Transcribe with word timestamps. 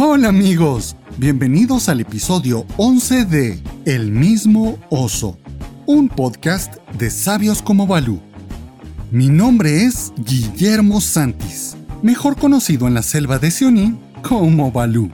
Hola 0.00 0.28
amigos, 0.28 0.94
bienvenidos 1.16 1.88
al 1.88 1.98
episodio 1.98 2.64
11 2.76 3.24
de 3.24 3.60
El 3.84 4.12
mismo 4.12 4.78
oso, 4.90 5.36
un 5.86 6.08
podcast 6.08 6.76
de 6.96 7.10
sabios 7.10 7.62
como 7.62 7.88
Balú. 7.88 8.20
Mi 9.10 9.28
nombre 9.28 9.82
es 9.82 10.12
Guillermo 10.18 11.00
Santis, 11.00 11.76
mejor 12.00 12.36
conocido 12.36 12.86
en 12.86 12.94
la 12.94 13.02
selva 13.02 13.40
de 13.40 13.50
Sioní 13.50 13.98
como 14.22 14.70
Balú. 14.70 15.10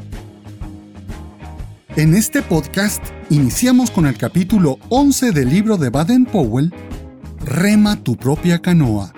En 1.96 2.12
este 2.12 2.42
podcast 2.42 3.02
iniciamos 3.30 3.90
con 3.90 4.04
el 4.04 4.18
capítulo 4.18 4.78
11 4.90 5.32
del 5.32 5.48
libro 5.48 5.78
de 5.78 5.88
Baden 5.88 6.26
Powell, 6.26 6.74
Rema 7.42 7.96
tu 7.96 8.16
propia 8.16 8.60
canoa. 8.60 9.14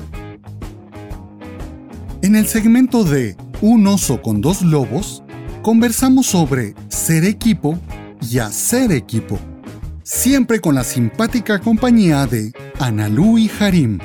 En 2.23 2.37
el 2.37 2.47
segmento 2.47 3.03
de 3.03 3.37
Un 3.63 3.85
oso 3.89 4.23
con 4.23 4.41
dos 4.41 4.63
lobos, 4.63 5.25
conversamos 5.67 6.27
sobre 6.27 6.77
ser 6.87 7.25
equipo 7.25 7.77
y 8.21 8.39
hacer 8.39 8.93
equipo, 8.93 9.37
siempre 10.05 10.61
con 10.61 10.77
la 10.77 10.85
simpática 10.85 11.59
compañía 11.59 12.25
de 12.29 12.53
Analú 12.79 13.37
y 13.37 13.51
Harim. 13.59 13.99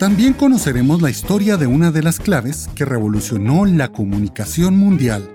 También 0.00 0.32
conoceremos 0.32 1.00
la 1.00 1.10
historia 1.10 1.56
de 1.56 1.68
una 1.68 1.92
de 1.92 2.02
las 2.02 2.18
claves 2.18 2.68
que 2.74 2.84
revolucionó 2.84 3.66
la 3.66 3.92
comunicación 3.92 4.76
mundial. 4.76 5.30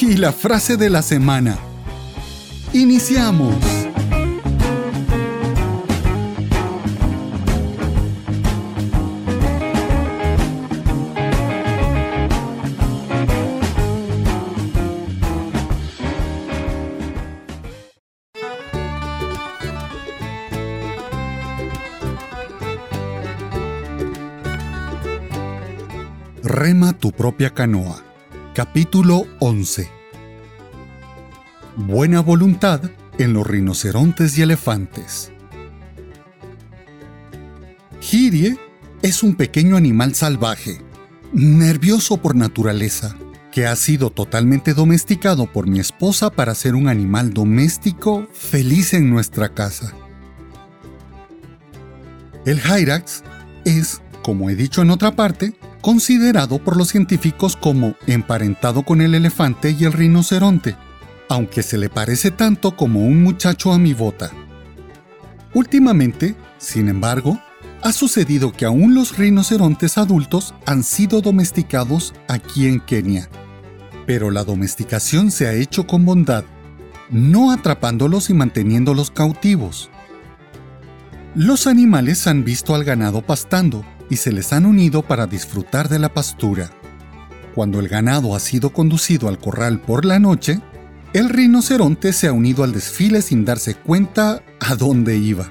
Y 0.00 0.16
la 0.16 0.32
frase 0.32 0.76
de 0.76 0.90
la 0.90 1.02
semana. 1.02 1.56
Iniciamos. 2.72 3.79
Tu 26.70 27.10
propia 27.10 27.50
canoa. 27.50 28.00
Capítulo 28.54 29.26
11. 29.40 29.90
Buena 31.74 32.20
voluntad 32.20 32.80
en 33.18 33.32
los 33.32 33.44
rinocerontes 33.44 34.38
y 34.38 34.42
elefantes. 34.42 35.32
Girie 38.00 38.56
es 39.02 39.24
un 39.24 39.34
pequeño 39.34 39.76
animal 39.76 40.14
salvaje, 40.14 40.80
nervioso 41.32 42.18
por 42.18 42.36
naturaleza, 42.36 43.16
que 43.50 43.66
ha 43.66 43.74
sido 43.74 44.10
totalmente 44.10 44.72
domesticado 44.72 45.46
por 45.46 45.66
mi 45.66 45.80
esposa 45.80 46.30
para 46.30 46.54
ser 46.54 46.76
un 46.76 46.86
animal 46.86 47.34
doméstico 47.34 48.28
feliz 48.32 48.94
en 48.94 49.10
nuestra 49.10 49.54
casa. 49.54 49.92
El 52.46 52.60
Hyrax 52.60 53.24
es, 53.64 54.00
como 54.22 54.50
he 54.50 54.54
dicho 54.54 54.82
en 54.82 54.90
otra 54.90 55.16
parte, 55.16 55.58
considerado 55.80 56.58
por 56.58 56.76
los 56.76 56.88
científicos 56.88 57.56
como 57.56 57.94
emparentado 58.06 58.82
con 58.82 59.00
el 59.00 59.14
elefante 59.14 59.70
y 59.78 59.84
el 59.84 59.92
rinoceronte, 59.92 60.76
aunque 61.28 61.62
se 61.62 61.78
le 61.78 61.88
parece 61.88 62.30
tanto 62.30 62.76
como 62.76 63.00
un 63.00 63.22
muchacho 63.22 63.72
a 63.72 63.78
mi 63.78 63.94
bota. 63.94 64.30
Últimamente, 65.54 66.36
sin 66.58 66.88
embargo, 66.88 67.40
ha 67.82 67.92
sucedido 67.92 68.52
que 68.52 68.66
aún 68.66 68.94
los 68.94 69.16
rinocerontes 69.16 69.96
adultos 69.96 70.54
han 70.66 70.82
sido 70.84 71.20
domesticados 71.20 72.14
aquí 72.28 72.66
en 72.66 72.80
Kenia. 72.80 73.28
Pero 74.06 74.30
la 74.30 74.44
domesticación 74.44 75.30
se 75.30 75.46
ha 75.46 75.52
hecho 75.52 75.86
con 75.86 76.04
bondad, 76.04 76.44
no 77.10 77.52
atrapándolos 77.52 78.28
y 78.30 78.34
manteniéndolos 78.34 79.10
cautivos. 79.10 79.90
Los 81.34 81.66
animales 81.66 82.26
han 82.26 82.44
visto 82.44 82.74
al 82.74 82.84
ganado 82.84 83.22
pastando 83.22 83.84
y 84.10 84.16
se 84.16 84.32
les 84.32 84.52
han 84.52 84.66
unido 84.66 85.02
para 85.02 85.26
disfrutar 85.26 85.88
de 85.88 85.98
la 85.98 86.12
pastura. 86.12 86.70
Cuando 87.54 87.80
el 87.80 87.88
ganado 87.88 88.34
ha 88.34 88.40
sido 88.40 88.70
conducido 88.70 89.28
al 89.28 89.38
corral 89.38 89.80
por 89.80 90.04
la 90.04 90.18
noche, 90.18 90.60
el 91.12 91.28
rinoceronte 91.28 92.12
se 92.12 92.28
ha 92.28 92.32
unido 92.32 92.62
al 92.62 92.72
desfile 92.72 93.22
sin 93.22 93.44
darse 93.44 93.74
cuenta 93.74 94.42
a 94.60 94.74
dónde 94.74 95.16
iba. 95.16 95.50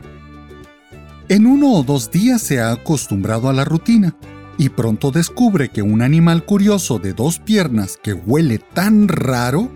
En 1.28 1.46
uno 1.46 1.74
o 1.74 1.84
dos 1.84 2.12
días 2.12 2.42
se 2.42 2.59
ha 2.59 2.72
acostumbrado 2.72 3.50
a 3.50 3.53
la 3.53 3.66
rutina 3.66 4.16
y 4.58 4.69
pronto 4.69 5.12
descubre 5.12 5.69
que 5.69 5.81
un 5.81 6.02
animal 6.02 6.46
curioso 6.46 7.00
de 7.00 7.14
dos 7.14 7.40
piernas 7.40 7.98
que 8.02 8.14
huele 8.14 8.59
tan 8.59 9.08
raro 9.08 9.72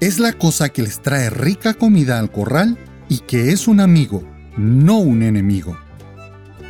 es 0.00 0.18
la 0.18 0.32
cosa 0.32 0.68
que 0.68 0.82
les 0.82 1.00
trae 1.00 1.30
rica 1.30 1.74
comida 1.74 2.18
al 2.18 2.30
corral 2.30 2.78
y 3.08 3.18
que 3.20 3.52
es 3.52 3.68
un 3.68 3.80
amigo, 3.80 4.22
no 4.56 4.98
un 4.98 5.22
enemigo. 5.22 5.76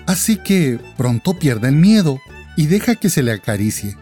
Así 0.07 0.37
que 0.37 0.79
pronto 0.97 1.35
pierde 1.35 1.69
el 1.69 1.77
miedo 1.77 2.21
y 2.57 2.67
deja 2.67 2.95
que 2.95 3.11
se 3.11 3.23
le 3.23 3.33
acaricie. 3.33 3.97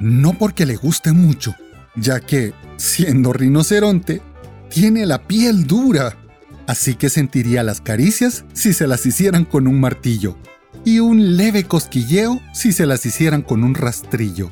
No 0.00 0.32
porque 0.32 0.64
le 0.64 0.76
guste 0.76 1.12
mucho, 1.12 1.54
ya 1.94 2.20
que, 2.20 2.54
siendo 2.78 3.32
rinoceronte, 3.34 4.22
tiene 4.70 5.04
la 5.04 5.26
piel 5.26 5.66
dura. 5.66 6.16
Así 6.66 6.94
que 6.94 7.10
sentiría 7.10 7.62
las 7.62 7.80
caricias 7.80 8.44
si 8.54 8.72
se 8.72 8.86
las 8.86 9.04
hicieran 9.04 9.44
con 9.44 9.66
un 9.66 9.80
martillo 9.80 10.38
y 10.84 11.00
un 11.00 11.36
leve 11.36 11.64
cosquilleo 11.64 12.40
si 12.54 12.72
se 12.72 12.86
las 12.86 13.04
hicieran 13.04 13.42
con 13.42 13.62
un 13.62 13.74
rastrillo. 13.74 14.50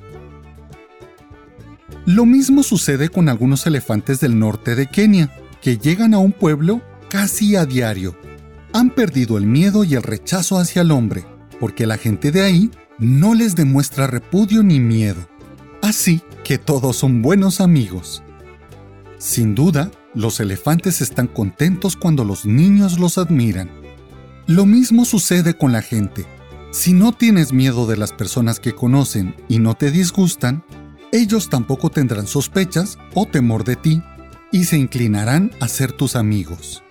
Lo 2.05 2.27
mismo 2.27 2.63
sucede 2.63 3.09
con 3.09 3.29
algunos 3.29 3.67
elefantes 3.67 4.21
del 4.21 4.39
norte 4.39 4.75
de 4.75 4.87
Kenia, 4.87 5.31
que 5.63 5.79
llegan 5.79 6.13
a 6.13 6.19
un 6.19 6.33
pueblo 6.33 6.83
casi 7.09 7.57
a 7.57 7.65
diario 7.65 8.17
han 8.73 8.91
perdido 8.91 9.39
el 9.39 9.47
miedo 9.47 9.85
y 9.85 9.95
el 9.95 10.03
rechazo 10.03 10.59
hacia 10.59 10.83
el 10.83 10.91
hombre, 10.91 11.25
porque 11.61 11.87
la 11.87 11.99
gente 11.99 12.31
de 12.31 12.43
ahí 12.43 12.71
no 12.99 13.35
les 13.35 13.55
demuestra 13.55 14.07
repudio 14.07 14.63
ni 14.63 14.81
miedo. 14.81 15.29
Así 15.83 16.23
que 16.45 16.59
todos 16.59 16.97
son 16.97 17.23
buenos 17.23 17.61
amigos. 17.61 18.23
Sin 19.19 19.55
duda, 19.55 19.91
los 20.15 20.41
elefantes 20.41 21.01
están 21.01 21.27
contentos 21.27 21.97
cuando 21.97 22.25
los 22.25 22.45
niños 22.45 22.99
los 22.99 23.19
admiran. 23.19 23.71
Lo 24.47 24.67
mismo 24.67 25.05
sucede 25.05 25.55
con 25.55 25.73
la 25.73 25.83
gente. 25.83 26.27
Si 26.71 26.93
no 26.93 27.13
tienes 27.13 27.53
miedo 27.53 27.87
de 27.87 27.97
las 27.97 28.13
personas 28.13 28.61
que 28.61 28.75
conocen 28.75 29.35
y 29.49 29.59
no 29.59 29.75
te 29.75 29.91
disgustan, 29.91 30.65
ellos 31.13 31.49
tampoco 31.49 31.91
tendrán 31.91 32.27
sospechas 32.27 32.99
o 33.15 33.27
temor 33.27 33.65
de 33.65 33.77
ti 33.77 34.03
y 34.53 34.65
se 34.65 34.77
inclinarán 34.77 35.51
a 35.61 35.69
ser 35.69 35.93
tus 35.93 36.17
amigos. 36.17 36.83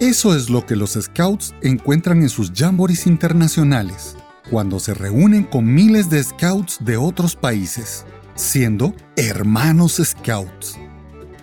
Eso 0.00 0.34
es 0.34 0.50
lo 0.50 0.66
que 0.66 0.74
los 0.74 0.98
Scouts 1.00 1.54
encuentran 1.62 2.22
en 2.22 2.28
sus 2.28 2.50
jamborees 2.52 3.06
internacionales, 3.06 4.16
cuando 4.50 4.80
se 4.80 4.92
reúnen 4.92 5.44
con 5.44 5.72
miles 5.72 6.10
de 6.10 6.22
Scouts 6.22 6.78
de 6.80 6.96
otros 6.96 7.36
países, 7.36 8.04
siendo 8.34 8.92
hermanos 9.14 10.00
Scouts. 10.02 10.80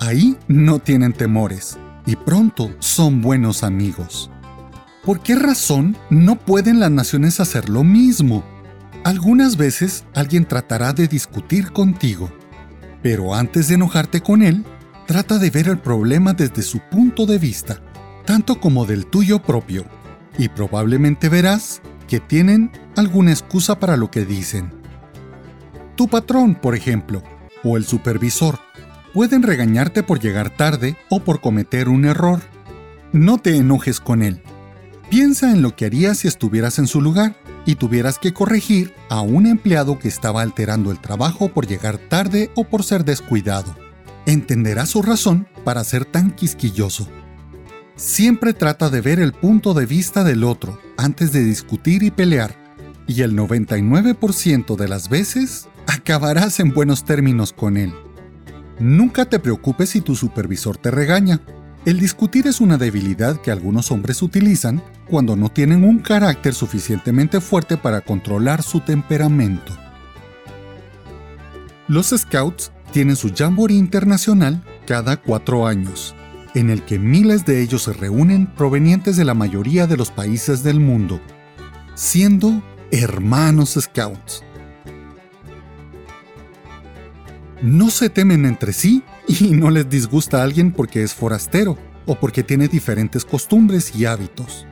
Ahí 0.02 0.38
no 0.50 0.80
tienen 0.80 1.14
temores 1.14 1.78
y 2.06 2.18
pronto 2.18 2.76
son 2.80 3.22
buenos 3.22 3.64
amigos. 3.64 4.30
¿Por 5.06 5.22
qué 5.22 5.36
razón 5.36 5.96
no 6.10 6.38
pueden 6.38 6.82
las 6.82 6.92
naciones 6.92 7.40
hacer 7.40 7.70
lo 7.70 7.86
mismo? 7.86 8.44
Algunas 9.06 9.56
veces 9.56 10.04
alguien 10.14 10.46
tratará 10.46 10.92
de 10.92 11.08
discutir 11.08 11.72
contigo, 11.72 12.30
pero 13.02 13.34
antes 13.34 13.70
de 13.70 13.76
enojarte 13.76 14.20
con 14.20 14.42
él, 14.42 14.66
trata 15.08 15.38
de 15.40 15.50
ver 15.50 15.70
el 15.70 15.80
problema 15.80 16.34
desde 16.34 16.62
su 16.64 16.80
punto 16.80 17.26
de 17.26 17.40
vista 17.40 17.82
tanto 18.26 18.60
como 18.60 18.86
del 18.86 19.06
tuyo 19.06 19.42
propio, 19.42 19.86
y 20.38 20.50
probablemente 20.50 21.30
verás 21.30 21.82
que 22.08 22.20
tienen 22.20 22.72
alguna 22.96 23.32
excusa 23.32 23.80
para 23.80 23.98
lo 23.98 24.12
que 24.12 24.26
dicen. 24.26 24.72
Tu 25.96 26.08
patrón, 26.08 26.56
por 26.56 26.76
ejemplo, 26.76 27.24
o 27.64 27.78
el 27.78 27.86
supervisor, 27.86 28.60
pueden 29.14 29.44
regañarte 29.44 30.04
por 30.04 30.20
llegar 30.20 30.56
tarde 30.56 30.98
o 31.10 31.20
por 31.22 31.42
cometer 31.42 31.90
un 31.90 32.06
error. 32.06 32.42
No 33.12 33.38
te 33.38 33.56
enojes 33.58 34.00
con 34.00 34.24
él. 34.24 34.42
Piensa 35.10 35.52
en 35.52 35.62
lo 35.62 35.76
que 35.76 35.86
harías 35.86 36.20
si 36.20 36.28
estuvieras 36.28 36.80
en 36.80 36.88
su 36.88 37.02
lugar 37.02 37.36
y 37.66 37.76
tuvieras 37.76 38.18
que 38.18 38.34
corregir 38.34 38.94
a 39.10 39.22
un 39.22 39.46
empleado 39.46 40.00
que 40.00 40.08
estaba 40.08 40.42
alterando 40.42 40.92
el 40.92 41.00
trabajo 41.00 41.50
por 41.50 41.68
llegar 41.68 41.98
tarde 41.98 42.50
o 42.56 42.64
por 42.64 42.84
ser 42.84 43.04
descuidado. 43.04 43.76
Entenderás 44.26 44.90
su 44.90 45.02
razón 45.02 45.48
para 45.66 45.84
ser 45.84 46.06
tan 46.06 46.32
quisquilloso 46.32 47.08
siempre 48.02 48.54
trata 48.54 48.90
de 48.90 49.00
ver 49.00 49.20
el 49.20 49.32
punto 49.32 49.76
de 49.76 49.86
vista 49.86 50.24
del 50.24 50.44
otro 50.44 50.80
antes 50.98 51.32
de 51.32 51.44
discutir 51.44 52.02
y 52.02 52.10
pelear, 52.10 52.56
y 53.06 53.22
el 53.22 53.38
99% 53.38 54.76
de 54.76 54.88
las 54.88 55.08
veces 55.08 55.68
acabarás 55.86 56.60
en 56.60 56.74
buenos 56.74 57.06
términos 57.06 57.54
con 57.54 57.78
él. 57.78 57.94
Nunca 58.80 59.26
te 59.26 59.38
preocupes 59.38 59.90
si 59.90 60.02
tu 60.02 60.16
supervisor 60.16 60.78
te 60.78 60.90
regaña. 60.90 61.42
El 61.86 62.00
discutir 62.00 62.48
es 62.48 62.60
una 62.60 62.78
debilidad 62.78 63.40
que 63.40 63.52
algunos 63.52 63.92
hombres 63.92 64.24
utilizan 64.24 64.82
cuando 65.08 65.36
no 65.36 65.50
tienen 65.50 65.84
un 65.84 66.00
carácter 66.00 66.56
suficientemente 66.56 67.40
fuerte 67.40 67.78
para 67.78 68.02
controlar 68.02 68.64
su 68.64 68.80
temperamento. 68.80 69.78
Los 71.88 72.10
Scouts 72.10 72.72
tienen 72.92 73.16
su 73.16 73.32
Jamboree 73.32 73.78
Internacional 73.78 74.64
cada 74.88 75.18
cuatro 75.18 75.68
años, 75.68 76.16
en 76.54 76.70
el 76.70 76.84
que 76.84 77.00
miles 77.00 77.46
de 77.46 77.62
ellos 77.62 77.84
se 77.84 77.94
reúnen 77.94 78.48
provenientes 78.48 79.16
de 79.16 79.26
la 79.26 79.34
mayoría 79.34 79.88
de 79.88 79.98
los 79.98 80.12
países 80.12 80.64
del 80.64 80.80
mundo, 80.80 81.22
siendo 81.96 82.62
hermanos 82.92 83.78
Scouts. 83.80 84.44
No 87.62 87.90
se 87.90 88.10
temen 88.10 88.46
entre 88.46 88.74
sí 88.74 89.04
y 89.28 89.52
no 89.52 89.70
les 89.70 89.90
disgusta 89.90 90.40
a 90.40 90.44
alguien 90.44 90.72
porque 90.72 91.04
es 91.04 91.14
forastero 91.14 91.78
o 92.06 92.16
porque 92.16 92.44
tiene 92.44 92.68
diferentes 92.68 93.24
costumbres 93.24 93.96
y 93.96 94.06
hábitos. 94.06 94.66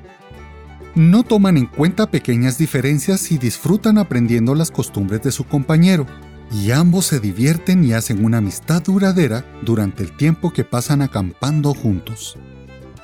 No 0.95 1.23
toman 1.23 1.57
en 1.57 1.67
cuenta 1.67 2.09
pequeñas 2.09 2.57
diferencias 2.57 3.31
y 3.31 3.37
disfrutan 3.37 3.99
aprendiendo 3.99 4.55
las 4.55 4.71
costumbres 4.71 5.21
de 5.21 5.31
su 5.31 5.45
compañero, 5.45 6.07
y 6.51 6.71
ambos 6.71 7.05
se 7.05 7.19
divierten 7.19 7.83
y 7.83 7.93
hacen 7.93 8.25
una 8.25 8.37
amistad 8.37 8.83
duradera 8.83 9.45
durante 9.63 10.03
el 10.03 10.15
tiempo 10.15 10.51
que 10.51 10.63
pasan 10.63 11.01
acampando 11.01 11.73
juntos. 11.73 12.37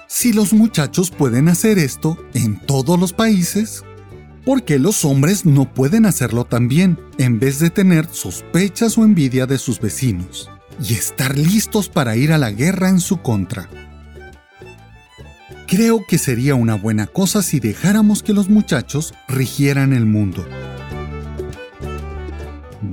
Si 0.07 0.33
los 0.33 0.53
muchachos 0.53 1.12
pueden 1.12 1.50
hacer 1.50 1.77
esto 1.77 2.18
en 2.33 2.59
todos 2.59 3.00
los 3.00 3.13
países, 3.13 3.83
¿por 4.45 4.63
qué 4.63 4.80
los 4.80 5.06
hombres 5.06 5.45
no 5.45 5.74
pueden 5.74 6.06
hacerlo 6.06 6.45
también 6.45 7.00
en 7.18 7.39
vez 7.39 7.59
de 7.59 7.69
tener 7.69 8.07
sospechas 8.12 8.97
o 8.97 9.03
envidia 9.03 9.45
de 9.45 9.57
sus 9.57 9.80
vecinos 9.80 10.50
y 10.81 10.94
estar 10.94 11.38
listos 11.38 11.89
para 11.89 12.15
ir 12.15 12.31
a 12.31 12.38
la 12.38 12.51
guerra 12.51 12.89
en 12.89 13.00
su 13.00 13.21
contra? 13.21 13.69
Creo 15.68 16.06
que 16.07 16.19
sería 16.19 16.53
una 16.53 16.75
buena 16.75 17.07
cosa 17.07 17.42
si 17.42 17.59
dejáramos 17.59 18.21
que 18.21 18.33
los 18.33 18.50
muchachos 18.50 19.13
rigieran 19.27 19.94
el 19.94 20.06
mundo. 20.06 20.45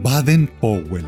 Baden 0.03 0.51
Powell 0.61 1.07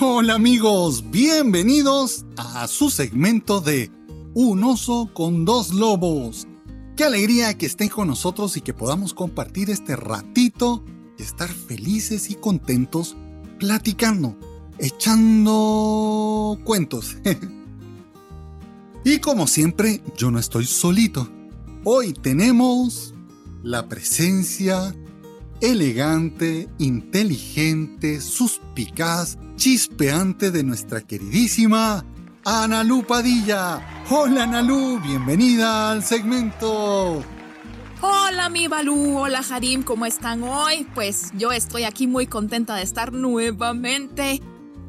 Hola 0.00 0.34
amigos, 0.34 1.10
bienvenidos 1.10 2.24
a 2.36 2.68
su 2.68 2.90
segmento 2.90 3.60
de 3.60 3.90
Un 4.34 4.62
oso 4.62 5.10
con 5.12 5.44
dos 5.44 5.72
lobos. 5.72 6.46
Qué 6.96 7.04
alegría 7.04 7.58
que 7.58 7.66
estén 7.66 7.88
con 7.88 8.06
nosotros 8.06 8.56
y 8.56 8.60
que 8.60 8.72
podamos 8.72 9.14
compartir 9.14 9.70
este 9.70 9.96
ratito 9.96 10.84
estar 11.22 11.48
felices 11.48 12.30
y 12.30 12.34
contentos 12.34 13.16
platicando, 13.58 14.36
echando 14.78 16.58
cuentos. 16.64 17.16
y 19.04 19.18
como 19.18 19.46
siempre, 19.46 20.02
yo 20.16 20.30
no 20.30 20.38
estoy 20.38 20.66
solito. 20.66 21.28
Hoy 21.84 22.12
tenemos 22.12 23.14
la 23.62 23.88
presencia 23.88 24.94
elegante, 25.60 26.68
inteligente, 26.78 28.20
suspicaz, 28.20 29.38
chispeante 29.56 30.50
de 30.50 30.62
nuestra 30.62 31.02
queridísima 31.02 32.04
Analu 32.44 33.04
Padilla. 33.06 34.04
Hola 34.08 34.44
Analu, 34.44 34.98
bienvenida 35.00 35.92
al 35.92 36.02
segmento. 36.02 37.22
Hola 38.02 38.48
mi 38.48 38.66
Balú, 38.66 39.18
hola 39.18 39.44
Harim, 39.50 39.82
¿cómo 39.82 40.06
están 40.06 40.42
hoy? 40.42 40.86
Pues 40.94 41.32
yo 41.36 41.52
estoy 41.52 41.84
aquí 41.84 42.06
muy 42.06 42.26
contenta 42.26 42.74
de 42.74 42.82
estar 42.82 43.12
nuevamente, 43.12 44.40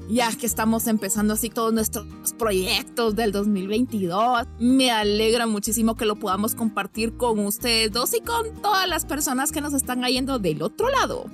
ya 0.09 0.31
que 0.31 0.45
estamos 0.45 0.87
empezando 0.87 1.33
así 1.33 1.49
todos 1.49 1.73
nuestros 1.73 2.07
proyectos 2.39 3.17
del 3.17 3.33
2022. 3.33 4.47
Me 4.59 4.91
alegra 4.91 5.45
muchísimo 5.45 5.97
que 5.97 6.05
lo 6.05 6.15
podamos 6.15 6.55
compartir 6.55 7.17
con 7.17 7.39
ustedes 7.39 7.91
dos 7.91 8.13
y 8.13 8.21
con 8.21 8.61
todas 8.61 8.87
las 8.87 9.05
personas 9.05 9.51
que 9.51 9.59
nos 9.59 9.73
están 9.73 10.03
yendo 10.03 10.39
del 10.39 10.61
otro 10.61 10.89
lado. 10.89 11.25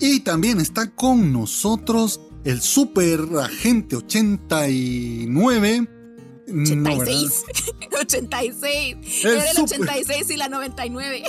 Y 0.00 0.20
también 0.20 0.58
está 0.58 0.90
con 0.90 1.34
nosotros 1.34 2.18
el 2.44 2.62
super 2.62 3.20
agente 3.42 3.96
89 3.96 5.86
86. 6.48 7.44
86. 8.00 8.96
Era 9.24 9.50
el 9.50 9.58
86 9.58 10.30
y 10.30 10.36
la 10.36 10.48
99. 10.48 11.24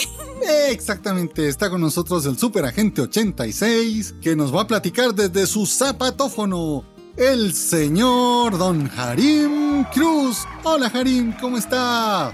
Exactamente. 0.69 1.47
Está 1.47 1.69
con 1.69 1.81
nosotros 1.81 2.25
el 2.25 2.37
super 2.37 2.65
agente 2.65 3.01
86 3.01 4.15
que 4.21 4.35
nos 4.35 4.53
va 4.53 4.61
a 4.61 4.67
platicar 4.67 5.13
desde 5.13 5.47
su 5.47 5.65
zapatófono. 5.65 6.83
El 7.17 7.53
señor 7.53 8.57
Don 8.57 8.91
Harim 8.95 9.85
Cruz. 9.85 10.45
Hola 10.63 10.91
Harim, 10.93 11.33
¿cómo 11.41 11.57
está? 11.57 12.31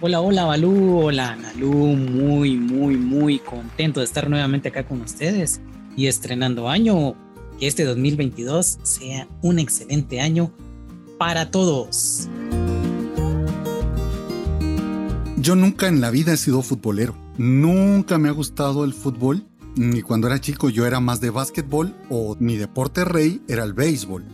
Hola, 0.00 0.22
hola 0.22 0.44
Balú, 0.44 0.98
hola 1.00 1.36
Nalu, 1.36 1.70
muy, 1.70 2.56
muy, 2.56 2.96
muy 2.96 3.38
contento 3.38 4.00
de 4.00 4.06
estar 4.06 4.28
nuevamente 4.28 4.68
acá 4.68 4.86
con 4.86 5.02
ustedes 5.02 5.60
y 5.96 6.06
estrenando 6.06 6.68
año. 6.68 7.14
Que 7.58 7.66
este 7.66 7.84
2022 7.84 8.78
sea 8.82 9.28
un 9.42 9.58
excelente 9.58 10.20
año 10.20 10.50
para 11.18 11.50
todos. 11.50 12.28
Yo 15.36 15.56
nunca 15.56 15.88
en 15.88 16.00
la 16.00 16.10
vida 16.10 16.32
he 16.32 16.36
sido 16.36 16.62
futbolero. 16.62 17.14
Nunca 17.36 18.18
me 18.18 18.28
ha 18.28 18.32
gustado 18.32 18.84
el 18.84 18.94
fútbol. 18.94 19.46
Ni 19.76 20.02
cuando 20.02 20.28
era 20.28 20.40
chico 20.40 20.70
yo 20.70 20.86
era 20.86 21.00
más 21.00 21.20
de 21.20 21.30
básquetbol 21.30 21.94
o 22.08 22.36
mi 22.38 22.56
deporte 22.56 23.04
rey 23.04 23.42
era 23.48 23.64
el 23.64 23.74
béisbol. 23.74 24.24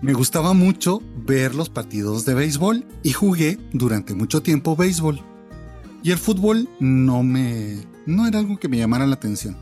Me 0.00 0.12
gustaba 0.12 0.52
mucho 0.52 1.02
ver 1.26 1.56
los 1.56 1.70
partidos 1.70 2.24
de 2.24 2.34
béisbol 2.34 2.84
y 3.02 3.12
jugué 3.12 3.58
durante 3.72 4.14
mucho 4.14 4.42
tiempo 4.42 4.76
béisbol. 4.76 5.20
Y 6.04 6.12
el 6.12 6.18
fútbol 6.18 6.68
no 6.78 7.24
me... 7.24 7.78
no 8.06 8.26
era 8.28 8.38
algo 8.38 8.58
que 8.58 8.68
me 8.68 8.78
llamara 8.78 9.06
la 9.06 9.14
atención. 9.14 9.56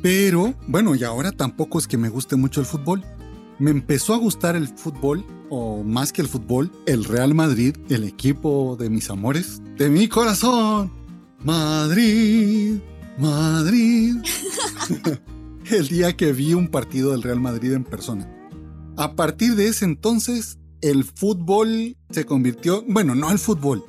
Pero, 0.00 0.54
bueno, 0.68 0.94
y 0.94 1.02
ahora 1.02 1.32
tampoco 1.32 1.78
es 1.78 1.88
que 1.88 1.96
me 1.96 2.08
guste 2.08 2.36
mucho 2.36 2.60
el 2.60 2.66
fútbol. 2.66 3.02
Me 3.58 3.70
empezó 3.70 4.14
a 4.14 4.18
gustar 4.18 4.56
el 4.56 4.68
fútbol 4.68 5.24
o 5.48 5.82
más 5.84 6.12
que 6.12 6.22
el 6.22 6.28
fútbol, 6.28 6.72
el 6.86 7.04
Real 7.04 7.34
Madrid, 7.34 7.76
el 7.88 8.04
equipo 8.04 8.76
de 8.78 8.90
mis 8.90 9.10
amores, 9.10 9.62
de 9.78 9.90
mi 9.90 10.08
corazón. 10.08 10.92
Madrid, 11.44 12.78
Madrid. 13.18 14.16
el 15.70 15.88
día 15.88 16.16
que 16.16 16.32
vi 16.32 16.54
un 16.54 16.68
partido 16.68 17.12
del 17.12 17.22
Real 17.22 17.40
Madrid 17.40 17.72
en 17.72 17.84
persona. 17.84 18.30
A 18.96 19.14
partir 19.14 19.54
de 19.54 19.68
ese 19.68 19.84
entonces, 19.84 20.58
el 20.80 21.04
fútbol 21.04 21.96
se 22.10 22.24
convirtió, 22.24 22.84
bueno, 22.88 23.14
no 23.14 23.30
el 23.30 23.38
fútbol, 23.38 23.84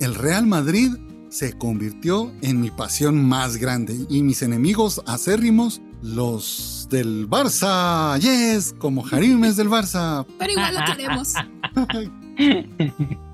el 0.00 0.14
Real 0.14 0.46
Madrid 0.46 0.90
se 1.30 1.52
convirtió 1.52 2.32
en 2.42 2.60
mi 2.60 2.70
pasión 2.70 3.24
más 3.24 3.56
grande 3.56 4.06
y 4.08 4.22
mis 4.22 4.42
enemigos 4.42 5.02
acérrimos 5.06 5.80
los 6.02 6.75
del 6.88 7.28
Barça, 7.28 8.18
yes, 8.18 8.74
como 8.78 9.04
Harim 9.06 9.44
es 9.44 9.56
del 9.56 9.68
Barça. 9.68 10.26
Pero 10.38 10.52
igual 10.52 10.74
lo 10.74 10.84
queremos. 10.84 11.34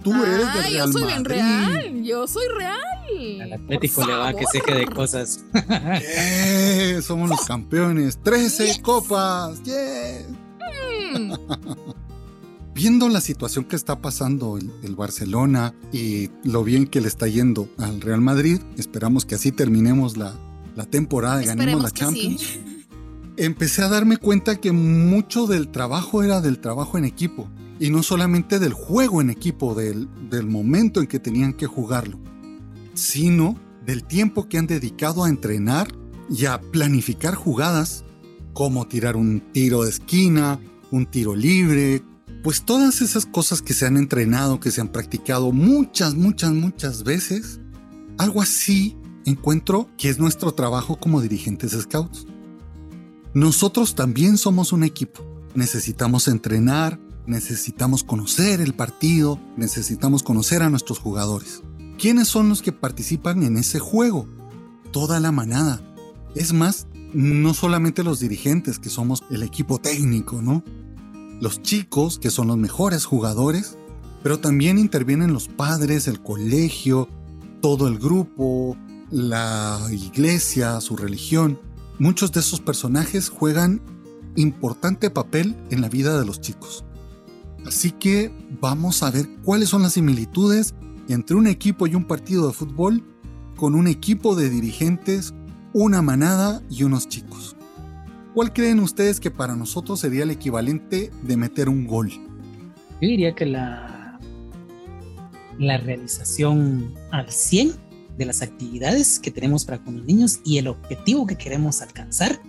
Tú 0.03 0.13
eres 0.25 0.55
del 0.55 0.65
Real 0.65 0.73
Yo 0.73 0.93
soy 0.93 1.07
bien 1.07 1.25
real, 1.25 2.03
yo 2.03 2.27
soy 2.27 2.47
real. 2.57 3.41
Al 3.43 3.53
Atlético 3.53 4.07
le 4.07 4.15
va 4.15 4.33
que 4.33 4.45
se 4.47 4.61
de 4.75 4.87
cosas. 4.87 5.45
Somos 7.03 7.31
los 7.31 7.41
campeones. 7.41 8.19
13 8.23 8.81
copas, 8.83 9.63
yes. 9.63 10.27
Mm. 11.19 11.35
Viendo 12.75 13.09
la 13.09 13.21
situación 13.21 13.65
que 13.65 13.77
está 13.77 14.01
pasando 14.01 14.57
el, 14.57 14.73
el 14.83 14.97
Barcelona 14.97 15.75
y 15.93 16.31
lo 16.43 16.65
bien 16.65 16.87
que 16.87 17.03
le 17.03 17.09
está 17.09 17.27
yendo 17.27 17.69
al 17.79 18.01
Real 18.01 18.23
Madrid, 18.23 18.61
esperamos 18.79 19.27
que 19.27 19.35
así 19.35 19.53
terminemos 19.53 20.17
la, 20.17 20.35
la 20.75 20.87
temporada 20.87 21.43
y 21.43 21.47
ganemos 21.47 21.83
la 21.83 21.91
Champions, 21.91 22.59
empecé 23.37 23.83
a 23.83 23.89
darme 23.89 24.17
cuenta 24.17 24.61
que 24.61 24.73
mucho 24.73 25.47
del 25.47 25.69
trabajo 25.69 26.23
era 26.23 26.41
del 26.41 26.59
trabajo 26.59 26.99
en 26.99 27.05
equipo 27.05 27.49
y 27.79 27.91
no 27.91 28.03
solamente 28.03 28.59
del 28.59 28.73
juego 28.73 29.21
en 29.21 29.31
equipo, 29.31 29.75
del, 29.75 30.09
del 30.31 30.47
momento 30.47 31.01
en 31.01 31.07
que 31.07 31.19
tenían 31.19 31.53
que 31.53 31.67
jugarlo, 31.67 32.19
sino 32.95 33.59
del 33.85 34.05
tiempo 34.05 34.49
que 34.49 34.59
han 34.59 34.67
dedicado 34.67 35.25
a 35.25 35.29
entrenar 35.29 35.89
y 36.31 36.47
a 36.47 36.61
planificar 36.61 37.35
jugadas, 37.35 38.05
como 38.53 38.87
tirar 38.87 39.17
un 39.17 39.41
tiro 39.53 39.83
de 39.83 39.91
esquina, 39.91 40.61
un 40.91 41.07
tiro 41.07 41.35
libre, 41.35 42.03
pues 42.43 42.63
todas 42.65 43.03
esas 43.03 43.27
cosas 43.27 43.63
que 43.63 43.75
se 43.75 43.87
han 43.87 43.97
entrenado, 43.97 44.61
que 44.61 44.71
se 44.71 44.81
han 44.81 44.89
practicado 44.89 45.53
muchas, 45.53 46.15
muchas, 46.15 46.53
muchas 46.53 47.05
veces, 47.05 47.61
algo 48.19 48.43
así 48.43 48.97
encuentro 49.25 49.89
que 49.97 50.09
es 50.09 50.19
nuestro 50.19 50.53
trabajo 50.53 50.97
como 50.97 51.21
dirigentes 51.21 51.73
scouts. 51.73 52.27
Nosotros 53.35 53.95
también 53.95 54.37
somos 54.37 54.73
un 54.73 54.85
equipo. 54.85 55.25
Necesitamos 55.55 56.29
entrenar, 56.29 57.01
necesitamos 57.27 58.05
conocer 58.05 58.61
el 58.61 58.75
partido, 58.75 59.41
necesitamos 59.57 60.23
conocer 60.23 60.63
a 60.63 60.71
nuestros 60.71 60.99
jugadores. 60.99 61.63
¿Quiénes 61.99 62.29
son 62.29 62.49
los 62.49 62.63
que 62.63 62.73
participan 62.73 63.43
en 63.43 63.57
ese 63.57 63.79
juego? 63.79 64.27
Toda 64.93 65.21
la 65.21 65.33
manada. 65.33 65.81
Es 66.35 66.53
más, 66.53 66.87
no 67.15 67.55
solamente 67.55 68.03
los 68.03 68.21
dirigentes, 68.21 68.79
que 68.79 68.91
somos 68.91 69.23
el 69.31 69.43
equipo 69.43 69.79
técnico, 69.79 70.43
¿no? 70.43 70.63
Los 71.41 71.63
chicos, 71.63 72.19
que 72.19 72.31
son 72.31 72.49
los 72.49 72.57
mejores 72.57 73.05
jugadores, 73.05 73.77
pero 74.23 74.41
también 74.41 74.79
intervienen 74.79 75.33
los 75.33 75.49
padres, 75.49 76.07
el 76.07 76.23
colegio, 76.23 77.09
todo 77.61 77.89
el 77.89 77.99
grupo, 77.99 78.77
la 79.11 79.81
iglesia, 79.91 80.81
su 80.81 80.97
religión. 80.97 81.59
Muchos 82.03 82.33
de 82.33 82.41
esos 82.41 82.61
personajes 82.61 83.29
juegan 83.29 83.81
importante 84.35 85.09
papel 85.09 85.55
en 85.71 85.81
la 85.83 85.89
vida 85.89 86.19
de 86.19 86.27
los 86.27 86.41
chicos. 86.41 86.85
Así 87.65 87.93
que 87.93 88.33
vamos 88.61 89.05
a 89.05 89.13
ver 89.13 89.29
cuáles 89.45 89.69
son 89.69 89.83
las 89.83 89.93
similitudes 89.93 90.75
entre 91.09 91.37
un 91.37 91.47
equipo 91.47 91.87
y 91.87 91.95
un 91.95 92.05
partido 92.05 92.49
de 92.49 92.55
fútbol 92.55 93.05
con 93.55 93.77
un 93.77 93.87
equipo 93.87 94.35
de 94.35 94.51
dirigentes, 94.51 95.33
una 95.75 96.03
manada 96.03 96.61
y 96.69 96.83
unos 96.83 97.09
chicos. 97.09 97.55
¿Cuál 98.35 98.53
creen 98.53 98.81
ustedes 98.81 99.21
que 99.21 99.31
para 99.31 99.55
nosotros 99.55 100.01
sería 100.01 100.25
el 100.25 100.33
equivalente 100.33 101.13
de 101.23 101.37
meter 101.37 101.69
un 101.69 101.87
gol? 101.87 102.11
Yo 102.11 102.19
diría 102.99 103.33
que 103.33 103.47
la, 103.47 104.19
la 105.57 105.79
realización 105.79 106.95
al 107.13 107.31
100 107.31 107.92
de 108.17 108.25
las 108.25 108.43
actividades 108.43 109.19
que 109.19 109.31
tenemos 109.31 109.65
para 109.65 109.83
con 109.83 109.97
los 109.97 110.07
niños 110.07 110.41
y 110.45 110.59
el 110.59 110.69
objetivo 110.69 111.27
que 111.27 111.37
queremos 111.37 111.81
alcanzar. 111.83 112.41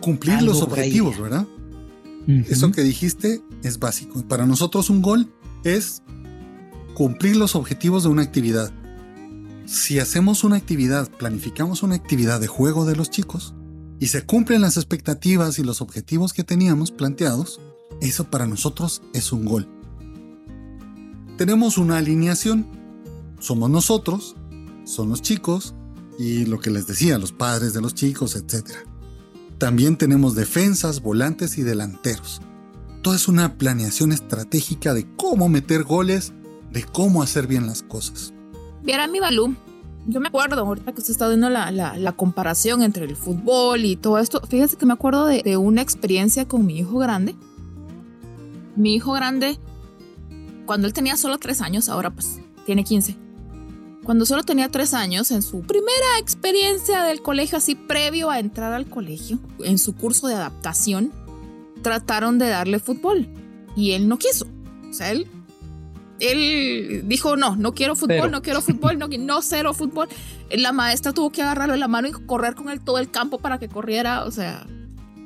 Cumplir 0.00 0.42
los 0.42 0.62
objetivos, 0.62 1.20
¿verdad? 1.20 1.46
Eso 2.26 2.70
que 2.70 2.82
dijiste 2.82 3.40
es 3.62 3.78
básico. 3.78 4.22
Para 4.28 4.46
nosotros 4.46 4.90
un 4.90 5.02
gol 5.02 5.32
es 5.64 6.02
cumplir 6.94 7.36
los 7.36 7.56
objetivos 7.56 8.02
de 8.02 8.08
una 8.08 8.22
actividad. 8.22 8.72
Si 9.66 9.98
hacemos 9.98 10.44
una 10.44 10.56
actividad, 10.56 11.10
planificamos 11.10 11.82
una 11.82 11.94
actividad 11.94 12.40
de 12.40 12.46
juego 12.46 12.84
de 12.84 12.96
los 12.96 13.10
chicos 13.10 13.54
y 14.00 14.08
se 14.08 14.22
cumplen 14.22 14.60
las 14.60 14.76
expectativas 14.76 15.58
y 15.58 15.62
los 15.62 15.80
objetivos 15.80 16.32
que 16.32 16.42
teníamos 16.42 16.90
planteados, 16.90 17.60
eso 18.00 18.24
para 18.24 18.46
nosotros 18.46 19.02
es 19.14 19.32
un 19.32 19.44
gol. 19.44 19.68
Tenemos 21.38 21.78
una 21.78 21.98
alineación. 21.98 22.66
Somos 23.38 23.70
nosotros, 23.70 24.36
son 24.84 25.08
los 25.08 25.22
chicos 25.22 25.74
y 26.18 26.46
lo 26.46 26.60
que 26.60 26.70
les 26.70 26.86
decía, 26.86 27.18
los 27.18 27.32
padres 27.32 27.72
de 27.72 27.80
los 27.80 27.94
chicos, 27.94 28.36
etc. 28.36 28.70
También 29.58 29.96
tenemos 29.96 30.34
defensas, 30.34 31.00
volantes 31.02 31.58
y 31.58 31.62
delanteros. 31.62 32.40
Toda 33.02 33.16
es 33.16 33.28
una 33.28 33.56
planeación 33.56 34.12
estratégica 34.12 34.94
de 34.94 35.06
cómo 35.16 35.48
meter 35.48 35.82
goles, 35.82 36.32
de 36.70 36.84
cómo 36.84 37.22
hacer 37.22 37.46
bien 37.46 37.66
las 37.66 37.82
cosas. 37.82 38.32
Viera 38.82 39.06
mi 39.06 39.20
Balú, 39.20 39.56
yo 40.06 40.20
me 40.20 40.28
acuerdo 40.28 40.60
ahorita 40.60 40.92
que 40.92 41.00
usted 41.00 41.12
está 41.12 41.28
dando 41.28 41.48
la, 41.48 41.70
la, 41.70 42.12
comparación 42.12 42.82
entre 42.82 43.04
el 43.04 43.16
fútbol 43.16 43.84
y 43.84 43.96
todo 43.96 44.18
esto. 44.18 44.40
Fíjese 44.48 44.76
que 44.76 44.86
me 44.86 44.92
acuerdo 44.92 45.26
de, 45.26 45.42
de 45.42 45.56
una 45.56 45.80
experiencia 45.80 46.46
con 46.46 46.66
mi 46.66 46.78
hijo 46.78 46.98
grande. 46.98 47.36
Mi 48.74 48.94
hijo 48.94 49.12
grande, 49.12 49.58
cuando 50.66 50.86
él 50.86 50.92
tenía 50.92 51.16
solo 51.16 51.38
tres 51.38 51.60
años, 51.60 51.88
ahora 51.88 52.10
pues 52.10 52.40
tiene 52.64 52.84
15 52.84 53.16
cuando 54.04 54.26
solo 54.26 54.42
tenía 54.42 54.68
tres 54.68 54.94
años, 54.94 55.30
en 55.30 55.42
su 55.42 55.60
primera 55.60 56.18
experiencia 56.18 57.04
del 57.04 57.22
colegio, 57.22 57.58
así 57.58 57.74
previo 57.74 58.30
a 58.30 58.40
entrar 58.40 58.72
al 58.72 58.86
colegio, 58.88 59.38
en 59.60 59.78
su 59.78 59.94
curso 59.94 60.26
de 60.26 60.34
adaptación, 60.34 61.12
trataron 61.82 62.38
de 62.38 62.48
darle 62.48 62.78
fútbol 62.78 63.28
y 63.76 63.92
él 63.92 64.08
no 64.08 64.18
quiso. 64.18 64.46
O 64.90 64.92
sea, 64.92 65.10
él, 65.12 65.28
él 66.18 67.04
dijo, 67.06 67.36
no, 67.36 67.54
no 67.54 67.72
quiero 67.72 67.94
fútbol, 67.94 68.30
no 68.30 68.42
quiero 68.42 68.60
fútbol, 68.60 68.98
no, 68.98 69.06
no 69.06 69.40
cero 69.40 69.72
fútbol. 69.72 70.08
La 70.50 70.72
maestra 70.72 71.12
tuvo 71.12 71.30
que 71.30 71.42
agarrarlo 71.42 71.74
en 71.74 71.80
la 71.80 71.88
mano 71.88 72.08
y 72.08 72.12
correr 72.12 72.54
con 72.54 72.70
él 72.70 72.80
todo 72.80 72.98
el 72.98 73.10
campo 73.10 73.38
para 73.38 73.58
que 73.58 73.68
corriera. 73.68 74.24
O 74.24 74.30
sea, 74.30 74.66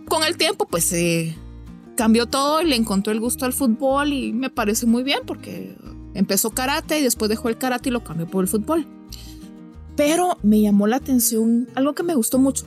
con 0.06 0.22
el 0.22 0.36
tiempo, 0.36 0.66
pues 0.66 0.84
se 0.84 1.34
cambió 1.96 2.26
todo 2.26 2.60
y 2.60 2.66
le 2.66 2.76
encontró 2.76 3.12
el 3.12 3.20
gusto 3.20 3.46
al 3.46 3.54
fútbol 3.54 4.12
y 4.12 4.32
me 4.34 4.50
parece 4.50 4.84
muy 4.84 5.02
bien 5.02 5.20
porque 5.26 5.74
Empezó 6.16 6.50
karate 6.50 6.98
y 6.98 7.02
después 7.02 7.28
dejó 7.28 7.48
el 7.48 7.58
karate 7.58 7.90
y 7.90 7.92
lo 7.92 8.02
cambió 8.02 8.26
por 8.26 8.42
el 8.42 8.48
fútbol. 8.48 8.86
Pero 9.96 10.38
me 10.42 10.60
llamó 10.60 10.86
la 10.86 10.96
atención 10.96 11.68
algo 11.74 11.94
que 11.94 12.02
me 12.02 12.14
gustó 12.14 12.38
mucho. 12.38 12.66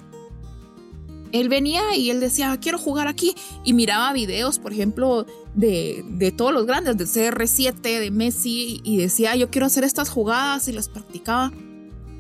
Él 1.32 1.48
venía 1.48 1.96
y 1.96 2.10
él 2.10 2.20
decía, 2.20 2.58
quiero 2.58 2.77
jugar 2.77 3.08
aquí. 3.08 3.36
Y 3.63 3.74
miraba 3.74 4.12
videos, 4.13 4.60
por 4.60 4.74
ejemplo, 4.74 5.25
de, 5.53 6.03
de 6.08 6.32
todos 6.32 6.53
los 6.53 6.65
grandes, 6.65 6.98
de 6.98 7.06
CR7, 7.06 8.00
de 8.00 8.12
Messi, 8.12 8.82
y 8.84 8.98
decía, 8.98 9.36
yo 9.36 9.50
quiero 9.50 9.68
hacer 9.68 9.84
estas 9.84 10.10
jugadas 10.10 10.68
y 10.68 10.74
las 10.74 10.89
practicaba. 10.89 11.51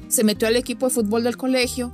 Se 0.07 0.23
metió 0.23 0.47
al 0.47 0.55
equipo 0.55 0.87
de 0.87 0.93
fútbol 0.93 1.23
del 1.23 1.37
colegio 1.37 1.91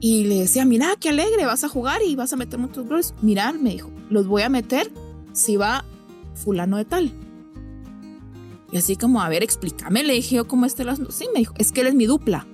y 0.00 0.24
le 0.24 0.40
decía, 0.40 0.64
mira, 0.64 0.94
qué 1.00 1.08
alegre, 1.08 1.46
vas 1.46 1.64
a 1.64 1.68
jugar 1.68 2.00
y 2.06 2.14
vas 2.14 2.32
a 2.32 2.36
meter 2.36 2.58
muchos 2.58 2.86
goles. 2.86 3.14
Mirar, 3.22 3.58
me 3.58 3.70
dijo, 3.70 3.90
los 4.10 4.26
voy 4.26 4.42
a 4.42 4.48
meter 4.48 4.90
si 5.32 5.56
va 5.56 5.84
fulano 6.34 6.76
de 6.76 6.84
tal. 6.84 7.12
Así 8.76 8.96
como, 8.96 9.22
a 9.22 9.28
ver, 9.28 9.42
explícame, 9.42 10.04
le 10.04 10.14
dije 10.14 10.36
yo 10.36 10.46
cómo 10.46 10.66
está 10.66 10.84
las... 10.84 11.00
Sí, 11.10 11.26
me 11.32 11.40
dijo, 11.40 11.54
es 11.58 11.72
que 11.72 11.80
él 11.80 11.86
es 11.86 11.94
mi 11.94 12.06
dupla. 12.06 12.46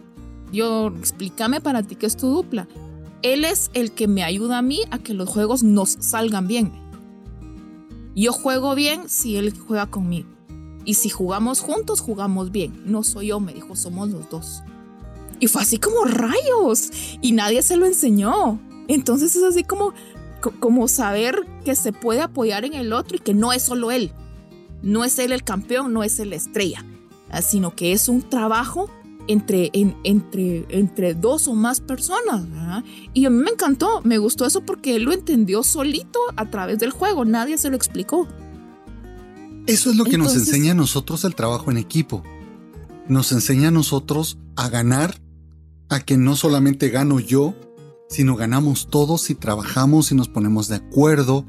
Yo, 0.53 0.89
explícame 0.99 1.61
para 1.61 1.83
ti 1.83 1.97
qué 1.97 2.07
es 2.07 2.17
tu 2.17 2.29
dupla. 2.29 2.69
Él 3.23 3.45
es 3.45 3.71
el 3.75 3.93
que 3.93 4.09
me 4.09 4.23
ayuda 4.23 4.59
a 4.59 4.63
mí 4.63 4.81
a 4.91 4.99
que 4.99 5.15
los 5.15 5.29
juegos 5.29 5.63
nos 5.63 5.97
salgan 6.01 6.47
bien. 6.47 6.73
Yo 8.15 8.33
juego 8.33 8.75
bien 8.75 9.09
si 9.09 9.37
él 9.37 9.57
juega 9.59 9.87
conmigo. 9.87 10.29
Y 10.85 10.95
si 10.95 11.09
jugamos 11.09 11.61
juntos, 11.61 12.01
jugamos 12.01 12.51
bien. 12.51 12.83
No 12.85 13.03
soy 13.03 13.29
yo, 13.29 13.41
me 13.41 13.55
dijo, 13.55 13.75
somos 13.77 14.11
los 14.11 14.29
dos. 14.29 14.63
Y 15.41 15.47
fue 15.47 15.63
así 15.63 15.79
como 15.79 16.05
rayos. 16.05 16.91
Y 17.23 17.33
nadie 17.33 17.63
se 17.63 17.77
lo 17.77 17.87
enseñó. 17.87 18.61
Entonces 18.89 19.35
es 19.35 19.43
así 19.43 19.65
como, 19.65 19.95
como 20.61 20.89
saber 20.89 21.47
que 21.65 21.75
se 21.75 21.93
puede 21.93 22.21
apoyar 22.21 22.65
en 22.65 22.75
el 22.75 22.93
otro 22.93 23.17
y 23.17 23.21
que 23.21 23.33
no 23.35 23.53
es 23.53 23.63
solo 23.63 23.91
él 23.91 24.13
no 24.83 25.05
es 25.05 25.19
él 25.19 25.33
el 25.33 25.45
campeón, 25.45 25.93
no 25.93 26.03
es 26.03 26.19
él 26.19 26.31
la 26.31 26.37
estrella, 26.37 26.85
ah, 27.31 27.43
sino 27.43 27.75
que 27.75 27.93
es 27.93 28.09
un 28.09 28.23
trabajo 28.23 28.91
entre, 29.29 29.71
entre, 29.73 30.67
entre 30.69 31.15
dos 31.15 31.49
o 31.49 31.55
más 31.55 31.81
personas. 31.81 32.45
Y 33.15 33.25
a 33.25 33.31
mí 33.31 33.43
me 33.43 33.51
encantó, 33.51 34.01
me 34.05 34.19
gustó 34.19 34.47
eso 34.47 34.63
porque 34.63 34.97
él 34.97 35.05
lo 35.05 35.13
entendió 35.13 35.63
solito 35.63 36.19
a 36.37 36.51
través 36.51 36.79
del 36.79 36.91
juego, 36.91 37.25
nadie 37.25 37.59
se 37.59 37.71
lo 37.71 37.77
explicó. 37.77 38.27
Eso 39.67 39.91
es 39.91 39.97
lo 39.97 40.05
que 40.05 40.19
nos 40.19 40.35
enseña 40.35 40.73
a 40.73 40.75
nosotros 40.75 41.25
el 41.25 41.37
trabajo 41.37 41.71
en 41.71 41.79
equipo. 41.79 42.25
Nos 43.09 43.31
enseña 43.31 43.69
a 43.69 43.73
nosotros 43.73 44.39
a 44.57 44.69
ganar, 44.69 45.21
a 45.89 46.01
que 46.01 46.17
no 46.17 46.35
solamente 46.35 46.89
gano 46.89 47.21
yo, 47.21 47.55
sino 48.09 48.35
ganamos 48.35 48.89
todos 48.89 49.23
si 49.23 49.35
trabajamos 49.35 50.11
y 50.11 50.15
nos 50.15 50.29
ponemos 50.29 50.69
de 50.69 50.77
acuerdo, 50.77 51.45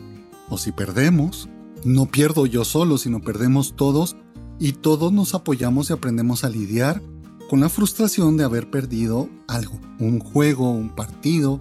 o 0.50 0.58
si 0.58 0.72
perdemos, 0.72 1.50
no 1.86 2.06
pierdo 2.06 2.46
yo 2.46 2.66
solo, 2.66 2.98
sino 2.98 3.22
perdemos 3.22 3.76
todos 3.76 4.16
y 4.60 4.74
todos 4.74 5.12
nos 5.12 5.34
apoyamos 5.34 5.90
y 5.90 5.94
aprendemos 5.94 6.44
a 6.44 6.50
lidiar 6.50 7.02
con 7.50 7.60
la 7.60 7.70
frustración 7.70 8.38
de 8.38 8.44
haber 8.44 8.70
perdido 8.70 9.30
algo, 9.48 9.80
un 10.00 10.20
juego, 10.20 10.72
un 10.72 10.90
partido 10.90 11.60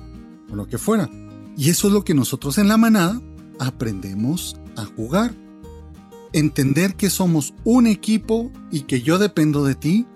o 0.51 0.57
lo 0.57 0.67
que 0.67 0.79
fuera. 0.79 1.11
Y 1.57 1.71
eso 1.71 1.89
es 1.89 1.93
lo 1.93 2.05
que 2.05 2.15
nosotros 2.15 2.59
en 2.59 2.69
la 2.69 2.77
manada 2.77 3.21
aprendemos 3.59 4.57
a 4.77 4.85
jugar. 4.85 5.35
Entender 6.33 6.95
que 6.95 7.11
somos 7.11 7.55
un 7.65 7.87
equipo 7.87 8.51
y 8.71 8.83
que 8.83 9.03
yo 9.03 9.19
dependo 9.19 9.65
de 9.65 9.75
ti, 9.75 10.07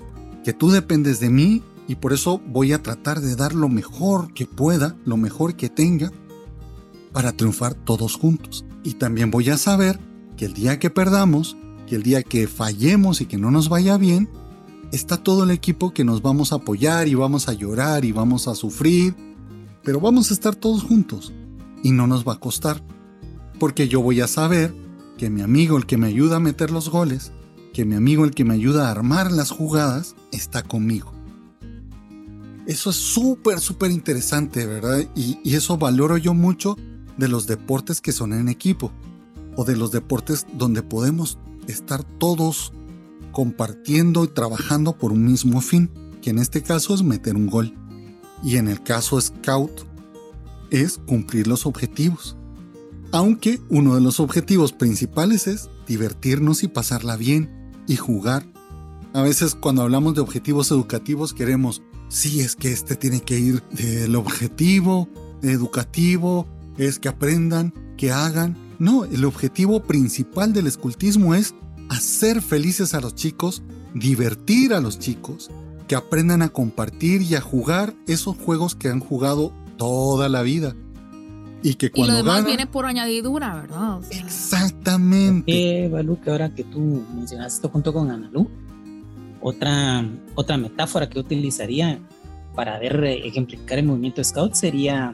que 0.44 0.52
tú 0.52 0.70
dependes 0.70 1.20
de 1.20 1.28
mí 1.28 1.62
y 1.88 1.96
por 1.96 2.12
eso 2.12 2.40
voy 2.46 2.72
a 2.72 2.82
tratar 2.82 3.20
de 3.20 3.36
dar 3.36 3.54
lo 3.54 3.68
mejor 3.68 4.32
que 4.32 4.46
pueda, 4.46 4.96
lo 5.04 5.16
mejor 5.16 5.56
que 5.56 5.68
tenga 5.68 6.10
para 7.12 7.32
triunfar 7.32 7.74
todos 7.74 8.14
juntos. 8.16 8.65
Y 8.86 8.94
también 8.94 9.32
voy 9.32 9.50
a 9.50 9.58
saber 9.58 9.98
que 10.36 10.44
el 10.44 10.54
día 10.54 10.78
que 10.78 10.90
perdamos, 10.90 11.56
que 11.88 11.96
el 11.96 12.04
día 12.04 12.22
que 12.22 12.46
fallemos 12.46 13.20
y 13.20 13.26
que 13.26 13.36
no 13.36 13.50
nos 13.50 13.68
vaya 13.68 13.98
bien, 13.98 14.28
está 14.92 15.16
todo 15.16 15.42
el 15.42 15.50
equipo 15.50 15.92
que 15.92 16.04
nos 16.04 16.22
vamos 16.22 16.52
a 16.52 16.56
apoyar 16.56 17.08
y 17.08 17.16
vamos 17.16 17.48
a 17.48 17.52
llorar 17.52 18.04
y 18.04 18.12
vamos 18.12 18.46
a 18.46 18.54
sufrir, 18.54 19.16
pero 19.82 19.98
vamos 19.98 20.30
a 20.30 20.34
estar 20.34 20.54
todos 20.54 20.84
juntos 20.84 21.32
y 21.82 21.90
no 21.90 22.06
nos 22.06 22.24
va 22.24 22.34
a 22.34 22.38
costar, 22.38 22.80
porque 23.58 23.88
yo 23.88 24.02
voy 24.02 24.20
a 24.20 24.28
saber 24.28 24.72
que 25.18 25.30
mi 25.30 25.42
amigo 25.42 25.76
el 25.76 25.86
que 25.86 25.96
me 25.96 26.06
ayuda 26.06 26.36
a 26.36 26.40
meter 26.40 26.70
los 26.70 26.88
goles, 26.88 27.32
que 27.74 27.84
mi 27.84 27.96
amigo 27.96 28.24
el 28.24 28.30
que 28.30 28.44
me 28.44 28.54
ayuda 28.54 28.86
a 28.86 28.92
armar 28.92 29.32
las 29.32 29.50
jugadas, 29.50 30.14
está 30.30 30.62
conmigo. 30.62 31.12
Eso 32.68 32.90
es 32.90 32.96
súper, 32.96 33.58
súper 33.58 33.90
interesante, 33.90 34.64
¿verdad? 34.64 35.04
Y, 35.16 35.40
y 35.42 35.56
eso 35.56 35.76
valoro 35.76 36.18
yo 36.18 36.34
mucho 36.34 36.76
de 37.16 37.28
los 37.28 37.46
deportes 37.46 38.00
que 38.00 38.12
son 38.12 38.32
en 38.32 38.48
equipo 38.48 38.92
o 39.56 39.64
de 39.64 39.76
los 39.76 39.90
deportes 39.90 40.46
donde 40.54 40.82
podemos 40.82 41.38
estar 41.66 42.04
todos 42.04 42.72
compartiendo 43.32 44.24
y 44.24 44.28
trabajando 44.28 44.96
por 44.96 45.12
un 45.12 45.24
mismo 45.24 45.60
fin, 45.60 45.90
que 46.22 46.30
en 46.30 46.38
este 46.38 46.62
caso 46.62 46.94
es 46.94 47.02
meter 47.02 47.36
un 47.36 47.48
gol. 47.48 47.74
Y 48.42 48.56
en 48.56 48.68
el 48.68 48.82
caso 48.82 49.20
Scout 49.20 49.82
es 50.70 50.98
cumplir 51.06 51.46
los 51.46 51.66
objetivos. 51.66 52.36
Aunque 53.12 53.60
uno 53.68 53.94
de 53.94 54.00
los 54.00 54.20
objetivos 54.20 54.72
principales 54.72 55.46
es 55.46 55.70
divertirnos 55.86 56.62
y 56.62 56.68
pasarla 56.68 57.16
bien 57.16 57.72
y 57.86 57.96
jugar. 57.96 58.46
A 59.14 59.22
veces 59.22 59.54
cuando 59.54 59.82
hablamos 59.82 60.14
de 60.14 60.20
objetivos 60.20 60.70
educativos 60.70 61.32
queremos 61.32 61.82
sí, 62.08 62.40
es 62.40 62.56
que 62.56 62.72
este 62.72 62.96
tiene 62.96 63.20
que 63.20 63.38
ir 63.38 63.62
del 63.70 64.16
objetivo 64.16 65.08
educativo, 65.42 66.46
es 66.78 66.98
que 66.98 67.08
aprendan, 67.08 67.72
que 67.96 68.10
hagan. 68.10 68.56
No, 68.78 69.04
el 69.04 69.24
objetivo 69.24 69.82
principal 69.82 70.52
del 70.52 70.66
escultismo 70.66 71.34
es 71.34 71.54
hacer 71.88 72.42
felices 72.42 72.94
a 72.94 73.00
los 73.00 73.14
chicos, 73.14 73.62
divertir 73.94 74.74
a 74.74 74.80
los 74.80 74.98
chicos, 74.98 75.50
que 75.88 75.94
aprendan 75.94 76.42
a 76.42 76.48
compartir 76.48 77.22
y 77.22 77.34
a 77.34 77.40
jugar 77.40 77.94
esos 78.06 78.36
juegos 78.36 78.74
que 78.74 78.88
han 78.88 79.00
jugado 79.00 79.52
toda 79.76 80.28
la 80.28 80.42
vida. 80.42 80.74
Y 81.62 81.74
que 81.74 81.90
cuando 81.90 82.12
y 82.12 82.16
lo 82.18 82.22
demás 82.22 82.44
viene 82.44 82.66
por 82.66 82.86
añadidura, 82.86 83.54
¿verdad? 83.54 83.98
O 83.98 84.02
sea, 84.02 84.20
Exactamente. 84.20 85.84
Eh, 85.84 85.88
Balú, 85.88 86.20
que 86.20 86.30
ahora 86.30 86.54
que 86.54 86.64
tú 86.64 87.04
mencionaste 87.14 87.56
esto 87.56 87.68
junto 87.70 87.92
con 87.92 88.10
Analú, 88.10 88.48
otra, 89.40 90.04
otra 90.34 90.56
metáfora 90.56 91.08
que 91.08 91.18
utilizaría 91.18 91.98
para 92.54 92.78
ver, 92.78 93.02
eh, 93.04 93.26
ejemplificar 93.26 93.78
el 93.78 93.86
movimiento 93.86 94.22
Scout 94.22 94.54
sería, 94.54 95.12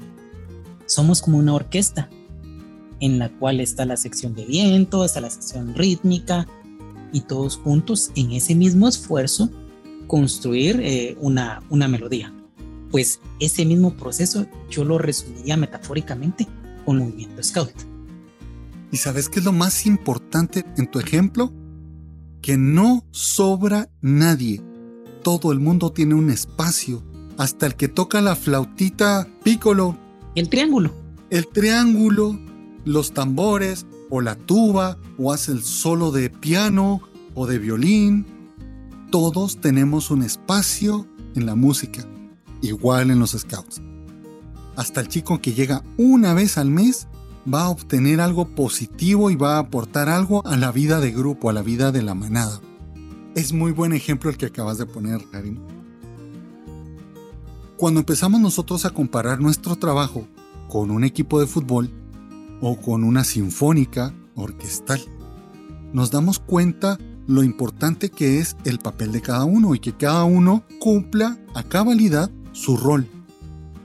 somos 0.87 1.23
como 1.23 1.39
una 1.39 1.55
orquesta 1.55 2.09
en 3.01 3.19
la 3.19 3.29
cual 3.31 3.61
está 3.61 3.85
la 3.85 3.97
sección 3.97 4.35
de 4.35 4.45
viento, 4.45 5.05
está 5.05 5.21
la 5.21 5.31
sección 5.31 5.75
rítmica 5.75 6.47
y 7.13 7.23
todos 7.23 7.57
juntos 7.57 8.13
en 8.15 8.33
ese 8.33 8.55
mismo 8.55 8.89
esfuerzo 8.89 9.51
construir 10.07 10.81
eh, 10.83 11.17
una, 11.21 11.63
una 11.69 11.89
melodía. 11.89 12.33
Pues 12.91 13.21
ese 13.41 13.65
mismo 13.65 13.95
proceso 13.95 14.47
yo 14.71 14.85
lo 14.85 14.99
resumiría 14.99 15.57
metafóricamente 15.57 16.47
con 16.85 16.99
movimiento 16.99 17.43
Scout. 17.43 17.73
¿Y 18.93 18.99
sabes 18.99 19.29
qué 19.29 19.39
es 19.39 19.45
lo 19.45 19.53
más 19.53 19.87
importante 19.87 20.65
en 20.77 20.91
tu 20.91 21.01
ejemplo? 21.01 21.53
Que 22.43 22.59
no 22.59 23.07
sobra 23.11 23.89
nadie. 24.01 24.63
Todo 25.23 25.51
el 25.51 25.61
mundo 25.61 25.93
tiene 25.93 26.15
un 26.15 26.31
espacio. 26.31 27.03
Hasta 27.39 27.67
el 27.67 27.75
que 27.75 27.89
toca 27.89 28.21
la 28.21 28.37
flautita 28.37 29.27
piccolo, 29.43 29.97
El 30.35 30.49
triángulo. 30.49 30.93
el 31.31 31.47
triángulo, 31.49 32.39
los 32.85 33.13
tambores, 33.13 33.87
o 34.11 34.21
la 34.21 34.35
tuba, 34.35 34.99
o 35.19 35.33
hace 35.33 35.53
el 35.53 35.63
solo 35.63 36.11
de 36.11 36.29
piano 36.31 37.01
o 37.35 37.47
de 37.47 37.59
violín. 37.59 38.27
Todos 39.11 39.61
tenemos 39.61 40.11
un 40.11 40.23
espacio 40.23 41.07
en 41.35 41.47
la 41.47 41.55
música, 41.55 42.07
igual 42.61 43.11
en 43.11 43.19
los 43.19 43.33
scouts. 43.33 43.81
Hasta 44.77 45.01
el 45.01 45.09
chico 45.09 45.41
que 45.41 45.53
llega 45.53 45.83
una 45.97 46.35
vez 46.35 46.59
al 46.59 46.71
mes 46.71 47.09
va 47.53 47.63
a 47.63 47.71
obtener 47.71 48.21
algo 48.21 48.55
positivo 48.55 49.31
y 49.31 49.37
va 49.37 49.57
a 49.57 49.61
aportar 49.61 50.09
algo 50.09 50.47
a 50.47 50.57
la 50.57 50.73
vida 50.73 51.01
de 51.01 51.13
grupo, 51.13 51.51
a 51.51 51.53
la 51.53 51.63
vida 51.63 51.93
de 51.93 52.03
la 52.03 52.15
manada. 52.15 52.61
Es 53.35 53.53
muy 53.53 53.73
buen 53.73 53.93
ejemplo 53.93 54.31
el 54.31 54.37
que 54.37 54.47
acabas 54.47 54.79
de 54.79 54.87
poner, 54.87 55.23
Karim. 55.31 55.59
Cuando 57.83 57.99
empezamos 57.99 58.41
nosotros 58.41 58.85
a 58.85 58.91
comparar 58.91 59.41
nuestro 59.41 59.75
trabajo 59.75 60.29
con 60.69 60.93
un 60.93 61.03
equipo 61.03 61.41
de 61.41 61.49
fútbol 61.49 61.91
o 62.61 62.77
con 62.81 63.03
una 63.03 63.25
sinfónica 63.25 64.15
orquestal, 64.37 65.01
nos 65.93 66.13
damos 66.13 66.39
cuenta 66.39 66.97
lo 67.27 67.43
importante 67.43 68.09
que 68.09 68.39
es 68.39 68.57
el 68.65 68.79
papel 68.79 69.11
de 69.11 69.21
cada 69.21 69.47
uno 69.47 69.75
y 69.75 69.81
que 69.81 69.97
cada 69.97 70.23
uno 70.23 70.63
cumpla 70.79 71.41
a 71.55 71.65
cabalidad 71.65 72.31
su 72.53 72.77
rol. 72.77 73.09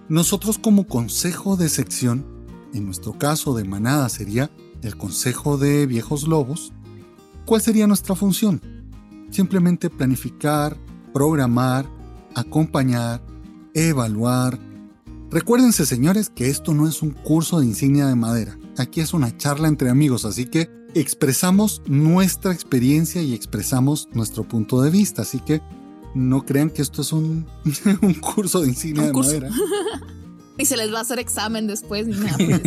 Nosotros 0.09 0.59
como 0.59 0.85
consejo 0.85 1.55
de 1.57 1.67
sección, 1.67 2.23
en 2.75 2.85
nuestro 2.85 3.13
caso 3.17 3.55
de 3.55 3.63
manada 3.63 4.09
sería 4.09 4.51
el 4.83 4.95
consejo 4.95 5.57
de 5.57 5.87
viejos 5.87 6.27
lobos, 6.27 6.71
¿cuál 7.47 7.61
sería 7.61 7.87
nuestra 7.87 8.13
función? 8.13 8.61
Simplemente 9.31 9.89
planificar, 9.89 10.77
programar, 11.15 11.87
acompañar, 12.35 13.23
evaluar. 13.77 14.59
Recuérdense 15.29 15.85
señores 15.85 16.29
que 16.29 16.49
esto 16.49 16.73
no 16.73 16.87
es 16.87 17.01
un 17.01 17.11
curso 17.11 17.59
de 17.59 17.65
insignia 17.67 18.07
de 18.07 18.15
madera, 18.15 18.57
aquí 18.77 19.01
es 19.01 19.13
una 19.13 19.35
charla 19.37 19.67
entre 19.67 19.89
amigos, 19.89 20.25
así 20.25 20.45
que 20.45 20.69
expresamos 20.95 21.81
nuestra 21.85 22.53
experiencia 22.53 23.21
y 23.21 23.33
expresamos 23.33 24.09
nuestro 24.13 24.43
punto 24.45 24.81
de 24.81 24.89
vista, 24.89 25.21
así 25.21 25.39
que 25.39 25.61
no 26.15 26.45
crean 26.45 26.69
que 26.69 26.81
esto 26.81 27.01
es 27.01 27.11
un, 27.11 27.45
un 28.01 28.13
curso 28.15 28.61
de 28.61 28.69
insignia 28.69 29.07
de 29.07 29.11
curso. 29.11 29.31
madera. 29.31 29.49
y 30.57 30.65
se 30.65 30.77
les 30.77 30.91
va 30.91 30.99
a 30.99 31.01
hacer 31.01 31.19
examen 31.19 31.67
después 31.67 32.07
ni 32.07 32.15
nada. 32.15 32.61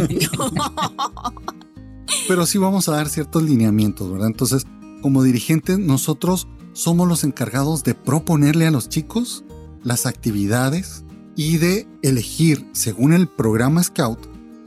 pero 2.28 2.46
sí 2.46 2.58
vamos 2.58 2.88
a 2.88 2.92
dar 2.92 3.08
ciertos 3.08 3.42
lineamientos, 3.42 4.10
¿verdad? 4.12 4.28
Entonces, 4.28 4.66
como 5.02 5.22
dirigentes, 5.22 5.78
nosotros 5.78 6.46
somos 6.72 7.08
los 7.08 7.24
encargados 7.24 7.82
de 7.82 7.94
proponerle 7.94 8.66
a 8.66 8.70
los 8.70 8.88
chicos 8.88 9.44
las 9.82 10.06
actividades 10.06 11.04
y 11.36 11.58
de 11.58 11.86
elegir, 12.02 12.68
según 12.72 13.12
el 13.12 13.28
programa 13.28 13.82
Scout, 13.82 14.18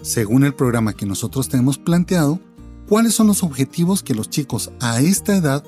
según 0.02 0.43
el 0.43 0.54
programa 0.54 0.93
que 0.93 1.06
nosotros 1.06 1.49
tenemos 1.49 1.78
planteado, 1.78 2.39
cuáles 2.88 3.13
son 3.13 3.28
los 3.28 3.43
objetivos 3.43 4.04
que 4.04 4.15
los 4.15 4.30
chicos 4.30 4.71
a 4.80 4.99
esta 4.99 5.36
edad 5.36 5.63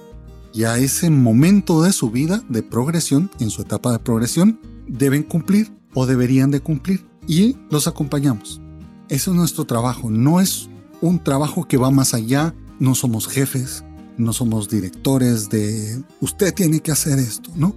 y 0.53 0.63
a 0.63 0.77
ese 0.77 1.10
momento 1.10 1.81
de 1.81 1.91
su 1.91 2.12
vida 2.12 2.43
de 2.49 2.63
progresión, 2.63 3.29
en 3.39 3.49
su 3.49 3.62
etapa 3.62 3.91
de 3.91 3.99
progresión, 3.99 4.60
deben 4.88 5.23
cumplir 5.23 5.71
o 5.93 6.05
deberían 6.05 6.51
de 6.51 6.62
cumplir 6.62 7.05
y 7.27 7.58
los 7.69 7.88
acompañamos. 7.88 8.62
Eso 9.10 9.31
es 9.31 9.38
nuestro 9.38 9.65
trabajo, 9.65 10.10
no 10.10 10.39
es 10.39 10.69
un 11.01 11.23
trabajo 11.23 11.67
que 11.67 11.77
va 11.77 11.91
más 11.91 12.13
allá, 12.13 12.55
no 12.79 12.95
somos 12.95 13.27
jefes, 13.27 13.84
no 14.17 14.34
somos 14.34 14.69
directores 14.69 15.49
de 15.49 16.03
usted 16.21 16.53
tiene 16.53 16.79
que 16.79 16.91
hacer 16.91 17.19
esto, 17.19 17.51
¿no? 17.55 17.75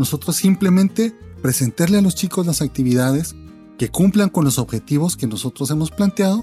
Nosotros 0.00 0.36
simplemente 0.36 1.14
presentarle 1.42 1.98
a 1.98 2.00
los 2.00 2.14
chicos 2.14 2.46
las 2.46 2.62
actividades 2.62 3.36
que 3.76 3.90
cumplan 3.90 4.30
con 4.30 4.46
los 4.46 4.58
objetivos 4.58 5.14
que 5.14 5.26
nosotros 5.26 5.70
hemos 5.70 5.90
planteado 5.90 6.42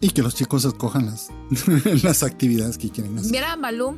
y 0.00 0.10
que 0.10 0.20
los 0.20 0.34
chicos 0.34 0.64
escojan 0.64 1.06
las, 1.06 1.30
las 2.02 2.24
actividades 2.24 2.76
que 2.76 2.90
quieren 2.90 3.16
hacer. 3.16 3.30
Mira, 3.30 3.54
Malú, 3.54 3.96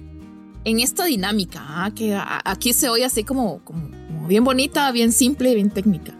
en 0.65 0.81
esta 0.81 1.07
dinámica, 1.07 1.63
ah, 1.63 1.91
que 1.95 2.15
aquí 2.45 2.75
se 2.75 2.91
oye 2.91 3.07
así 3.07 3.25
como, 3.25 3.65
como, 3.65 3.89
como 3.89 4.29
bien 4.29 4.45
bonita, 4.45 4.93
bien 4.93 5.13
simple, 5.13 5.55
bien 5.55 5.71
técnica. 5.71 6.15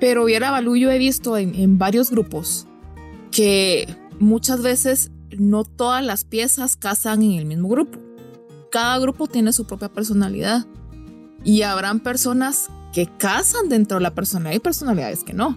Pero 0.00 0.24
viera, 0.24 0.50
Balú, 0.50 0.76
yo 0.76 0.90
he 0.90 0.96
visto 0.96 1.36
en, 1.36 1.54
en 1.54 1.76
varios 1.76 2.10
grupos 2.10 2.66
que 3.32 3.86
muchas 4.18 4.62
veces 4.62 5.10
no 5.36 5.64
todas 5.64 6.02
las 6.02 6.24
piezas 6.24 6.76
casan 6.76 7.22
en 7.22 7.32
el 7.32 7.44
mismo 7.44 7.68
grupo. 7.68 7.98
Cada 8.70 8.98
grupo 8.98 9.26
tiene 9.26 9.52
su 9.52 9.66
propia 9.66 9.90
personalidad. 9.90 10.66
Y 11.44 11.62
habrán 11.62 12.00
personas 12.00 12.68
que 12.92 13.06
casan 13.06 13.68
dentro 13.68 13.98
de 13.98 14.02
la 14.02 14.14
personalidad 14.14 14.56
y 14.56 14.60
personalidades 14.60 15.24
que 15.24 15.34
no. 15.34 15.56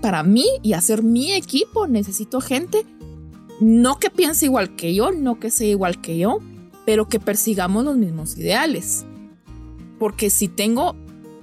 Para 0.00 0.22
mí 0.22 0.46
y 0.62 0.74
hacer 0.74 1.02
mi 1.02 1.32
equipo 1.32 1.86
necesito 1.86 2.40
gente 2.40 2.84
no 3.62 3.98
que 3.98 4.10
piense 4.10 4.46
igual 4.46 4.74
que 4.74 4.94
yo, 4.94 5.12
no 5.12 5.38
que 5.38 5.50
sea 5.50 5.68
igual 5.68 6.00
que 6.00 6.18
yo, 6.18 6.38
pero 6.84 7.08
que 7.08 7.20
persigamos 7.20 7.84
los 7.84 7.96
mismos 7.96 8.36
ideales. 8.36 9.04
Porque 9.98 10.30
si 10.30 10.48
tengo, 10.48 10.96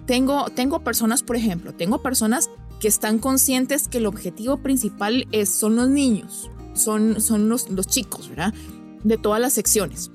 tengo, 0.05 0.49
tengo 0.49 0.83
personas, 0.83 1.23
por 1.23 1.37
ejemplo, 1.37 1.73
tengo 1.73 2.01
personas 2.01 2.49
que 2.81 2.89
están 2.89 3.19
conscientes 3.19 3.87
que 3.87 3.99
el 3.99 4.05
objetivo 4.05 4.57
principal 4.57 5.27
es, 5.31 5.49
son 5.49 5.77
los 5.77 5.87
niños, 5.89 6.49
son, 6.73 7.21
son 7.21 7.47
los, 7.47 7.69
los 7.69 7.87
chicos, 7.87 8.29
¿verdad? 8.29 8.53
De 9.03 9.17
todas 9.17 9.39
las 9.39 9.53
secciones. 9.53 10.11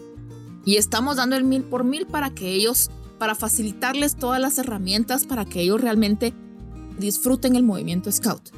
Y 0.67 0.77
estamos 0.77 1.17
dando 1.17 1.37
el 1.37 1.45
mil 1.45 1.63
por 1.63 1.85
mil 1.85 2.07
para 2.07 2.31
que 2.31 2.53
ellos, 2.53 2.91
para 3.25 3.35
facilitarles 3.35 4.17
todas 4.17 4.39
las 4.39 4.59
herramientas 4.59 5.25
para 5.25 5.47
que 5.47 5.63
ellos 5.63 5.81
realmente 5.81 6.35
disfruten 6.99 7.57
el 7.57 7.63
movimiento 7.63 8.13
scout. 8.13 8.51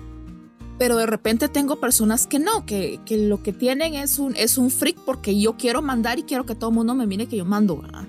Pero 0.76 0.96
de 0.96 1.06
repente 1.06 1.48
tengo 1.48 1.78
personas 1.78 2.26
que 2.26 2.40
no, 2.40 2.66
que, 2.66 2.98
que 3.06 3.16
lo 3.28 3.44
que 3.44 3.52
tienen 3.52 3.94
es 3.94 4.18
un, 4.18 4.34
es 4.34 4.58
un 4.58 4.72
freak 4.72 4.98
porque 5.04 5.38
yo 5.38 5.56
quiero 5.56 5.82
mandar 5.82 6.18
y 6.18 6.24
quiero 6.24 6.46
que 6.46 6.56
todo 6.56 6.70
el 6.70 6.74
mundo 6.74 6.96
me 6.96 7.06
mire 7.06 7.28
que 7.28 7.36
yo 7.36 7.44
mando, 7.44 7.76
¿verdad? 7.80 8.08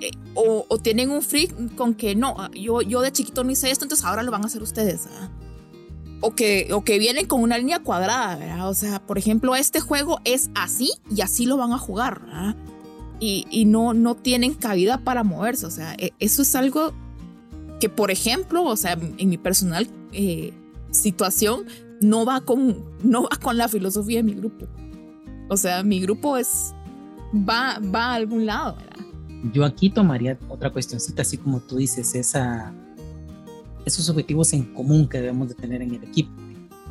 Eh, 0.00 0.12
O, 0.34 0.64
o 0.66 0.78
tienen 0.78 1.10
un 1.10 1.20
freak 1.20 1.74
con 1.74 1.92
que 1.92 2.14
no, 2.14 2.34
ah, 2.38 2.50
yo, 2.54 2.80
yo 2.80 3.02
de 3.02 3.12
chiquito 3.12 3.44
no 3.44 3.50
hice 3.50 3.70
esto, 3.70 3.84
entonces 3.84 4.06
ahora 4.06 4.22
lo 4.22 4.30
van 4.30 4.44
a 4.44 4.46
hacer 4.46 4.62
ustedes. 4.62 5.08
O 6.22 6.34
que, 6.34 6.70
o 6.72 6.84
que 6.84 6.98
vienen 6.98 7.26
con 7.26 7.42
una 7.42 7.58
línea 7.58 7.80
cuadrada, 7.80 8.36
¿verdad? 8.36 8.70
O 8.70 8.74
sea, 8.74 9.06
por 9.06 9.18
ejemplo, 9.18 9.56
este 9.56 9.80
juego 9.80 10.20
es 10.24 10.48
así 10.54 10.90
y 11.14 11.20
así 11.20 11.44
lo 11.44 11.58
van 11.58 11.74
a 11.74 11.78
jugar, 11.78 12.22
¿verdad? 12.22 12.56
Y, 13.24 13.46
y 13.50 13.66
no, 13.66 13.94
no 13.94 14.16
tienen 14.16 14.54
cabida 14.54 14.98
para 14.98 15.22
moverse. 15.22 15.64
O 15.64 15.70
sea, 15.70 15.94
e- 15.94 16.12
eso 16.18 16.42
es 16.42 16.56
algo 16.56 16.92
que, 17.78 17.88
por 17.88 18.10
ejemplo, 18.10 18.64
o 18.64 18.76
sea, 18.76 18.98
en 19.16 19.28
mi 19.28 19.38
personal 19.38 19.86
eh, 20.12 20.52
situación, 20.90 21.64
no 22.00 22.24
va, 22.24 22.40
con, 22.40 22.84
no 23.04 23.22
va 23.22 23.36
con 23.40 23.56
la 23.56 23.68
filosofía 23.68 24.18
de 24.18 24.22
mi 24.24 24.34
grupo. 24.34 24.66
O 25.48 25.56
sea, 25.56 25.82
mi 25.84 26.00
grupo 26.00 26.36
es, 26.36 26.74
va, 27.32 27.78
va 27.78 28.06
a 28.06 28.14
algún 28.14 28.44
lado, 28.44 28.76
¿verdad? 28.76 29.06
Yo 29.52 29.64
aquí 29.64 29.90
tomaría 29.90 30.38
otra 30.48 30.70
cuestioncita, 30.70 31.22
así 31.22 31.36
como 31.36 31.60
tú 31.60 31.76
dices, 31.76 32.14
esa, 32.14 32.72
esos 33.84 34.08
objetivos 34.08 34.52
en 34.52 34.74
común 34.74 35.08
que 35.08 35.18
debemos 35.18 35.48
de 35.48 35.54
tener 35.54 35.82
en 35.82 35.94
el 35.94 36.04
equipo. 36.04 36.30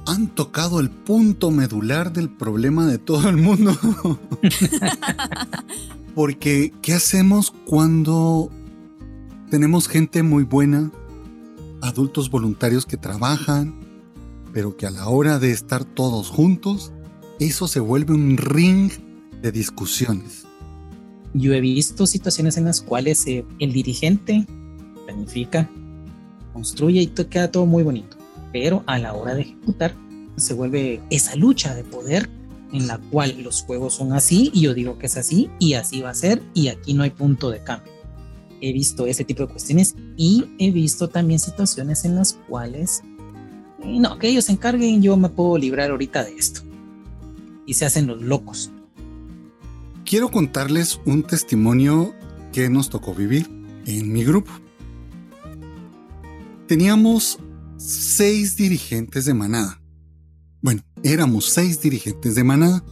Han 0.08 0.28
tocado 0.28 0.80
el 0.80 0.90
punto 0.90 1.52
medular 1.52 2.12
del 2.12 2.30
problema 2.30 2.88
de 2.88 2.98
todo 2.98 3.30
el 3.30 3.38
mundo. 3.38 3.74
Porque, 6.16 6.74
¿qué 6.82 6.94
hacemos 6.94 7.52
cuando 7.66 8.50
tenemos 9.50 9.88
gente 9.88 10.24
muy 10.24 10.44
buena 10.44 10.92
adultos 11.82 12.30
voluntarios 12.30 12.86
que 12.86 12.98
trabajan, 12.98 13.80
pero 14.54 14.78
que 14.78 14.86
a 14.86 14.92
la 14.92 15.08
hora 15.10 15.40
de 15.40 15.52
estar 15.52 15.84
todos 15.84 16.30
juntos, 16.30 16.92
eso 17.40 17.68
se 17.68 17.80
vuelve 17.80 18.14
un 18.14 18.38
ring 18.38 18.92
de 19.42 19.52
discusiones. 19.52 20.46
Yo 21.34 21.54
he 21.54 21.62
visto 21.62 22.06
situaciones 22.06 22.58
en 22.58 22.66
las 22.66 22.82
cuales 22.82 23.26
eh, 23.26 23.46
el 23.60 23.74
dirigente 23.74 24.46
planifica, 25.06 25.70
construye 26.54 27.02
y 27.02 27.08
queda 27.08 27.50
todo 27.50 27.66
muy 27.66 27.84
bonito, 27.84 28.18
pero 28.52 28.84
a 28.86 29.00
la 29.00 29.14
hora 29.14 29.34
de 29.34 29.42
ejecutar 29.42 29.96
se 30.36 30.54
vuelve 30.54 31.02
esa 31.10 31.36
lucha 31.36 31.74
de 31.74 31.84
poder 31.84 32.30
en 32.74 32.88
la 32.88 32.98
cual 32.98 33.42
los 33.42 33.64
juegos 33.64 33.96
son 33.96 34.14
así 34.14 34.52
y 34.54 34.62
yo 34.62 34.74
digo 34.74 34.98
que 34.98 35.08
es 35.08 35.18
así 35.18 35.50
y 35.60 35.74
así 35.74 36.02
va 36.02 36.12
a 36.12 36.16
ser 36.16 36.42
y 36.54 36.70
aquí 36.70 36.94
no 36.94 37.04
hay 37.04 37.10
punto 37.10 37.50
de 37.50 37.64
cambio. 37.64 37.92
He 38.62 38.74
visto 38.74 39.08
ese 39.08 39.26
tipo 39.26 39.46
de 39.46 39.52
cuestiones 39.52 39.96
y 40.18 40.46
he 40.60 40.72
visto 40.72 41.10
también 41.10 41.40
situaciones 41.40 42.06
en 42.06 42.16
las 42.16 42.34
cuales 42.48 43.02
eh, 43.84 44.00
no, 44.00 44.18
que 44.20 44.28
ellos 44.28 44.46
se 44.46 44.52
encarguen, 44.52 45.02
yo 45.02 45.18
me 45.18 45.30
puedo 45.30 45.58
librar 45.58 45.92
ahorita 45.92 46.24
de 46.24 46.36
esto. 46.36 46.62
Y 47.66 47.74
se 47.74 47.86
hacen 47.86 48.08
los 48.08 48.22
locos. 48.22 48.72
Quiero 50.06 50.30
contarles 50.30 51.00
un 51.06 51.24
testimonio 51.24 52.14
que 52.52 52.70
nos 52.70 52.90
tocó 52.90 53.14
vivir 53.14 53.50
en 53.86 54.12
mi 54.12 54.24
grupo. 54.24 54.52
Teníamos 56.68 57.40
seis 57.78 58.56
dirigentes 58.56 59.26
de 59.26 59.34
manada. 59.34 59.81
Éramos 61.04 61.46
seis 61.46 61.82
dirigentes 61.82 62.36
de 62.36 62.44
manada. 62.44 62.84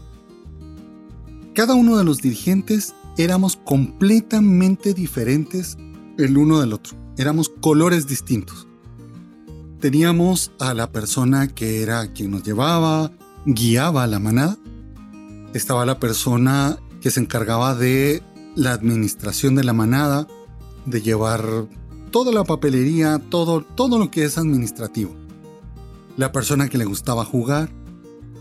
Cada 1.54 1.76
uno 1.76 1.96
de 1.96 2.04
los 2.04 2.18
dirigentes 2.18 2.96
éramos 3.18 3.56
completamente 3.56 4.96
diferentes 4.96 5.78
el 6.18 6.36
uno 6.36 6.60
del 6.60 6.74
otro. 6.74 6.98
Éramos 7.18 7.50
colores 7.50 8.08
distintos. 8.08 8.68
Teníamos 9.80 10.52
a 10.60 10.74
la 10.74 10.92
persona 10.92 11.50
que 11.50 11.84
era 11.84 12.12
quien 12.12 12.32
nos 12.32 12.42
llevaba, 12.42 13.12
guiaba 13.46 14.04
a 14.04 14.08
la 14.08 14.18
manada. 14.18 14.58
Estaba 15.54 15.86
la 15.86 16.00
persona 16.00 16.80
que 17.02 17.12
se 17.12 17.20
encargaba 17.20 17.76
de 17.76 18.24
la 18.56 18.74
administración 18.74 19.54
de 19.54 19.64
la 19.64 19.74
manada, 19.74 20.28
de 20.88 21.02
llevar 21.04 21.68
toda 22.10 22.32
la 22.32 22.44
papelería, 22.44 23.20
todo, 23.30 23.62
todo 23.62 24.00
lo 24.00 24.10
que 24.10 24.24
es 24.24 24.40
administrativo 24.40 25.20
la 26.20 26.34
persona 26.34 26.68
que 26.68 26.78
le 26.78 26.84
gustaba 26.84 27.24
jugar, 27.24 27.70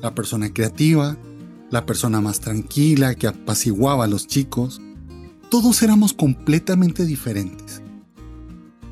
la 0.02 0.14
persona 0.14 0.52
creativa, 0.52 1.16
la 1.70 1.86
persona 1.86 2.20
más 2.20 2.40
tranquila 2.40 3.14
que 3.14 3.26
apaciguaba 3.26 4.04
a 4.04 4.08
los 4.08 4.26
chicos. 4.26 4.80
Todos 5.50 5.82
éramos 5.82 6.12
completamente 6.12 7.04
diferentes. 7.04 7.82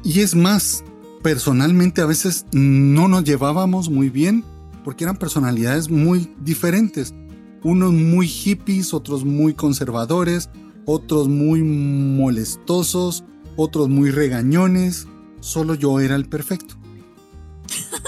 Y 0.02 0.20
es 0.20 0.34
más, 0.34 0.84
personalmente 1.22 2.00
a 2.00 2.06
veces 2.06 2.46
no 2.52 3.08
nos 3.08 3.24
llevábamos 3.24 3.90
muy 3.90 4.10
bien 4.10 4.44
porque 4.84 5.04
eran 5.04 5.16
personalidades 5.16 5.90
muy 5.90 6.32
diferentes. 6.40 7.14
Unos 7.62 7.92
muy 7.92 8.28
hippies, 8.28 8.94
otros 8.94 9.24
muy 9.24 9.54
conservadores, 9.54 10.48
otros 10.84 11.28
muy 11.28 11.62
molestosos, 11.62 13.24
otros 13.56 13.88
muy 13.88 14.10
regañones. 14.10 15.08
Solo 15.40 15.74
yo 15.74 15.98
era 15.98 16.14
el 16.14 16.28
perfecto. 16.28 16.76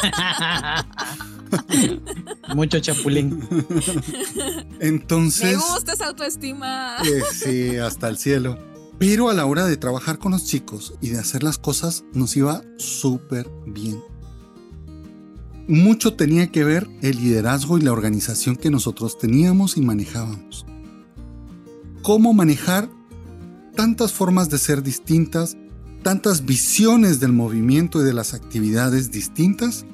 Mucho 2.55 2.79
chapulín. 2.81 3.41
Entonces. 4.81 5.57
Me 5.57 5.57
gusta 5.57 5.93
esa 5.93 6.07
autoestima. 6.07 6.97
sí, 7.33 7.77
hasta 7.77 8.09
el 8.09 8.19
cielo. 8.19 8.59
Pero 8.99 9.31
a 9.31 9.35
la 9.35 9.47
hora 9.47 9.65
de 9.67 9.77
trabajar 9.77 10.19
con 10.19 10.33
los 10.33 10.45
chicos 10.45 10.95
y 11.01 11.11
de 11.11 11.19
hacer 11.19 11.43
las 11.43 11.59
cosas, 11.59 12.05
nos 12.13 12.37
iba 12.37 12.63
súper 12.79 13.49
bien. 13.67 14.03
Mucho 15.69 16.15
tenía 16.15 16.51
que 16.51 16.65
ver 16.65 16.89
el 17.03 17.17
liderazgo 17.17 17.79
y 17.79 17.83
la 17.83 17.93
organización 17.93 18.57
que 18.57 18.71
nosotros 18.71 19.19
teníamos 19.19 19.77
y 19.77 19.83
manejábamos. 19.83 20.67
Cómo 22.03 22.33
manejar 22.33 22.89
tantas 23.77 24.13
formas 24.13 24.49
de 24.49 24.59
ser 24.59 24.83
distintas 24.83 25.57
tantas 26.03 26.45
visiones 26.45 27.21
del 27.21 27.33
movimiento 27.33 28.01
y 28.01 28.05
de 28.05 28.15
las 28.15 28.35
actividades 28.35 29.11
distintas, 29.11 29.85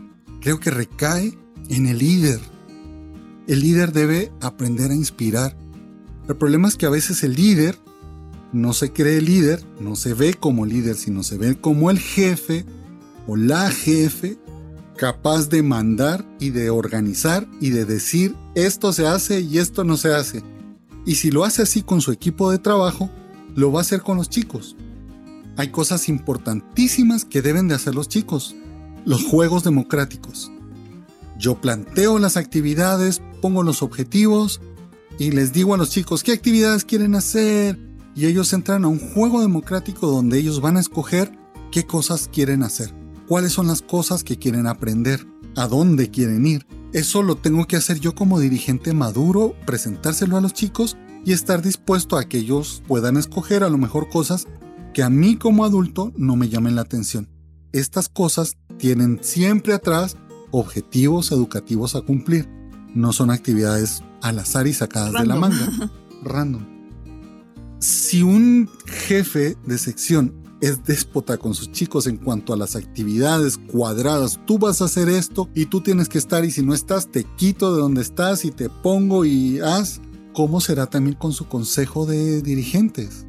creo 0.41 0.61
que 0.61 0.71
recae 0.71 1.37
en 1.69 1.87
el 1.87 1.99
líder. 1.99 2.41
El 3.47 3.61
líder 3.61 3.93
debe 3.93 4.33
aprender 4.41 4.91
a 4.91 4.95
inspirar. 4.95 5.57
El 6.29 6.37
problema 6.37 6.69
es 6.69 6.77
que 6.77 6.87
a 6.87 6.91
veces 6.91 7.23
el 7.23 7.35
líder 7.35 7.79
no 8.53 8.73
se 8.73 8.93
cree 8.93 9.21
líder, 9.21 9.65
no 9.81 9.97
se 9.97 10.15
ve 10.15 10.35
como 10.35 10.65
líder, 10.67 10.97
sino 10.97 11.23
se 11.23 11.37
ve 11.37 11.57
como 11.57 11.91
el 11.91 11.99
jefe 11.99 12.65
o 13.27 13.37
la 13.37 13.71
jefe 13.71 14.39
capaz 14.97 15.49
de 15.49 15.63
mandar 15.63 16.25
y 16.39 16.51
de 16.51 16.71
organizar 16.71 17.49
y 17.61 17.71
de 17.71 17.85
decir 17.85 18.37
esto 18.55 18.93
se 18.93 19.07
hace 19.07 19.41
y 19.41 19.59
esto 19.59 19.85
no 19.85 19.97
se 19.97 20.15
hace. 20.15 20.43
Y 21.05 21.17
si 21.17 21.31
lo 21.31 21.45
hace 21.45 21.63
así 21.63 21.83
con 21.83 22.01
su 22.01 22.13
equipo 22.13 22.51
de 22.51 22.59
trabajo, 22.59 23.11
lo 23.55 23.73
va 23.73 23.81
a 23.81 23.83
hacer 23.83 24.03
con 24.03 24.17
los 24.17 24.31
chicos 24.31 24.77
hay 25.57 25.69
cosas 25.69 26.09
importantísimas 26.09 27.25
que 27.25 27.43
deben 27.43 27.69
de 27.69 27.75
hacer 27.75 27.95
los 27.95 28.09
chicos. 28.09 28.57
Los 29.05 29.25
juegos 29.25 29.63
democráticos. 29.63 30.51
Yo 31.39 31.61
planteo 31.61 32.19
las 32.19 32.37
actividades, 32.37 33.23
pongo 33.41 33.63
los 33.63 33.83
objetivos 33.83 34.61
y 35.19 35.31
les 35.31 35.53
digo 35.53 35.75
a 35.75 35.77
los 35.77 35.91
chicos 35.91 36.23
qué 36.23 36.33
actividades 36.33 36.85
quieren 36.85 37.15
hacer 37.15 37.79
y 38.15 38.27
ellos 38.27 38.53
entran 38.53 38.85
a 38.85 38.89
un 38.89 38.99
juego 38.99 39.41
democrático 39.41 40.07
donde 40.07 40.39
ellos 40.39 40.61
van 40.61 40.77
a 40.77 40.81
escoger 40.81 41.37
qué 41.73 41.85
cosas 41.85 42.29
quieren 42.33 42.63
hacer, 42.63 42.95
cuáles 43.27 43.53
son 43.53 43.67
las 43.67 43.83
cosas 43.83 44.23
que 44.23 44.39
quieren 44.39 44.67
aprender, 44.67 45.27
a 45.57 45.67
dónde 45.67 46.11
quieren 46.11 46.47
ir. 46.47 46.67
Eso 46.93 47.23
lo 47.23 47.37
tengo 47.37 47.67
que 47.67 47.77
hacer 47.77 47.99
yo 47.99 48.15
como 48.15 48.39
dirigente 48.39 48.93
maduro, 48.93 49.55
presentárselo 49.67 50.37
a 50.37 50.41
los 50.41 50.53
chicos 50.53 50.97
y 51.25 51.33
estar 51.33 51.63
dispuesto 51.63 52.17
a 52.17 52.25
que 52.25 52.39
ellos 52.39 52.83
puedan 52.87 53.17
escoger 53.17 53.65
a 53.65 53.69
lo 53.69 53.79
mejor 53.79 54.09
cosas 54.09 54.47
que 54.93 55.03
a 55.03 55.11
mí 55.11 55.37
como 55.37 55.65
adulto 55.65 56.13
no 56.17 56.37
me 56.37 56.49
llamen 56.49 56.77
la 56.77 56.83
atención. 56.83 57.29
Estas 57.73 58.09
cosas 58.09 58.57
tienen 58.79 59.19
siempre 59.23 59.75
atrás 59.75 60.17
objetivos 60.59 61.33
educativos 61.33 61.95
a 61.95 62.01
cumplir. 62.01 62.49
No 62.95 63.13
son 63.13 63.31
actividades 63.31 64.03
al 64.23 64.39
azar 64.39 64.67
y 64.67 64.73
sacadas 64.73 65.13
de 65.13 65.27
la 65.27 65.37
manga. 65.37 65.91
Random. 66.23 66.65
Si 67.81 68.23
un 68.23 68.69
jefe 68.87 69.57
de 69.67 69.79
sección 69.79 70.35
es 70.61 70.85
déspota 70.85 71.37
con 71.37 71.55
sus 71.55 71.71
chicos 71.73 72.07
en 72.07 72.17
cuanto 72.17 72.55
a 72.55 72.57
las 72.57 72.77
actividades 72.77 73.59
cuadradas. 73.59 74.41
Tú 74.47 74.59
vas 74.59 74.81
a 74.81 74.87
hacer 74.87 75.11
esto 75.11 75.51
y 75.55 75.67
tú 75.67 75.83
tienes 75.83 76.09
que 76.09 76.17
estar 76.17 76.45
y 76.45 76.51
si 76.51 76.63
no 76.63 76.73
estás 76.73 77.11
te 77.11 77.25
quito 77.37 77.75
de 77.75 77.83
donde 77.83 78.01
estás 78.01 78.45
y 78.45 78.51
te 78.51 78.71
pongo 78.71 79.25
y 79.25 79.61
haz. 79.61 80.01
¿Cómo 80.33 80.61
será 80.61 80.87
también 80.87 81.17
con 81.17 81.33
su 81.33 81.49
consejo 81.49 82.07
de 82.07 82.41
dirigentes? 82.41 83.27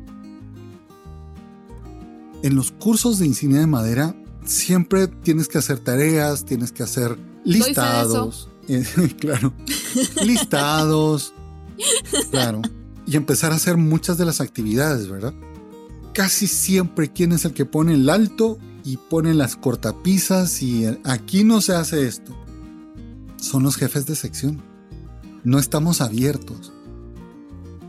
en 2.45 2.55
los 2.55 2.71
cursos 2.71 3.17
de 3.17 3.25
insignia 3.25 3.59
de 3.59 3.65
madera 3.65 4.15
siempre 4.45 5.07
tienes 5.07 5.47
que 5.47 5.57
hacer 5.57 5.79
tareas, 5.79 6.45
tienes 6.45 6.71
que 6.71 6.83
hacer 6.83 7.17
listados. 7.43 8.49
claro. 9.19 9.53
listados. 10.23 11.33
Claro. 12.31 12.61
Y 13.05 13.17
empezar 13.17 13.51
a 13.51 13.55
hacer 13.55 13.77
muchas 13.77 14.17
de 14.17 14.25
las 14.25 14.41
actividades, 14.41 15.09
¿verdad? 15.09 15.33
Casi 16.13 16.47
siempre 16.47 17.11
quién 17.11 17.33
es 17.33 17.45
el 17.45 17.53
que 17.53 17.65
pone 17.65 17.93
el 17.93 18.09
alto 18.09 18.57
y 18.83 18.97
pone 18.97 19.33
las 19.33 19.55
cortapisas 19.55 20.61
y 20.61 20.85
aquí 21.03 21.43
no 21.43 21.61
se 21.61 21.75
hace 21.75 22.07
esto. 22.07 22.35
Son 23.37 23.63
los 23.63 23.75
jefes 23.75 24.05
de 24.05 24.15
sección. 24.15 24.61
No 25.43 25.59
estamos 25.59 26.01
abiertos. 26.01 26.71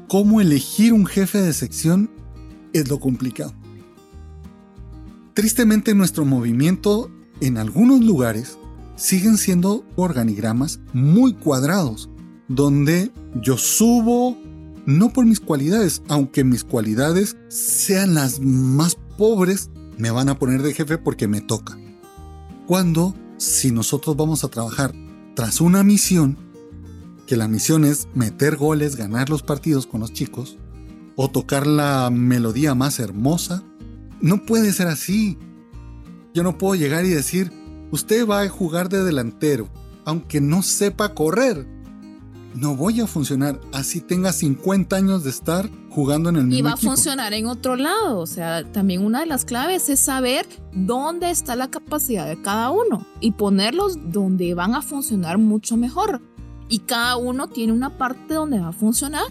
¿Cómo 0.08 0.40
elegir 0.40 0.92
un 0.92 1.06
jefe 1.06 1.40
de 1.40 1.52
sección? 1.52 2.10
Es 2.72 2.88
lo 2.88 3.00
complicado. 3.00 3.54
Tristemente 5.36 5.94
nuestro 5.94 6.24
movimiento 6.24 7.10
en 7.42 7.58
algunos 7.58 8.00
lugares 8.00 8.58
siguen 8.96 9.36
siendo 9.36 9.84
organigramas 9.94 10.80
muy 10.94 11.34
cuadrados, 11.34 12.08
donde 12.48 13.12
yo 13.42 13.58
subo 13.58 14.38
no 14.86 15.12
por 15.12 15.26
mis 15.26 15.40
cualidades, 15.40 16.00
aunque 16.08 16.42
mis 16.42 16.64
cualidades 16.64 17.36
sean 17.48 18.14
las 18.14 18.40
más 18.40 18.96
pobres, 19.18 19.68
me 19.98 20.10
van 20.10 20.30
a 20.30 20.38
poner 20.38 20.62
de 20.62 20.72
jefe 20.72 20.96
porque 20.96 21.28
me 21.28 21.42
toca. 21.42 21.76
Cuando, 22.66 23.14
si 23.36 23.72
nosotros 23.72 24.16
vamos 24.16 24.42
a 24.42 24.48
trabajar 24.48 24.94
tras 25.34 25.60
una 25.60 25.82
misión, 25.82 26.38
que 27.26 27.36
la 27.36 27.46
misión 27.46 27.84
es 27.84 28.08
meter 28.14 28.56
goles, 28.56 28.96
ganar 28.96 29.28
los 29.28 29.42
partidos 29.42 29.86
con 29.86 30.00
los 30.00 30.14
chicos, 30.14 30.56
o 31.14 31.30
tocar 31.30 31.66
la 31.66 32.08
melodía 32.10 32.74
más 32.74 33.00
hermosa, 33.00 33.62
no 34.20 34.44
puede 34.44 34.72
ser 34.72 34.88
así. 34.88 35.38
Yo 36.34 36.42
no 36.42 36.58
puedo 36.58 36.74
llegar 36.74 37.04
y 37.04 37.08
decir, 37.10 37.52
usted 37.90 38.26
va 38.26 38.42
a 38.42 38.48
jugar 38.48 38.88
de 38.88 39.02
delantero, 39.04 39.68
aunque 40.04 40.40
no 40.40 40.62
sepa 40.62 41.14
correr. 41.14 41.66
No 42.54 42.74
voy 42.74 43.00
a 43.00 43.06
funcionar 43.06 43.60
así 43.74 44.00
tenga 44.00 44.32
50 44.32 44.96
años 44.96 45.24
de 45.24 45.30
estar 45.30 45.68
jugando 45.90 46.30
en 46.30 46.36
el 46.36 46.44
mismo 46.46 46.58
Y 46.58 46.62
va 46.62 46.70
equipo. 46.70 46.92
a 46.92 46.94
funcionar 46.94 47.34
en 47.34 47.46
otro 47.46 47.76
lado. 47.76 48.18
O 48.18 48.26
sea, 48.26 48.64
también 48.72 49.04
una 49.04 49.20
de 49.20 49.26
las 49.26 49.44
claves 49.44 49.90
es 49.90 50.00
saber 50.00 50.46
dónde 50.72 51.30
está 51.30 51.54
la 51.54 51.68
capacidad 51.68 52.26
de 52.26 52.40
cada 52.40 52.70
uno 52.70 53.06
y 53.20 53.32
ponerlos 53.32 53.98
donde 54.10 54.54
van 54.54 54.74
a 54.74 54.80
funcionar 54.80 55.36
mucho 55.36 55.76
mejor. 55.76 56.22
Y 56.68 56.80
cada 56.80 57.16
uno 57.16 57.46
tiene 57.48 57.72
una 57.74 57.98
parte 57.98 58.34
donde 58.34 58.58
va 58.58 58.68
a 58.68 58.72
funcionar. 58.72 59.24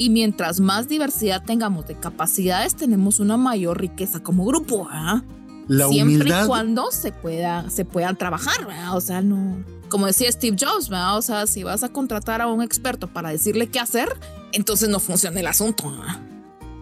Y 0.00 0.08
mientras 0.08 0.60
más 0.60 0.88
diversidad 0.88 1.44
tengamos 1.44 1.86
de 1.86 1.94
capacidades, 1.94 2.74
tenemos 2.74 3.20
una 3.20 3.36
mayor 3.36 3.78
riqueza 3.78 4.20
como 4.20 4.46
grupo. 4.46 4.86
¿verdad? 4.86 5.22
La 5.68 5.88
Siempre 5.88 6.16
humildad 6.16 6.44
y 6.44 6.46
cuando 6.46 6.90
se, 6.90 7.12
pueda, 7.12 7.68
se 7.68 7.84
puedan 7.84 8.16
trabajar. 8.16 8.66
¿verdad? 8.66 8.96
O 8.96 9.02
sea, 9.02 9.20
no. 9.20 9.62
Como 9.90 10.06
decía 10.06 10.32
Steve 10.32 10.56
Jobs, 10.58 10.88
¿verdad? 10.88 11.18
o 11.18 11.22
sea, 11.22 11.46
si 11.46 11.64
vas 11.64 11.84
a 11.84 11.90
contratar 11.90 12.40
a 12.40 12.46
un 12.46 12.62
experto 12.62 13.08
para 13.08 13.28
decirle 13.28 13.66
qué 13.66 13.78
hacer, 13.78 14.08
entonces 14.52 14.88
no 14.88 15.00
funciona 15.00 15.38
el 15.38 15.46
asunto. 15.46 15.90
¿verdad? 15.90 16.18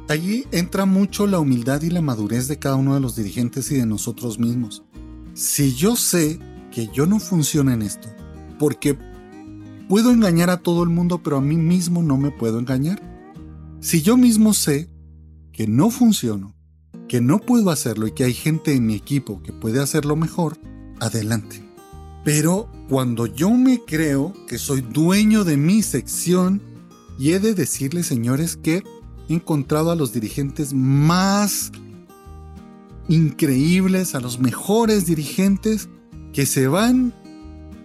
Allí 0.09 0.47
entra 0.53 0.87
mucho 0.87 1.27
la 1.27 1.41
humildad 1.41 1.83
y 1.83 1.91
la 1.91 2.01
madurez 2.01 2.47
de 2.47 2.61
cada 2.61 2.77
uno 2.77 2.95
de 2.95 3.01
los 3.01 3.17
dirigentes 3.17 3.69
y 3.73 3.79
de 3.79 3.87
nosotros 3.87 4.39
mismos. 4.39 4.85
Si 5.35 5.75
yo 5.75 5.97
sé 5.97 6.39
que 6.71 6.87
yo 6.95 7.05
no 7.07 7.19
funciono 7.19 7.73
en 7.73 7.83
esto, 7.83 8.07
porque 8.61 8.97
puedo 9.89 10.13
engañar 10.13 10.51
a 10.51 10.59
todo 10.59 10.85
el 10.85 10.89
mundo, 10.89 11.21
pero 11.21 11.39
a 11.39 11.41
mí 11.41 11.57
mismo 11.57 12.01
no 12.01 12.17
me 12.17 12.31
puedo 12.31 12.61
engañar. 12.61 13.08
Si 13.81 14.03
yo 14.03 14.17
mismo 14.17 14.55
sé 14.55 14.91
que 15.53 15.69
no 15.69 15.91
funciono, 15.91 16.57
que 17.07 17.21
no 17.21 17.39
puedo 17.39 17.71
hacerlo 17.71 18.09
y 18.09 18.13
que 18.13 18.25
hay 18.25 18.35
gente 18.35 18.75
en 18.75 18.87
mi 18.87 18.95
equipo 18.95 19.41
que 19.43 19.53
puede 19.53 19.81
hacerlo 19.81 20.17
mejor, 20.17 20.59
adelante. 21.01 21.63
Pero 22.25 22.69
cuando 22.89 23.27
yo 23.27 23.51
me 23.51 23.85
creo 23.85 24.35
que 24.49 24.59
soy 24.59 24.81
dueño 24.81 25.45
de 25.45 25.57
mi 25.57 25.83
sección, 25.83 26.61
y 27.19 27.33
he 27.33 27.41
de 27.41 27.55
decirles, 27.55 28.07
señores, 28.07 28.57
que 28.57 28.83
he 29.29 29.35
encontrado 29.35 29.91
a 29.91 29.97
los 29.97 30.13
dirigentes 30.13 30.73
más 30.73 31.73
increíbles, 33.09 34.15
a 34.15 34.21
los 34.21 34.41
mejores 34.41 35.07
dirigentes 35.07 35.89
que 36.33 36.47
se 36.47 36.69
van 36.69 37.13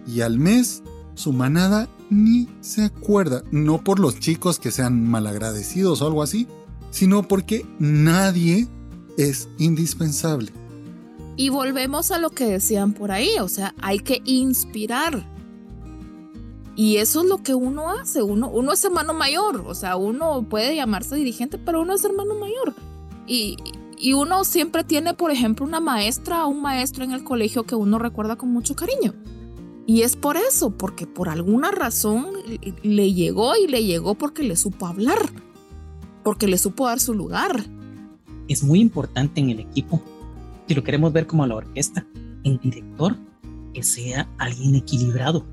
y 0.06 0.20
al 0.20 0.38
mes 0.38 0.82
su 1.14 1.32
manada 1.32 1.88
ni 2.14 2.48
se 2.60 2.84
acuerda. 2.84 3.42
No 3.50 3.82
por 3.82 3.98
los 3.98 4.18
chicos 4.20 4.58
que 4.58 4.70
sean 4.70 5.08
malagradecidos 5.08 6.00
o 6.00 6.06
algo 6.06 6.22
así, 6.22 6.46
sino 6.90 7.26
porque 7.26 7.66
nadie 7.78 8.68
es 9.18 9.48
indispensable. 9.58 10.52
Y 11.36 11.48
volvemos 11.48 12.12
a 12.12 12.18
lo 12.18 12.30
que 12.30 12.44
decían 12.44 12.92
por 12.92 13.10
ahí, 13.10 13.30
o 13.40 13.48
sea, 13.48 13.74
hay 13.82 13.98
que 13.98 14.22
inspirar. 14.24 15.28
Y 16.76 16.96
eso 16.96 17.22
es 17.22 17.26
lo 17.26 17.42
que 17.42 17.54
uno 17.54 17.90
hace, 17.90 18.22
uno, 18.22 18.48
uno 18.48 18.72
es 18.72 18.84
hermano 18.84 19.14
mayor, 19.14 19.64
o 19.66 19.74
sea, 19.74 19.96
uno 19.96 20.46
puede 20.48 20.74
llamarse 20.74 21.16
dirigente, 21.16 21.58
pero 21.58 21.82
uno 21.82 21.94
es 21.94 22.04
hermano 22.04 22.34
mayor. 22.34 22.74
Y, 23.26 23.56
y 23.98 24.12
uno 24.12 24.44
siempre 24.44 24.84
tiene, 24.84 25.14
por 25.14 25.30
ejemplo, 25.30 25.66
una 25.66 25.80
maestra 25.80 26.46
o 26.46 26.48
un 26.48 26.62
maestro 26.62 27.04
en 27.04 27.12
el 27.12 27.24
colegio 27.24 27.64
que 27.64 27.74
uno 27.74 27.98
recuerda 27.98 28.36
con 28.36 28.50
mucho 28.52 28.76
cariño. 28.76 29.14
Y 29.86 30.02
es 30.02 30.16
por 30.16 30.36
eso, 30.36 30.70
porque 30.70 31.06
por 31.06 31.28
alguna 31.28 31.70
razón 31.70 32.26
le 32.82 33.12
llegó 33.12 33.52
y 33.56 33.66
le 33.68 33.84
llegó 33.84 34.14
porque 34.14 34.42
le 34.42 34.56
supo 34.56 34.86
hablar, 34.86 35.18
porque 36.22 36.48
le 36.48 36.56
supo 36.56 36.86
dar 36.86 37.00
su 37.00 37.12
lugar. 37.12 37.64
Es 38.48 38.62
muy 38.62 38.80
importante 38.80 39.40
en 39.40 39.50
el 39.50 39.60
equipo, 39.60 40.02
si 40.66 40.74
lo 40.74 40.82
queremos 40.82 41.12
ver 41.12 41.26
como 41.26 41.46
la 41.46 41.56
orquesta, 41.56 42.06
el 42.44 42.58
director 42.58 43.16
que 43.74 43.82
sea 43.82 44.28
alguien 44.38 44.74
equilibrado. 44.74 45.44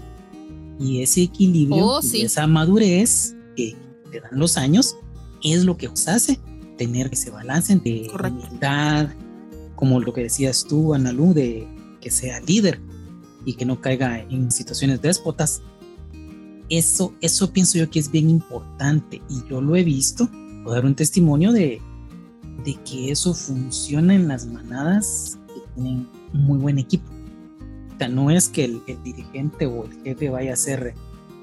Y 0.80 1.02
ese 1.02 1.24
equilibrio 1.24 1.86
Oh, 1.86 2.00
y 2.02 2.22
esa 2.22 2.48
madurez 2.48 3.36
que 3.56 3.76
te 4.12 4.22
dan 4.22 4.39
los 4.39 4.58
años 4.58 4.96
es 5.44 5.65
lo 5.65 5.78
que 5.78 5.88
os 5.88 6.08
hace 6.08 6.39
tener 6.78 7.10
ese 7.12 7.30
balance 7.30 7.74
entre 7.74 8.08
Correcto. 8.08 8.39
humildad, 8.48 9.10
como 9.76 10.00
lo 10.00 10.13
que 10.13 10.24
decías 10.24 10.65
tú, 10.67 10.94
Analu, 10.94 11.34
de 11.34 11.67
que 12.00 12.10
sea 12.10 12.39
líder 12.41 12.80
y 13.45 13.54
que 13.54 13.65
no 13.65 13.80
caiga 13.82 14.19
en 14.19 14.51
situaciones 14.51 15.01
déspotas. 15.01 15.62
Eso, 16.69 17.13
eso 17.21 17.51
pienso 17.51 17.77
yo 17.77 17.89
que 17.89 17.99
es 17.99 18.12
bien 18.12 18.30
importante 18.30 19.21
y 19.30 19.49
yo 19.49 19.62
lo 19.62 19.75
he 19.75 19.84
visto, 19.84 20.30
puedo 20.63 20.75
dar 20.75 20.86
un 20.86 20.95
testimonio 20.95 21.51
de, 21.51 21.82
de 22.63 22.75
que 22.86 23.12
eso 23.12 23.34
funciona 23.34 24.15
en 24.15 24.27
las 24.27 24.45
manadas 24.45 25.38
que 25.47 25.62
tienen 25.75 26.08
un 26.34 26.45
muy 26.45 26.60
buen 26.60 26.80
equipo. 26.80 27.12
O 27.95 27.97
sea, 27.97 28.08
no 28.08 28.32
es 28.32 28.47
que 28.47 28.65
el, 28.65 28.82
el 28.88 29.04
dirigente 29.04 29.65
o 29.65 29.86
el 29.86 30.01
jefe 30.01 30.30
vaya 30.30 30.54
a 30.54 30.56
ser 30.56 30.95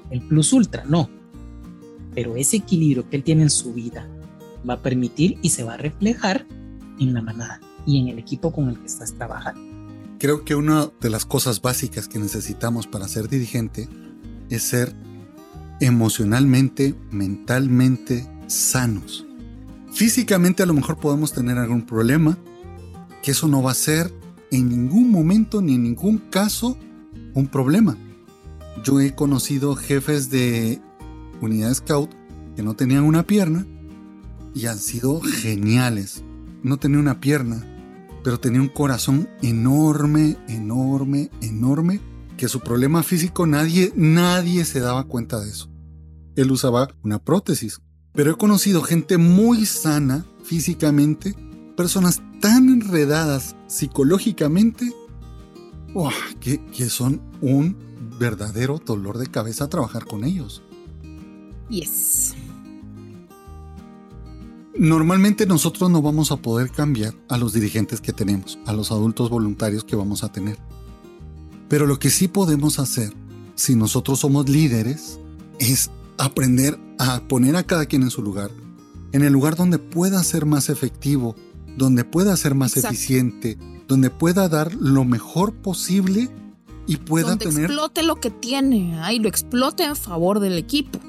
el 0.09 0.21
plus 0.21 0.51
ultra, 0.51 0.83
no. 0.85 1.09
Pero 2.15 2.35
ese 2.35 2.57
equilibrio 2.57 3.07
que 3.07 3.17
él 3.17 3.23
tiene 3.23 3.43
en 3.43 3.49
su 3.49 3.73
vida 3.73 4.09
va 4.67 4.75
a 4.75 4.81
permitir 4.81 5.37
y 5.41 5.49
se 5.49 5.63
va 5.63 5.75
a 5.75 5.77
reflejar 5.77 6.45
en 6.99 7.13
la 7.13 7.21
manada 7.21 7.61
y 7.85 7.99
en 7.99 8.09
el 8.09 8.19
equipo 8.19 8.51
con 8.51 8.69
el 8.69 8.79
que 8.79 8.87
estás 8.87 9.13
trabajando. 9.13 9.68
Creo 10.19 10.43
que 10.43 10.53
una 10.53 10.91
de 10.99 11.09
las 11.09 11.25
cosas 11.25 11.61
básicas 11.61 12.09
que 12.09 12.19
necesitamos 12.19 12.87
para 12.87 13.07
ser 13.07 13.29
dirigente 13.29 13.87
es 14.49 14.63
ser 14.63 14.93
emocionalmente, 15.79 16.93
mentalmente 17.09 18.27
sanos. 18.47 19.25
Físicamente 19.93 20.61
a 20.61 20.65
lo 20.65 20.73
mejor 20.73 20.97
podemos 20.97 21.31
tener 21.31 21.57
algún 21.57 21.85
problema, 21.85 22.37
que 23.23 23.31
eso 23.31 23.47
no 23.47 23.63
va 23.63 23.71
a 23.71 23.75
ser 23.75 24.13
en 24.51 24.67
ningún 24.67 25.09
momento 25.09 25.61
ni 25.61 25.75
en 25.75 25.83
ningún 25.83 26.17
caso 26.17 26.77
un 27.33 27.47
problema. 27.47 27.97
Yo 28.83 28.99
he 28.99 29.15
conocido 29.15 29.77
jefes 29.77 30.29
de 30.29 30.81
unidad 31.39 31.73
scout 31.73 32.11
que 32.57 32.63
no 32.63 32.75
tenían 32.75 33.05
una 33.05 33.23
pierna 33.23 33.65
y 34.53 34.65
han 34.65 34.79
sido 34.79 35.21
geniales. 35.21 36.25
No 36.61 36.75
tenía 36.75 36.99
una 36.99 37.21
pierna, 37.21 37.65
pero 38.23 38.39
tenía 38.39 38.61
un 38.61 38.67
corazón 38.67 39.29
enorme, 39.41 40.37
enorme, 40.47 41.29
enorme, 41.41 41.99
que 42.37 42.47
su 42.47 42.59
problema 42.61 43.03
físico 43.03 43.45
nadie, 43.45 43.91
nadie 43.95 44.65
se 44.65 44.79
daba 44.79 45.03
cuenta 45.05 45.39
de 45.39 45.49
eso. 45.49 45.69
Él 46.35 46.51
usaba 46.51 46.89
una 47.03 47.19
prótesis, 47.19 47.81
pero 48.13 48.31
he 48.31 48.37
conocido 48.37 48.81
gente 48.81 49.17
muy 49.17 49.65
sana 49.65 50.25
físicamente, 50.43 51.35
personas 51.75 52.21
tan 52.41 52.69
enredadas 52.69 53.55
psicológicamente, 53.67 54.93
¡uah! 55.93 56.13
que, 56.39 56.65
que 56.67 56.89
son 56.89 57.21
un 57.41 57.77
verdadero 58.19 58.81
dolor 58.85 59.17
de 59.17 59.27
cabeza 59.27 59.69
trabajar 59.69 60.05
con 60.05 60.23
ellos. 60.23 60.61
Yes. 61.69 62.35
Normalmente 64.77 65.45
nosotros 65.45 65.89
no 65.89 66.01
vamos 66.01 66.31
a 66.31 66.37
poder 66.37 66.69
cambiar 66.71 67.13
a 67.27 67.37
los 67.37 67.53
dirigentes 67.53 68.01
que 68.01 68.13
tenemos, 68.13 68.59
a 68.65 68.73
los 68.73 68.91
adultos 68.91 69.29
voluntarios 69.29 69.83
que 69.83 69.95
vamos 69.95 70.23
a 70.23 70.31
tener. 70.31 70.57
Pero 71.67 71.85
lo 71.85 71.99
que 71.99 72.09
sí 72.09 72.27
podemos 72.27 72.79
hacer, 72.79 73.13
si 73.55 73.75
nosotros 73.75 74.19
somos 74.19 74.47
líderes, 74.47 75.19
es 75.59 75.89
aprender 76.17 76.79
a 76.97 77.21
poner 77.21 77.55
a 77.55 77.63
cada 77.63 77.85
quien 77.87 78.03
en 78.03 78.09
su 78.09 78.21
lugar, 78.21 78.51
en 79.11 79.23
el 79.23 79.33
lugar 79.33 79.55
donde 79.55 79.79
pueda 79.79 80.23
ser 80.23 80.45
más 80.45 80.69
efectivo, 80.69 81.35
donde 81.77 82.03
pueda 82.03 82.35
ser 82.37 82.55
más 82.55 82.75
Exacto. 82.77 82.93
eficiente, 82.95 83.57
donde 83.87 84.09
pueda 84.09 84.47
dar 84.49 84.73
lo 84.75 85.03
mejor 85.03 85.53
posible 85.53 86.29
y 86.87 86.97
pueda 86.97 87.29
Donde 87.29 87.45
tener 87.45 87.65
explote 87.65 88.03
lo 88.03 88.15
que 88.15 88.29
tiene 88.31 88.99
¿ah? 88.99 89.13
y 89.13 89.19
lo 89.19 89.27
explote 89.29 89.83
en 89.83 89.95
favor 89.95 90.39
del 90.39 90.57
equipo. 90.57 90.99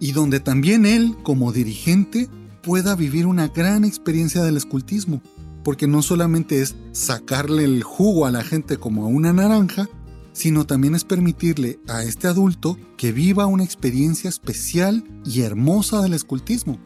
y 0.00 0.12
donde 0.12 0.40
también 0.40 0.86
él, 0.86 1.16
como 1.22 1.52
dirigente, 1.52 2.28
pueda 2.62 2.94
vivir 2.94 3.26
una 3.26 3.48
gran 3.48 3.84
experiencia 3.84 4.42
del 4.42 4.56
escultismo, 4.56 5.22
porque 5.64 5.86
no 5.86 6.02
solamente 6.02 6.62
es 6.62 6.76
sacarle 6.92 7.64
el 7.64 7.82
jugo 7.82 8.26
a 8.26 8.30
la 8.30 8.42
gente 8.42 8.78
como 8.78 9.04
a 9.04 9.08
una 9.08 9.32
naranja, 9.32 9.88
sino 10.32 10.66
también 10.66 10.94
es 10.94 11.04
permitirle 11.04 11.80
a 11.88 12.04
este 12.04 12.28
adulto 12.28 12.78
que 12.96 13.12
viva 13.12 13.46
una 13.46 13.64
experiencia 13.64 14.28
especial 14.28 15.04
y 15.24 15.40
hermosa 15.40 16.00
del 16.00 16.14
escultismo. 16.14 16.78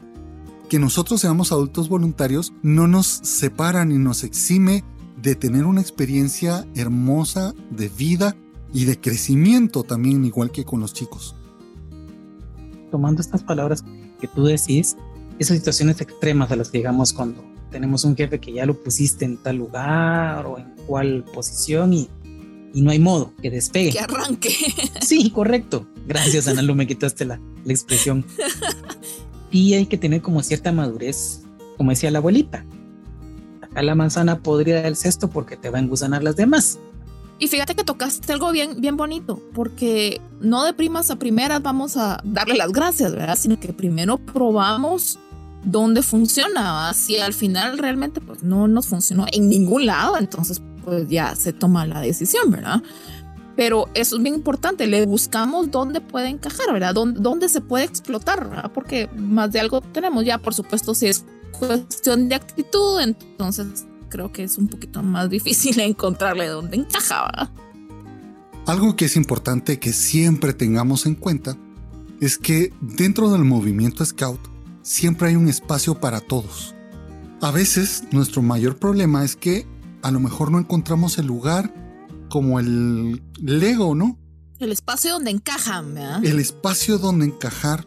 Que 0.70 0.78
nosotros 0.78 1.20
seamos 1.20 1.52
adultos 1.52 1.90
voluntarios 1.90 2.54
no 2.62 2.88
nos 2.88 3.06
separa 3.06 3.84
ni 3.84 3.98
nos 3.98 4.24
exime 4.24 4.84
de 5.20 5.34
tener 5.34 5.66
una 5.66 5.82
experiencia 5.82 6.66
hermosa 6.74 7.54
de 7.70 7.88
vida 7.90 8.34
y 8.72 8.86
de 8.86 8.98
crecimiento 8.98 9.82
también, 9.82 10.24
igual 10.24 10.50
que 10.50 10.64
con 10.64 10.80
los 10.80 10.94
chicos. 10.94 11.36
tomando 12.90 13.22
estas 13.22 13.42
palabras 13.42 13.84
que 14.20 14.28
tú 14.28 14.44
decís, 14.44 14.96
esas 15.42 15.58
situaciones 15.58 16.00
extremas 16.00 16.50
a 16.50 16.56
las 16.56 16.70
que 16.70 16.78
llegamos 16.78 17.12
cuando 17.12 17.44
tenemos 17.70 18.04
un 18.04 18.16
jefe 18.16 18.38
que 18.38 18.52
ya 18.52 18.66
lo 18.66 18.80
pusiste 18.82 19.24
en 19.24 19.36
tal 19.36 19.56
lugar 19.56 20.46
o 20.46 20.58
en 20.58 20.74
cual 20.86 21.24
posición 21.32 21.92
y, 21.92 22.08
y 22.74 22.82
no 22.82 22.90
hay 22.90 22.98
modo 22.98 23.32
que 23.40 23.50
despegue. 23.50 23.90
Que 23.90 24.00
arranque. 24.00 24.54
Sí, 25.00 25.30
correcto. 25.30 25.86
Gracias, 26.06 26.48
Ana 26.48 26.62
Lu, 26.62 26.74
me 26.74 26.86
quitaste 26.86 27.24
la, 27.24 27.40
la 27.64 27.72
expresión. 27.72 28.24
Y 29.50 29.74
hay 29.74 29.86
que 29.86 29.98
tener 29.98 30.22
como 30.22 30.42
cierta 30.42 30.72
madurez, 30.72 31.42
como 31.76 31.90
decía 31.90 32.10
la 32.10 32.18
abuelita. 32.18 32.64
Acá 33.60 33.82
la 33.82 33.94
manzana 33.94 34.40
podría 34.40 34.82
del 34.82 34.96
cesto 34.96 35.28
porque 35.28 35.56
te 35.56 35.70
va 35.70 35.78
a 35.78 35.80
engusanar 35.80 36.22
las 36.22 36.36
demás. 36.36 36.78
Y 37.38 37.48
fíjate 37.48 37.74
que 37.74 37.82
tocaste 37.82 38.32
algo 38.32 38.52
bien, 38.52 38.80
bien 38.80 38.96
bonito, 38.96 39.42
porque 39.52 40.20
no 40.40 40.64
de 40.64 40.74
primas 40.74 41.10
a 41.10 41.16
primeras 41.16 41.60
vamos 41.60 41.96
a 41.96 42.20
darle 42.22 42.54
las 42.54 42.70
gracias, 42.70 43.12
¿verdad? 43.12 43.36
Sino 43.36 43.58
que 43.58 43.72
primero 43.72 44.16
probamos 44.18 45.18
dónde 45.64 46.02
funciona. 46.02 46.92
Si 46.94 47.18
al 47.18 47.32
final 47.32 47.78
realmente 47.78 48.20
pues, 48.20 48.42
no 48.42 48.68
nos 48.68 48.86
funcionó 48.86 49.26
en 49.32 49.48
ningún 49.48 49.86
lado, 49.86 50.18
entonces 50.18 50.62
pues 50.84 51.08
ya 51.08 51.34
se 51.36 51.52
toma 51.52 51.86
la 51.86 52.00
decisión, 52.00 52.50
¿verdad? 52.50 52.82
Pero 53.56 53.88
eso 53.94 54.16
es 54.16 54.22
bien 54.22 54.34
importante, 54.34 54.86
le 54.86 55.04
buscamos 55.06 55.70
dónde 55.70 56.00
puede 56.00 56.28
encajar, 56.28 56.72
¿verdad? 56.72 56.94
Dónde, 56.94 57.48
se 57.48 57.60
puede 57.60 57.84
explotar. 57.84 58.70
Porque 58.72 59.08
más 59.14 59.52
de 59.52 59.60
algo 59.60 59.80
tenemos 59.80 60.24
ya, 60.24 60.38
por 60.38 60.54
supuesto, 60.54 60.94
si 60.94 61.08
es 61.08 61.24
cuestión 61.58 62.28
de 62.28 62.34
actitud, 62.34 63.00
entonces 63.00 63.84
creo 64.08 64.32
que 64.32 64.44
es 64.44 64.56
un 64.58 64.68
poquito 64.68 65.02
más 65.02 65.28
difícil 65.28 65.78
encontrarle 65.80 66.46
dónde 66.46 66.76
encaja. 66.76 67.52
Algo 68.66 68.96
que 68.96 69.06
es 69.06 69.16
importante 69.16 69.78
que 69.78 69.92
siempre 69.92 70.54
tengamos 70.54 71.04
en 71.04 71.14
cuenta 71.14 71.56
es 72.20 72.38
que 72.38 72.72
dentro 72.80 73.30
del 73.32 73.44
movimiento 73.44 74.04
Scout 74.04 74.51
siempre 74.82 75.28
hay 75.28 75.36
un 75.36 75.48
espacio 75.48 75.98
para 75.98 76.20
todos. 76.20 76.74
A 77.40 77.50
veces 77.50 78.04
nuestro 78.12 78.42
mayor 78.42 78.76
problema 78.76 79.24
es 79.24 79.36
que 79.36 79.66
a 80.02 80.10
lo 80.10 80.20
mejor 80.20 80.50
no 80.50 80.58
encontramos 80.58 81.18
el 81.18 81.26
lugar 81.26 81.72
como 82.28 82.60
el 82.60 83.22
Lego, 83.40 83.94
¿no? 83.94 84.18
El 84.58 84.72
espacio 84.72 85.12
donde 85.12 85.30
encajan, 85.30 85.94
¿verdad? 85.94 86.24
El 86.24 86.38
espacio 86.38 86.98
donde 86.98 87.26
encajar, 87.26 87.86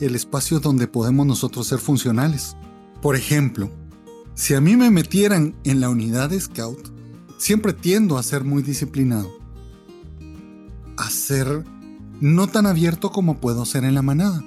el 0.00 0.14
espacio 0.14 0.60
donde 0.60 0.88
podemos 0.88 1.26
nosotros 1.26 1.68
ser 1.68 1.78
funcionales. 1.78 2.56
Por 3.00 3.16
ejemplo, 3.16 3.70
si 4.34 4.54
a 4.54 4.60
mí 4.60 4.76
me 4.76 4.90
metieran 4.90 5.54
en 5.64 5.80
la 5.80 5.88
unidad 5.88 6.30
de 6.30 6.40
Scout, 6.40 6.92
siempre 7.38 7.72
tiendo 7.72 8.18
a 8.18 8.22
ser 8.22 8.44
muy 8.44 8.62
disciplinado. 8.62 9.30
A 10.96 11.10
ser 11.10 11.64
no 12.20 12.46
tan 12.46 12.66
abierto 12.66 13.10
como 13.10 13.40
puedo 13.40 13.64
ser 13.64 13.84
en 13.84 13.94
la 13.94 14.02
manada. 14.02 14.42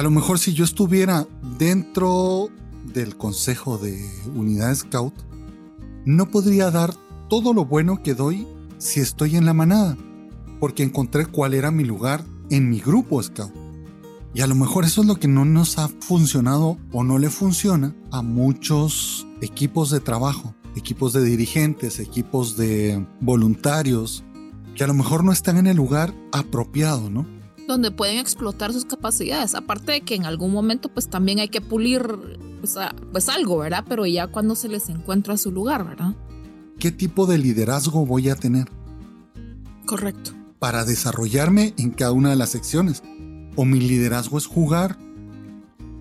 A 0.00 0.02
lo 0.02 0.10
mejor 0.10 0.38
si 0.38 0.54
yo 0.54 0.64
estuviera 0.64 1.28
dentro 1.58 2.48
del 2.94 3.18
consejo 3.18 3.76
de 3.76 4.02
unidad 4.34 4.74
Scout, 4.74 5.12
no 6.06 6.30
podría 6.30 6.70
dar 6.70 6.94
todo 7.28 7.52
lo 7.52 7.66
bueno 7.66 8.02
que 8.02 8.14
doy 8.14 8.46
si 8.78 9.00
estoy 9.00 9.36
en 9.36 9.44
la 9.44 9.52
manada, 9.52 9.98
porque 10.58 10.84
encontré 10.84 11.26
cuál 11.26 11.52
era 11.52 11.70
mi 11.70 11.84
lugar 11.84 12.24
en 12.48 12.70
mi 12.70 12.80
grupo 12.80 13.22
scout. 13.22 13.52
Y 14.32 14.40
a 14.40 14.46
lo 14.46 14.54
mejor 14.54 14.86
eso 14.86 15.02
es 15.02 15.06
lo 15.06 15.16
que 15.16 15.28
no 15.28 15.44
nos 15.44 15.78
ha 15.78 15.88
funcionado 15.88 16.78
o 16.92 17.04
no 17.04 17.18
le 17.18 17.28
funciona 17.28 17.94
a 18.10 18.22
muchos 18.22 19.26
equipos 19.42 19.90
de 19.90 20.00
trabajo, 20.00 20.54
equipos 20.76 21.12
de 21.12 21.22
dirigentes, 21.22 22.00
equipos 22.00 22.56
de 22.56 23.06
voluntarios, 23.20 24.24
que 24.74 24.82
a 24.82 24.86
lo 24.86 24.94
mejor 24.94 25.24
no 25.24 25.32
están 25.32 25.58
en 25.58 25.66
el 25.66 25.76
lugar 25.76 26.14
apropiado, 26.32 27.10
¿no? 27.10 27.26
Donde 27.72 27.90
pueden 27.90 28.18
explotar 28.18 28.72
sus 28.72 28.84
capacidades. 28.84 29.54
Aparte 29.54 29.92
de 29.92 30.00
que 30.00 30.14
en 30.14 30.26
algún 30.26 30.52
momento 30.52 30.88
pues 30.88 31.08
también 31.08 31.38
hay 31.38 31.48
que 31.48 31.60
pulir 31.60 32.02
pues, 32.60 32.76
pues 33.12 33.28
algo, 33.28 33.58
¿verdad? 33.58 33.84
Pero 33.88 34.06
ya 34.06 34.26
cuando 34.26 34.54
se 34.54 34.68
les 34.68 34.88
encuentra 34.88 35.36
su 35.36 35.50
lugar, 35.50 35.84
¿verdad? 35.84 36.14
qué 36.80 36.90
tipo 36.90 37.26
de 37.26 37.38
liderazgo 37.38 38.04
voy 38.04 38.30
a 38.30 38.34
tener. 38.34 38.66
Correcto. 39.86 40.32
Para 40.58 40.84
desarrollarme 40.84 41.74
en 41.76 41.90
cada 41.90 42.10
una 42.12 42.30
de 42.30 42.36
las 42.36 42.50
secciones. 42.50 43.02
O 43.54 43.64
mi 43.64 43.78
liderazgo 43.78 44.38
es 44.38 44.46
jugar. 44.46 44.98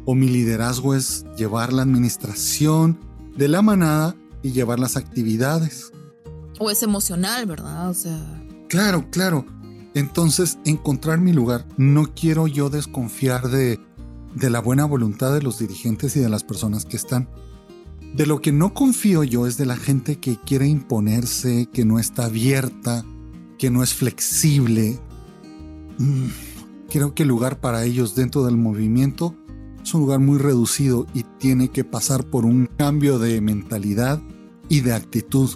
O 0.06 0.16
mi 0.16 0.28
liderazgo 0.28 0.96
es 0.96 1.26
llevar 1.38 1.74
la 1.74 1.84
administración 1.84 2.98
de 3.38 3.48
la 3.48 3.62
manada 3.62 4.16
y 4.42 4.54
llevar 4.54 4.80
las 4.80 4.96
actividades. 4.98 5.92
O 6.58 6.72
es 6.72 6.82
emocional, 6.82 7.46
¿verdad? 7.46 7.90
O 7.90 7.94
sea. 7.94 8.18
Claro, 8.70 9.06
claro. 9.12 9.46
Entonces, 10.00 10.60
encontrar 10.64 11.20
mi 11.20 11.34
lugar. 11.34 11.66
No 11.76 12.14
quiero 12.16 12.48
yo 12.48 12.70
desconfiar 12.70 13.50
de, 13.50 13.82
de 14.34 14.50
la 14.50 14.62
buena 14.62 14.86
voluntad 14.86 15.34
de 15.34 15.42
los 15.42 15.60
dirigentes 15.60 16.16
y 16.16 16.22
de 16.22 16.30
las 16.30 16.46
personas 16.46 16.86
que 16.86 16.96
están. 16.96 17.28
De 18.16 18.26
lo 18.26 18.40
que 18.40 18.54
no 18.54 18.74
confío 18.74 19.26
yo 19.26 19.46
es 19.46 19.58
de 19.58 19.66
la 19.66 19.76
gente 19.76 20.18
que 20.18 20.38
quiere 20.38 20.68
imponerse, 20.68 21.68
que 21.74 21.84
no 21.84 22.00
está 22.00 22.26
abierta, 22.26 23.04
que 23.58 23.70
no 23.70 23.84
es 23.84 23.94
flexible. 23.94 24.98
Mm, 25.98 26.28
creo 26.90 27.14
que 27.14 27.24
el 27.24 27.30
lugar 27.30 27.60
para 27.60 27.84
ellos 27.84 28.16
dentro 28.16 28.46
del 28.46 28.56
movimiento 28.56 29.36
es 29.84 29.94
un 29.94 30.00
lugar 30.00 30.22
muy 30.22 30.38
reducido 30.38 31.08
y 31.14 31.24
tiene 31.40 31.72
que 31.72 31.84
pasar 31.84 32.24
por 32.24 32.46
un 32.46 32.68
cambio 32.78 33.20
de 33.20 33.42
mentalidad 33.42 34.22
y 34.70 34.80
de 34.80 34.94
actitud. 34.94 35.50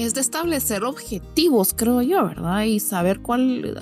Es 0.00 0.14
de 0.14 0.22
establecer 0.22 0.84
objetivos, 0.84 1.74
creo 1.76 2.00
yo, 2.00 2.24
¿verdad? 2.24 2.62
Y 2.64 2.80
saber 2.80 3.20
cuál 3.20 3.76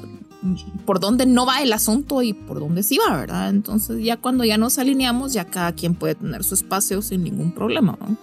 por 0.85 0.99
dónde 0.99 1.27
no 1.27 1.47
va 1.47 1.63
el 1.63 1.73
asunto 1.73 2.23
y 2.23 2.33
por 2.33 2.59
dónde 2.59 2.83
sí 2.83 2.99
va, 2.99 3.17
¿verdad? 3.17 3.51
Entonces 3.51 4.03
ya 4.03 4.17
cuando 4.17 4.45
ya 4.45 4.59
nos 4.59 4.79
alineamos, 4.79 5.33
ya 5.33 5.45
cada 5.45 5.73
quien 5.73 5.95
puede 5.95 6.17
tener 6.17 6.43
su 6.43 6.55
espacio 6.55 7.03
sin 7.03 7.23
ningún 7.23 7.53
problema. 7.53 7.97
¿no? 8.01 8.17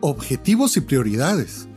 Objetivos 0.00 0.76
y 0.76 0.80
prioridades. 0.80 1.68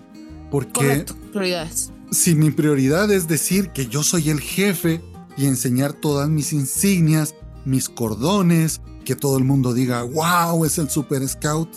Porque 0.50 0.72
Correcto, 0.72 1.16
prioridades. 1.32 1.92
Si 2.10 2.34
mi 2.34 2.50
prioridad 2.50 3.12
es 3.12 3.28
decir 3.28 3.70
que 3.70 3.86
yo 3.86 4.02
soy 4.02 4.32
el 4.32 4.40
jefe 4.40 5.02
y 5.38 5.46
enseñar 5.46 5.94
todas 5.94 6.30
mis 6.30 6.52
insignias, 6.52 7.36
mis 7.64 7.90
cordones, 7.90 8.82
que 9.06 9.16
todo 9.16 9.38
el 9.38 9.44
mundo 9.44 9.76
diga, 9.76 10.02
wow, 10.02 10.66
es 10.66 10.80
el 10.80 10.90
Super 10.90 11.28
Scout, 11.28 11.70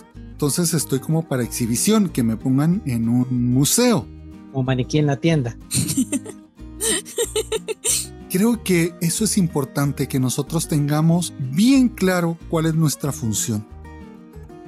entonces 0.42 0.74
estoy 0.74 0.98
como 0.98 1.28
para 1.28 1.44
exhibición, 1.44 2.08
que 2.08 2.24
me 2.24 2.36
pongan 2.36 2.82
en 2.84 3.08
un 3.08 3.52
museo. 3.52 4.08
O 4.52 4.64
maniquí 4.64 4.98
en 4.98 5.06
la 5.06 5.16
tienda. 5.16 5.56
Creo 8.28 8.64
que 8.64 8.92
eso 9.00 9.22
es 9.22 9.38
importante 9.38 10.08
que 10.08 10.18
nosotros 10.18 10.66
tengamos 10.66 11.32
bien 11.38 11.88
claro 11.88 12.36
cuál 12.50 12.66
es 12.66 12.74
nuestra 12.74 13.12
función. 13.12 13.64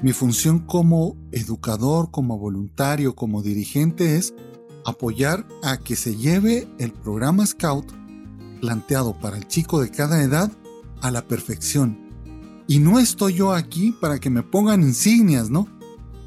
Mi 0.00 0.12
función 0.12 0.60
como 0.60 1.16
educador, 1.32 2.12
como 2.12 2.38
voluntario, 2.38 3.16
como 3.16 3.42
dirigente 3.42 4.14
es 4.14 4.32
apoyar 4.86 5.44
a 5.64 5.78
que 5.78 5.96
se 5.96 6.14
lleve 6.14 6.68
el 6.78 6.92
programa 6.92 7.44
Scout 7.44 7.90
planteado 8.60 9.18
para 9.18 9.38
el 9.38 9.48
chico 9.48 9.80
de 9.80 9.90
cada 9.90 10.22
edad 10.22 10.52
a 11.00 11.10
la 11.10 11.26
perfección. 11.26 12.03
Y 12.66 12.78
no 12.78 12.98
estoy 12.98 13.34
yo 13.34 13.52
aquí 13.52 13.92
para 13.92 14.18
que 14.18 14.30
me 14.30 14.42
pongan 14.42 14.82
insignias, 14.82 15.50
¿no? 15.50 15.68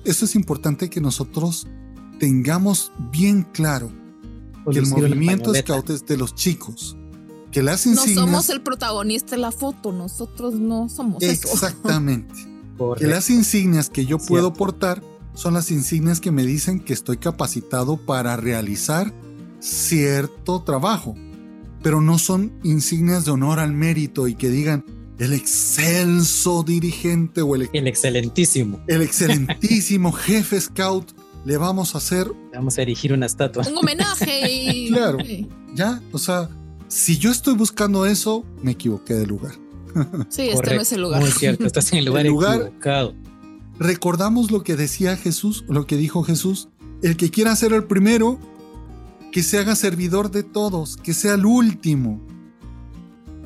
Eso 0.04 0.26
es 0.26 0.36
importante 0.36 0.90
que 0.90 1.02
nosotros 1.02 1.68
tengamos 2.20 2.92
bien 3.12 3.44
claro 3.52 3.92
que 4.72 4.80
el 4.80 4.88
movimiento 4.88 5.54
scout 5.54 5.90
es 5.90 6.06
de 6.06 6.18
los 6.18 6.36
chicos. 6.36 6.98
Que 7.52 7.64
las 7.64 7.86
insignias. 7.86 8.16
No 8.16 8.22
somos 8.26 8.50
el 8.50 8.62
protagonista 8.62 9.32
de 9.32 9.42
la 9.42 9.52
foto, 9.52 9.92
nosotros 9.92 10.56
no 10.56 10.90
somos 10.90 11.24
Exactamente. 11.24 12.36
que 12.98 13.08
las 13.08 13.30
insignias 13.30 13.90
que 13.90 14.06
yo 14.06 14.18
puedo 14.18 14.54
portar 14.54 15.02
son 15.34 15.54
las 15.54 15.72
insignias 15.72 16.20
que 16.20 16.32
me 16.32 16.46
dicen 16.46 16.80
que 16.80 16.94
estoy 16.94 17.18
capacitado 17.18 17.98
para 17.98 18.36
realizar 18.38 19.14
cierto 19.60 20.62
trabajo. 20.64 21.16
Pero 21.82 22.02
no 22.02 22.18
son 22.18 22.52
insignias 22.64 23.24
de 23.26 23.32
honor 23.32 23.60
al 23.60 23.72
mérito 23.72 24.28
y 24.28 24.36
que 24.36 24.50
digan 24.50 24.84
el 25.20 25.34
excelso 25.34 26.64
dirigente 26.64 27.42
o 27.42 27.56
el, 27.56 27.70
el 27.74 27.88
excelentísimo. 27.88 28.80
El 28.88 29.02
excelentísimo 29.02 30.12
jefe 30.14 30.62
scout 30.62 31.12
le 31.46 31.58
vamos 31.58 31.96
a 31.96 32.00
hacer... 32.00 32.30
vamos 32.54 32.78
a 32.78 32.82
erigir 32.82 33.14
una 33.14 33.26
estatua. 33.26 33.64
Un 33.68 33.78
homenaje. 33.78 34.52
Y... 34.52 34.90
claro. 34.92 35.18
Ya, 35.74 36.02
o 36.12 36.18
sea, 36.18 36.50
si 36.88 37.18
yo 37.18 37.32
estoy 37.32 37.56
buscando 37.56 38.06
eso, 38.06 38.46
me 38.62 38.72
equivoqué 38.72 39.14
de 39.14 39.26
lugar. 39.26 39.54
Sí, 40.30 40.50
este 40.50 40.76
no 40.76 40.82
es 40.82 40.92
el 40.92 41.02
lugar. 41.02 41.22
Muy 41.22 41.32
cierto, 41.32 41.66
estás 41.66 41.92
en 41.92 42.00
el 42.00 42.06
lugar, 42.06 42.26
equivocado. 42.26 43.16
Recordamos 43.80 44.52
lo 44.52 44.62
que 44.62 44.76
decía 44.76 45.16
Jesús, 45.16 45.64
lo 45.68 45.88
que 45.88 45.98
dijo 45.98 46.22
Jesús. 46.24 46.70
El 47.02 47.16
que 47.18 47.32
quiera 47.32 47.56
ser 47.56 47.74
el 47.74 47.86
primero, 47.86 48.40
que 49.32 49.42
se 49.42 49.58
haga 49.58 49.76
servidor 49.76 50.30
de 50.30 50.44
todos, 50.44 50.98
que 50.98 51.14
sea 51.14 51.34
el 51.34 51.46
último. 51.46 52.22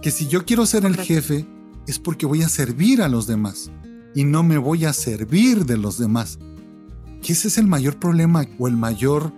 Que 0.01 0.11
si 0.11 0.27
yo 0.27 0.43
quiero 0.43 0.65
ser 0.65 0.85
el 0.85 0.97
jefe, 0.97 1.45
es 1.91 1.99
porque 1.99 2.25
voy 2.25 2.41
a 2.41 2.49
servir 2.49 3.01
a 3.01 3.09
los 3.09 3.27
demás 3.27 3.69
y 4.15 4.23
no 4.23 4.43
me 4.43 4.57
voy 4.57 4.85
a 4.85 4.93
servir 4.93 5.65
de 5.65 5.77
los 5.77 5.97
demás 5.97 6.39
que 7.21 7.33
ese 7.33 7.47
es 7.49 7.57
el 7.57 7.67
mayor 7.67 7.97
problema 7.97 8.45
o 8.57 8.67
el 8.67 8.75
mayor, 8.75 9.31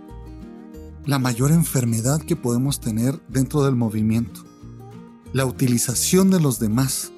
la 1.06 1.20
mayor 1.20 1.52
enfermedad 1.52 2.22
que 2.22 2.36
podemos 2.36 2.80
tener 2.80 3.22
dentro 3.28 3.64
del 3.64 3.76
movimiento. 3.76 4.42
La 5.34 5.46
utilización 5.46 6.30
de 6.30 6.40
los 6.40 6.60
demás. 6.60 7.12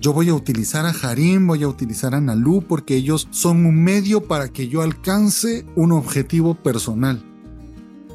Yo 0.00 0.12
voy 0.12 0.30
a 0.30 0.34
utilizar 0.34 0.86
a 0.86 0.90
Harim, 0.90 1.46
voy 1.46 1.62
a 1.62 1.68
utilizar 1.68 2.14
a 2.14 2.20
Nalu 2.20 2.62
porque 2.66 2.96
ellos 2.96 3.28
son 3.30 3.66
un 3.66 3.84
medio 3.84 4.26
para 4.26 4.48
que 4.48 4.68
yo 4.68 4.80
alcance 4.82 5.66
un 5.76 5.92
objetivo 5.92 6.54
personal. 6.54 7.22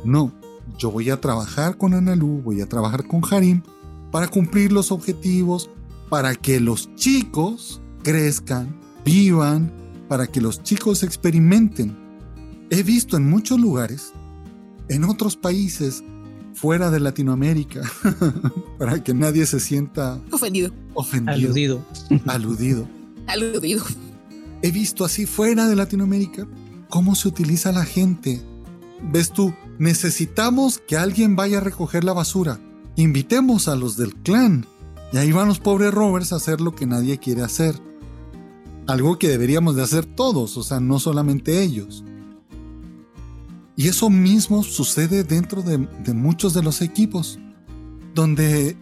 No, 0.04 0.34
yo 0.78 0.91
voy 0.91 1.10
a 1.10 1.22
trabajar 1.22 1.78
con 1.78 1.93
Analu, 1.93 2.41
voy 2.41 2.62
a 2.62 2.68
trabajar 2.68 3.06
con 3.08 3.22
Harim 3.30 3.62
para 4.12 4.28
cumplir 4.28 4.72
los 4.72 4.91
objetivos, 4.91 5.70
para 6.10 6.36
que 6.36 6.60
los 6.60 6.93
chicos 6.95 7.82
crezcan, 8.03 8.80
vivan, 9.03 9.72
para 10.08 10.28
que 10.28 10.41
los 10.41 10.62
chicos 10.64 11.03
experimenten. 11.03 11.97
He 12.70 12.84
visto 12.84 13.18
en 13.18 13.30
muchos 13.30 13.60
lugares, 13.60 14.14
en 14.89 15.03
otros 15.03 15.36
países, 15.36 16.03
fuera 16.53 16.89
de 16.89 16.99
Latinoamérica, 16.99 17.82
para 18.80 19.03
que 19.03 19.14
nadie 19.14 19.45
se 19.45 19.60
sienta 19.60 20.22
ofendido. 20.32 20.72
Ofendido. 20.93 21.34
Aludido. 21.34 21.86
Aludido. 22.26 22.88
Aludido. 23.28 23.84
He 24.62 24.72
visto 24.72 25.06
así 25.06 25.26
fuera 25.26 25.68
de 25.68 25.76
Latinoamérica 25.76 26.47
cómo 26.89 27.16
se 27.16 27.28
utiliza 27.28 27.72
la 27.72 27.86
gente. 27.86 28.41
Ves 29.12 29.32
tú, 29.32 29.53
necesitamos 29.78 30.80
que 30.80 30.97
alguien 30.97 31.36
vaya 31.36 31.58
a 31.58 31.62
recoger 31.62 32.03
la 32.03 32.14
basura. 32.14 32.60
Invitemos 32.95 33.68
a 33.68 33.76
los 33.76 33.97
del 33.97 34.16
clan. 34.16 34.66
Y 35.16 35.18
ahí 35.18 35.32
van 35.32 35.47
los 35.47 35.61
pobres 35.61 35.93
Roberts 35.93 36.34
a 36.34 36.36
hacer 36.36 36.59
lo 36.59 36.76
que 36.76 36.86
nadie 36.86 37.18
quiere 37.18 37.41
hacer. 37.41 37.82
Algo 38.86 39.18
que 39.18 39.30
deberíamos 39.30 39.78
de 39.78 39.84
hacer 39.84 40.05
todos, 40.05 40.57
o 40.57 40.63
sea, 40.63 40.82
no 40.82 40.99
solamente 40.99 41.63
ellos. 41.63 42.03
Y 43.78 43.88
eso 43.88 44.09
mismo 44.09 44.61
sucede 44.61 45.24
dentro 45.24 45.61
de, 45.61 45.78
de 46.03 46.13
muchos 46.13 46.53
de 46.53 46.63
los 46.63 46.82
equipos, 46.82 47.39
donde 48.13 48.76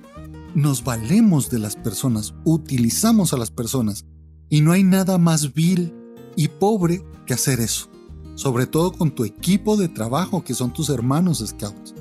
nos 0.56 0.84
valemos 0.84 1.52
de 1.52 1.60
las 1.60 1.76
personas, 1.76 2.34
utilizamos 2.46 3.32
a 3.34 3.38
las 3.38 3.52
personas, 3.52 4.06
y 4.50 4.62
no 4.62 4.72
hay 4.72 4.84
nada 4.84 5.20
más 5.20 5.54
vil 5.54 5.94
y 6.36 6.48
pobre 6.48 7.06
que 7.28 7.36
hacer 7.36 7.60
eso, 7.60 7.92
sobre 8.34 8.66
todo 8.66 8.92
con 8.92 9.12
tu 9.12 9.24
equipo 9.24 9.78
de 9.78 9.88
trabajo 9.88 10.44
que 10.44 10.56
son 10.56 10.74
tus 10.74 10.90
hermanos 10.90 11.44
scouts. 11.46 11.94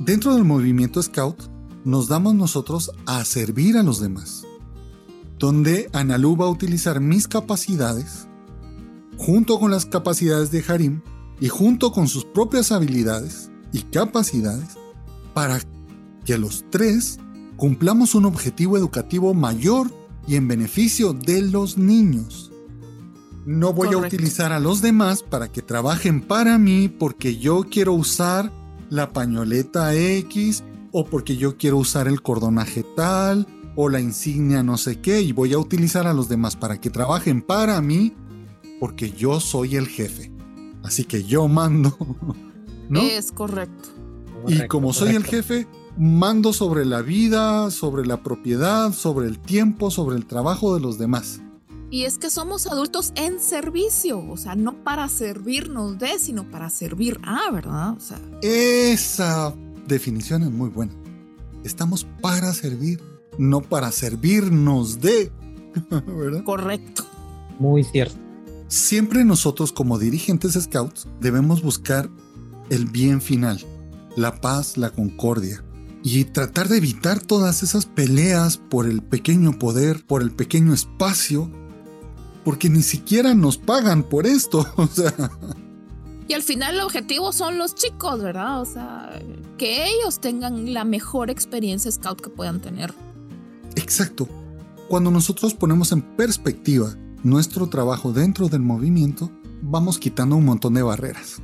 Dentro 0.00 0.34
del 0.34 0.44
movimiento 0.44 1.02
scout, 1.02 1.55
nos 1.86 2.08
damos 2.08 2.34
nosotros 2.34 2.90
a 3.06 3.24
servir 3.24 3.76
a 3.76 3.84
los 3.84 4.00
demás, 4.00 4.44
donde 5.38 5.88
Analu 5.92 6.36
va 6.36 6.46
a 6.46 6.50
utilizar 6.50 7.00
mis 7.00 7.28
capacidades, 7.28 8.26
junto 9.16 9.60
con 9.60 9.70
las 9.70 9.86
capacidades 9.86 10.50
de 10.50 10.64
Harim, 10.66 11.00
y 11.38 11.48
junto 11.48 11.92
con 11.92 12.08
sus 12.08 12.24
propias 12.24 12.72
habilidades 12.72 13.52
y 13.72 13.82
capacidades, 13.82 14.76
para 15.32 15.60
que 16.24 16.36
los 16.38 16.64
tres 16.70 17.20
cumplamos 17.56 18.16
un 18.16 18.24
objetivo 18.24 18.76
educativo 18.76 19.32
mayor 19.32 19.88
y 20.26 20.34
en 20.34 20.48
beneficio 20.48 21.12
de 21.12 21.40
los 21.40 21.78
niños. 21.78 22.50
No 23.44 23.72
voy 23.72 23.94
a 23.94 23.98
utilizar 23.98 24.52
a 24.52 24.58
los 24.58 24.82
demás 24.82 25.22
para 25.22 25.52
que 25.52 25.62
trabajen 25.62 26.20
para 26.20 26.58
mí 26.58 26.88
porque 26.88 27.36
yo 27.36 27.62
quiero 27.70 27.92
usar 27.92 28.50
la 28.90 29.12
pañoleta 29.12 29.94
X 29.94 30.64
o 30.98 31.04
porque 31.04 31.36
yo 31.36 31.58
quiero 31.58 31.76
usar 31.76 32.08
el 32.08 32.22
cordonaje 32.22 32.82
tal 32.82 33.46
o 33.76 33.90
la 33.90 34.00
insignia 34.00 34.62
no 34.62 34.78
sé 34.78 34.98
qué 34.98 35.20
y 35.20 35.32
voy 35.32 35.52
a 35.52 35.58
utilizar 35.58 36.06
a 36.06 36.14
los 36.14 36.30
demás 36.30 36.56
para 36.56 36.80
que 36.80 36.88
trabajen 36.88 37.42
para 37.42 37.82
mí 37.82 38.14
porque 38.80 39.10
yo 39.10 39.38
soy 39.38 39.76
el 39.76 39.88
jefe. 39.88 40.32
Así 40.82 41.04
que 41.04 41.22
yo 41.22 41.48
mando. 41.48 41.94
¿No? 42.88 43.02
Es 43.02 43.30
correcto. 43.30 43.90
Y 44.48 44.66
como 44.68 44.94
soy 44.94 45.14
el 45.16 45.24
jefe, 45.24 45.66
mando 45.98 46.54
sobre 46.54 46.86
la 46.86 47.02
vida, 47.02 47.70
sobre 47.70 48.06
la 48.06 48.22
propiedad, 48.22 48.94
sobre 48.94 49.28
el 49.28 49.38
tiempo, 49.38 49.90
sobre 49.90 50.16
el 50.16 50.24
trabajo 50.24 50.74
de 50.74 50.80
los 50.80 50.96
demás. 50.98 51.42
Y 51.90 52.04
es 52.04 52.16
que 52.16 52.30
somos 52.30 52.66
adultos 52.66 53.12
en 53.16 53.38
servicio, 53.38 54.26
o 54.30 54.36
sea, 54.38 54.54
no 54.54 54.82
para 54.82 55.10
servirnos 55.10 55.98
de, 55.98 56.18
sino 56.18 56.50
para 56.50 56.70
servir 56.70 57.20
a, 57.22 57.50
¿verdad? 57.50 57.92
O 57.92 58.00
sea. 58.00 58.18
Esa 58.40 59.54
definición 59.86 60.42
es 60.42 60.50
muy 60.50 60.68
buena. 60.68 60.92
Estamos 61.64 62.06
para 62.20 62.52
servir, 62.52 63.00
no 63.38 63.60
para 63.60 63.92
servirnos 63.92 65.00
de, 65.00 65.32
¿verdad? 65.90 66.44
Correcto. 66.44 67.04
Muy 67.58 67.84
cierto. 67.84 68.16
Siempre 68.68 69.24
nosotros 69.24 69.72
como 69.72 69.98
dirigentes 69.98 70.54
scouts 70.54 71.06
debemos 71.20 71.62
buscar 71.62 72.08
el 72.70 72.86
bien 72.86 73.20
final, 73.20 73.60
la 74.16 74.40
paz, 74.40 74.76
la 74.76 74.90
concordia, 74.90 75.62
y 76.02 76.24
tratar 76.24 76.68
de 76.68 76.78
evitar 76.78 77.20
todas 77.20 77.62
esas 77.62 77.86
peleas 77.86 78.56
por 78.56 78.86
el 78.86 79.02
pequeño 79.02 79.58
poder, 79.58 80.04
por 80.04 80.22
el 80.22 80.30
pequeño 80.30 80.72
espacio, 80.72 81.50
porque 82.44 82.68
ni 82.68 82.82
siquiera 82.82 83.34
nos 83.34 83.58
pagan 83.58 84.02
por 84.04 84.26
esto, 84.26 84.66
o 84.76 84.86
sea. 84.86 85.12
Y 86.28 86.34
al 86.34 86.42
final 86.42 86.74
el 86.74 86.80
objetivo 86.80 87.32
son 87.32 87.58
los 87.58 87.74
chicos, 87.74 88.22
¿verdad? 88.22 88.60
O 88.60 88.64
sea, 88.64 89.20
que 89.56 89.86
ellos 89.88 90.20
tengan 90.20 90.72
la 90.72 90.84
mejor 90.84 91.30
experiencia 91.30 91.90
scout 91.90 92.20
que 92.20 92.30
puedan 92.30 92.60
tener. 92.60 92.94
Exacto. 93.76 94.28
Cuando 94.88 95.10
nosotros 95.10 95.54
ponemos 95.54 95.92
en 95.92 96.02
perspectiva 96.02 96.94
nuestro 97.22 97.68
trabajo 97.68 98.12
dentro 98.12 98.48
del 98.48 98.60
movimiento, 98.60 99.30
vamos 99.62 99.98
quitando 99.98 100.36
un 100.36 100.44
montón 100.44 100.74
de 100.74 100.82
barreras. 100.82 101.42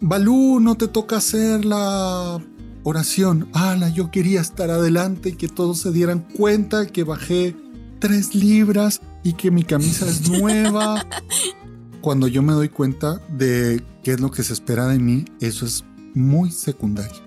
Balú, 0.00 0.60
no 0.60 0.76
te 0.76 0.88
toca 0.88 1.16
hacer 1.16 1.64
la 1.64 2.38
oración. 2.82 3.48
Ala, 3.54 3.88
yo 3.88 4.10
quería 4.10 4.40
estar 4.40 4.70
adelante 4.70 5.30
y 5.30 5.32
que 5.32 5.48
todos 5.48 5.78
se 5.78 5.92
dieran 5.92 6.26
cuenta 6.36 6.86
que 6.86 7.04
bajé 7.04 7.56
tres 8.00 8.34
libras 8.34 9.00
y 9.22 9.32
que 9.32 9.50
mi 9.50 9.64
camisa 9.64 10.06
es 10.06 10.28
nueva. 10.28 11.06
Cuando 12.02 12.28
yo 12.28 12.42
me 12.42 12.52
doy 12.52 12.68
cuenta 12.68 13.22
de 13.28 13.82
qué 14.02 14.12
es 14.12 14.20
lo 14.20 14.30
que 14.30 14.42
se 14.42 14.52
espera 14.52 14.86
de 14.88 14.98
mí, 14.98 15.24
eso 15.40 15.64
es 15.64 15.84
muy 16.14 16.50
secundario. 16.50 17.23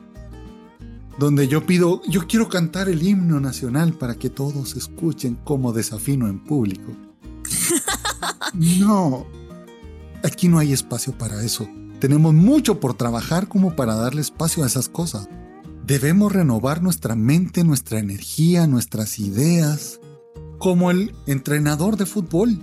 Donde 1.17 1.47
yo 1.47 1.65
pido, 1.65 2.01
yo 2.07 2.27
quiero 2.27 2.47
cantar 2.47 2.89
el 2.89 3.01
himno 3.01 3.39
nacional 3.39 3.93
para 3.93 4.15
que 4.15 4.29
todos 4.29 4.75
escuchen 4.75 5.37
cómo 5.43 5.73
desafino 5.73 6.27
en 6.27 6.43
público. 6.43 6.91
No, 8.53 9.27
aquí 10.23 10.47
no 10.47 10.57
hay 10.57 10.73
espacio 10.73 11.15
para 11.15 11.43
eso. 11.43 11.67
Tenemos 11.99 12.33
mucho 12.33 12.79
por 12.79 12.95
trabajar 12.95 13.47
como 13.47 13.75
para 13.75 13.93
darle 13.93 14.21
espacio 14.21 14.63
a 14.63 14.67
esas 14.67 14.89
cosas. 14.89 15.29
Debemos 15.85 16.31
renovar 16.31 16.81
nuestra 16.81 17.15
mente, 17.15 17.63
nuestra 17.63 17.99
energía, 17.99 18.65
nuestras 18.65 19.19
ideas. 19.19 19.99
Como 20.57 20.89
el 20.89 21.13
entrenador 21.27 21.97
de 21.97 22.05
fútbol. 22.07 22.57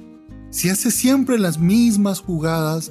Si 0.50 0.68
hace 0.68 0.90
siempre 0.90 1.38
las 1.38 1.58
mismas 1.58 2.20
jugadas, 2.20 2.90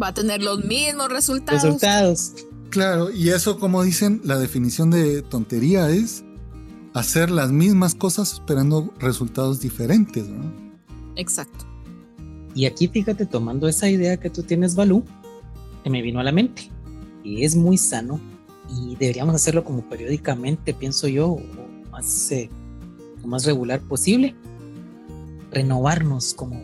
va 0.00 0.08
a 0.08 0.14
tener 0.14 0.42
los 0.42 0.64
mismos 0.64 1.08
resultados. 1.08 1.62
Resultados. 1.62 2.32
Claro, 2.74 3.12
y 3.12 3.28
eso 3.28 3.60
como 3.60 3.84
dicen, 3.84 4.20
la 4.24 4.36
definición 4.36 4.90
de 4.90 5.22
tontería 5.22 5.90
es 5.90 6.24
hacer 6.92 7.30
las 7.30 7.52
mismas 7.52 7.94
cosas 7.94 8.32
esperando 8.32 8.92
resultados 8.98 9.60
diferentes. 9.60 10.28
¿no? 10.28 10.52
Exacto. 11.14 11.66
Y 12.52 12.66
aquí 12.66 12.88
fíjate, 12.88 13.26
tomando 13.26 13.68
esa 13.68 13.88
idea 13.88 14.16
que 14.16 14.28
tú 14.28 14.42
tienes, 14.42 14.74
Balú, 14.74 15.04
que 15.84 15.90
me 15.90 16.02
vino 16.02 16.18
a 16.18 16.24
la 16.24 16.32
mente. 16.32 16.68
Y 17.22 17.44
es 17.44 17.54
muy 17.54 17.78
sano 17.78 18.20
y 18.68 18.96
deberíamos 18.96 19.36
hacerlo 19.36 19.62
como 19.62 19.88
periódicamente, 19.88 20.74
pienso 20.74 21.06
yo, 21.06 21.28
o 21.28 21.42
más, 21.92 22.32
eh, 22.32 22.50
lo 23.22 23.28
más 23.28 23.44
regular 23.44 23.80
posible. 23.82 24.34
Renovarnos 25.52 26.34
como, 26.34 26.60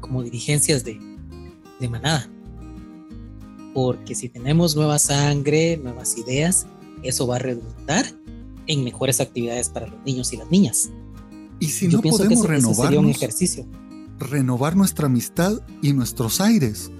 como 0.00 0.22
dirigencias 0.22 0.84
de, 0.84 0.98
de 1.78 1.88
manada. 1.90 2.30
Porque 3.74 4.14
si 4.14 4.28
tenemos 4.28 4.76
nueva 4.76 4.98
sangre, 4.98 5.76
nuevas 5.76 6.16
ideas, 6.18 6.66
eso 7.02 7.26
va 7.26 7.36
a 7.36 7.38
redundar 7.38 8.06
en 8.66 8.84
mejores 8.84 9.20
actividades 9.20 9.68
para 9.68 9.86
los 9.86 10.04
niños 10.04 10.32
y 10.32 10.36
las 10.36 10.50
niñas. 10.50 10.90
Y 11.58 11.66
si 11.66 11.88
Yo 11.88 11.98
no 11.98 12.02
podemos 12.02 12.46
renovar 12.46 12.96
un 12.96 13.08
ejercicio. 13.08 13.66
Renovar 14.18 14.76
nuestra 14.76 15.06
amistad 15.06 15.60
y 15.82 15.92
nuestros 15.92 16.40
aires. 16.40 16.90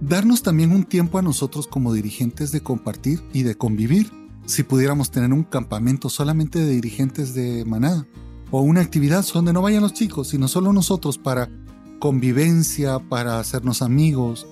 Darnos 0.00 0.42
también 0.42 0.72
un 0.72 0.84
tiempo 0.84 1.18
a 1.18 1.22
nosotros 1.22 1.66
como 1.66 1.92
dirigentes 1.92 2.52
de 2.52 2.60
compartir 2.60 3.22
y 3.32 3.42
de 3.42 3.56
convivir. 3.56 4.10
Si 4.46 4.62
pudiéramos 4.62 5.10
tener 5.10 5.32
un 5.32 5.42
campamento 5.42 6.08
solamente 6.08 6.58
de 6.60 6.72
dirigentes 6.74 7.34
de 7.34 7.64
manada. 7.64 8.06
O 8.50 8.60
una 8.60 8.80
actividad 8.80 9.26
donde 9.32 9.52
no 9.52 9.62
vayan 9.62 9.82
los 9.82 9.92
chicos, 9.92 10.28
sino 10.28 10.46
solo 10.46 10.72
nosotros 10.72 11.18
para 11.18 11.50
convivencia, 11.98 13.00
para 13.00 13.40
hacernos 13.40 13.82
amigos, 13.82 14.46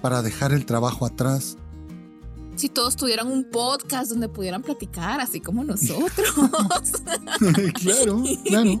para 0.00 0.22
dejar 0.22 0.52
el 0.52 0.66
trabajo 0.66 1.06
atrás. 1.06 1.56
Si 2.56 2.68
todos 2.68 2.96
tuvieran 2.96 3.28
un 3.28 3.44
podcast 3.44 4.10
donde 4.10 4.28
pudieran 4.28 4.62
platicar, 4.62 5.20
así 5.20 5.40
como 5.40 5.64
nosotros. 5.64 6.28
claro, 7.74 8.22
claro. 8.44 8.80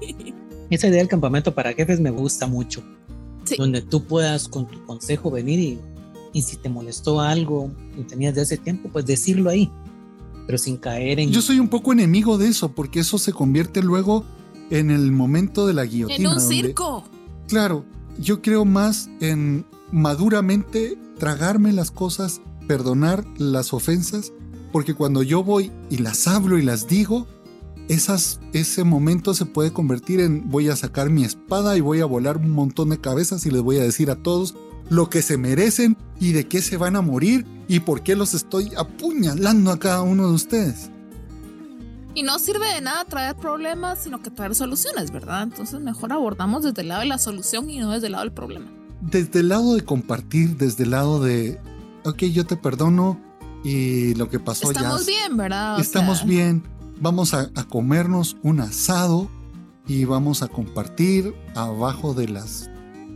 Esa 0.68 0.88
idea 0.88 0.98
del 0.98 1.08
campamento 1.08 1.54
para 1.54 1.72
jefes 1.72 2.00
me 2.00 2.10
gusta 2.10 2.46
mucho. 2.46 2.82
Donde 3.56 3.82
tú 3.82 4.04
puedas 4.04 4.48
con 4.48 4.66
tu 4.66 4.84
consejo 4.84 5.30
venir 5.30 5.58
y, 5.58 5.80
y 6.32 6.42
si 6.42 6.56
te 6.56 6.68
molestó 6.68 7.20
algo 7.20 7.70
y 7.98 8.02
tenías 8.02 8.34
de 8.34 8.42
hace 8.42 8.56
tiempo, 8.56 8.88
pues 8.92 9.06
decirlo 9.06 9.50
ahí. 9.50 9.70
Pero 10.46 10.58
sin 10.58 10.76
caer 10.76 11.18
en... 11.18 11.30
Yo 11.30 11.42
soy 11.42 11.58
un 11.58 11.68
poco 11.68 11.92
enemigo 11.92 12.38
de 12.38 12.48
eso, 12.48 12.72
porque 12.72 13.00
eso 13.00 13.18
se 13.18 13.32
convierte 13.32 13.82
luego 13.82 14.24
en 14.70 14.90
el 14.90 15.10
momento 15.10 15.66
de 15.66 15.74
la 15.74 15.84
guillotina. 15.84 16.30
En 16.30 16.34
un 16.36 16.40
circo. 16.40 17.04
Claro, 17.48 17.84
yo 18.18 18.42
creo 18.42 18.64
más 18.64 19.10
en 19.20 19.64
maduramente 19.90 20.96
tragarme 21.20 21.72
las 21.72 21.92
cosas, 21.92 22.40
perdonar 22.66 23.24
las 23.36 23.72
ofensas, 23.72 24.32
porque 24.72 24.94
cuando 24.94 25.22
yo 25.22 25.44
voy 25.44 25.70
y 25.90 25.98
las 25.98 26.26
hablo 26.26 26.58
y 26.58 26.62
las 26.62 26.88
digo, 26.88 27.28
esas, 27.88 28.40
ese 28.54 28.84
momento 28.84 29.34
se 29.34 29.44
puede 29.44 29.72
convertir 29.72 30.20
en 30.20 30.50
voy 30.50 30.70
a 30.70 30.76
sacar 30.76 31.10
mi 31.10 31.24
espada 31.24 31.76
y 31.76 31.80
voy 31.80 32.00
a 32.00 32.06
volar 32.06 32.38
un 32.38 32.50
montón 32.50 32.88
de 32.88 33.00
cabezas 33.00 33.44
y 33.44 33.50
les 33.50 33.60
voy 33.60 33.76
a 33.76 33.82
decir 33.82 34.10
a 34.10 34.16
todos 34.16 34.54
lo 34.88 35.10
que 35.10 35.20
se 35.20 35.36
merecen 35.36 35.96
y 36.18 36.32
de 36.32 36.48
qué 36.48 36.62
se 36.62 36.78
van 36.78 36.96
a 36.96 37.02
morir 37.02 37.46
y 37.68 37.80
por 37.80 38.02
qué 38.02 38.16
los 38.16 38.32
estoy 38.32 38.72
apuñalando 38.76 39.72
a 39.72 39.78
cada 39.78 40.00
uno 40.00 40.26
de 40.26 40.34
ustedes. 40.34 40.90
Y 42.14 42.22
no 42.22 42.38
sirve 42.38 42.66
de 42.74 42.80
nada 42.80 43.04
traer 43.04 43.36
problemas, 43.36 44.02
sino 44.02 44.22
que 44.22 44.30
traer 44.30 44.54
soluciones, 44.54 45.10
¿verdad? 45.10 45.42
Entonces 45.42 45.80
mejor 45.80 46.12
abordamos 46.12 46.62
desde 46.64 46.80
el 46.80 46.88
lado 46.88 47.02
de 47.02 47.08
la 47.08 47.18
solución 47.18 47.68
y 47.68 47.78
no 47.78 47.90
desde 47.90 48.06
el 48.06 48.12
lado 48.12 48.24
del 48.24 48.32
problema. 48.32 48.79
Desde 49.00 49.40
el 49.40 49.48
lado 49.48 49.74
de 49.74 49.84
compartir, 49.84 50.56
desde 50.56 50.84
el 50.84 50.90
lado 50.90 51.20
de, 51.20 51.58
ok, 52.04 52.24
yo 52.24 52.46
te 52.46 52.56
perdono 52.56 53.20
y 53.64 54.14
lo 54.14 54.28
que 54.28 54.38
pasó 54.38 54.72
ya... 54.72 54.80
Estamos 54.80 55.06
bien, 55.06 55.36
¿verdad? 55.36 55.80
estamos 55.80 56.24
bien, 56.24 56.62
vamos 57.00 57.34
a, 57.34 57.50
comernos 57.68 58.36
un 58.42 58.60
asado 58.60 59.28
y 59.86 60.04
vamos 60.04 60.42
a 60.42 60.48
compartir 60.48 61.34
abajo 61.54 62.14
de 62.14 62.28
las 62.28 62.70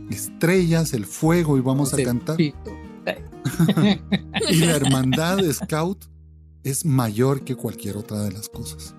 estrellas, 0.09 0.93
el 0.93 1.05
fuego 1.05 1.57
y 1.57 1.61
vamos 1.61 1.93
a 1.93 2.03
cantar. 2.03 2.39
y 2.41 2.53
la 4.55 4.75
hermandad 4.75 5.39
scout 5.51 6.05
es 6.63 6.83
mayor 6.83 7.43
que 7.43 7.55
cualquier 7.55 7.97
otra 7.97 8.23
de 8.23 8.31
las 8.31 8.49
cosas. 8.49 8.95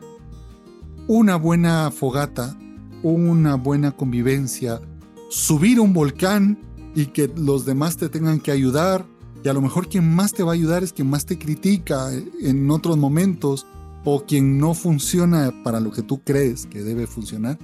Una 1.09 1.37
buena 1.37 1.91
fogata, 1.91 2.57
una 3.03 3.57
buena 3.57 3.93
convivencia, 3.93 4.81
subir 5.29 5.81
un 5.81 5.93
volcán 5.93 6.59
y 6.97 7.07
que 7.07 7.31
los 7.37 7.65
demás 7.65 7.97
te 7.97 8.09
tengan 8.09 8.41
que 8.41 8.51
ayudar, 8.51 9.07
y 9.45 9.49
a 9.49 9.53
lo 9.53 9.63
mejor 9.63 9.89
quien 9.89 10.13
más 10.13 10.33
te 10.33 10.43
va 10.43 10.51
a 10.51 10.55
ayudar 10.55 10.83
es 10.83 10.93
quien 10.93 11.09
más 11.09 11.27
te 11.27 11.39
critica 11.39 12.11
en 12.13 12.69
otros 12.73 12.97
momentos, 12.97 13.67
o 14.05 14.25
quien 14.25 14.59
no 14.59 14.75
funciona 14.75 15.53
para 15.63 15.79
lo 15.79 15.93
que 15.93 16.03
tú 16.03 16.23
crees 16.25 16.67
que 16.67 16.83
debe 16.83 17.07
funcionar. 17.07 17.59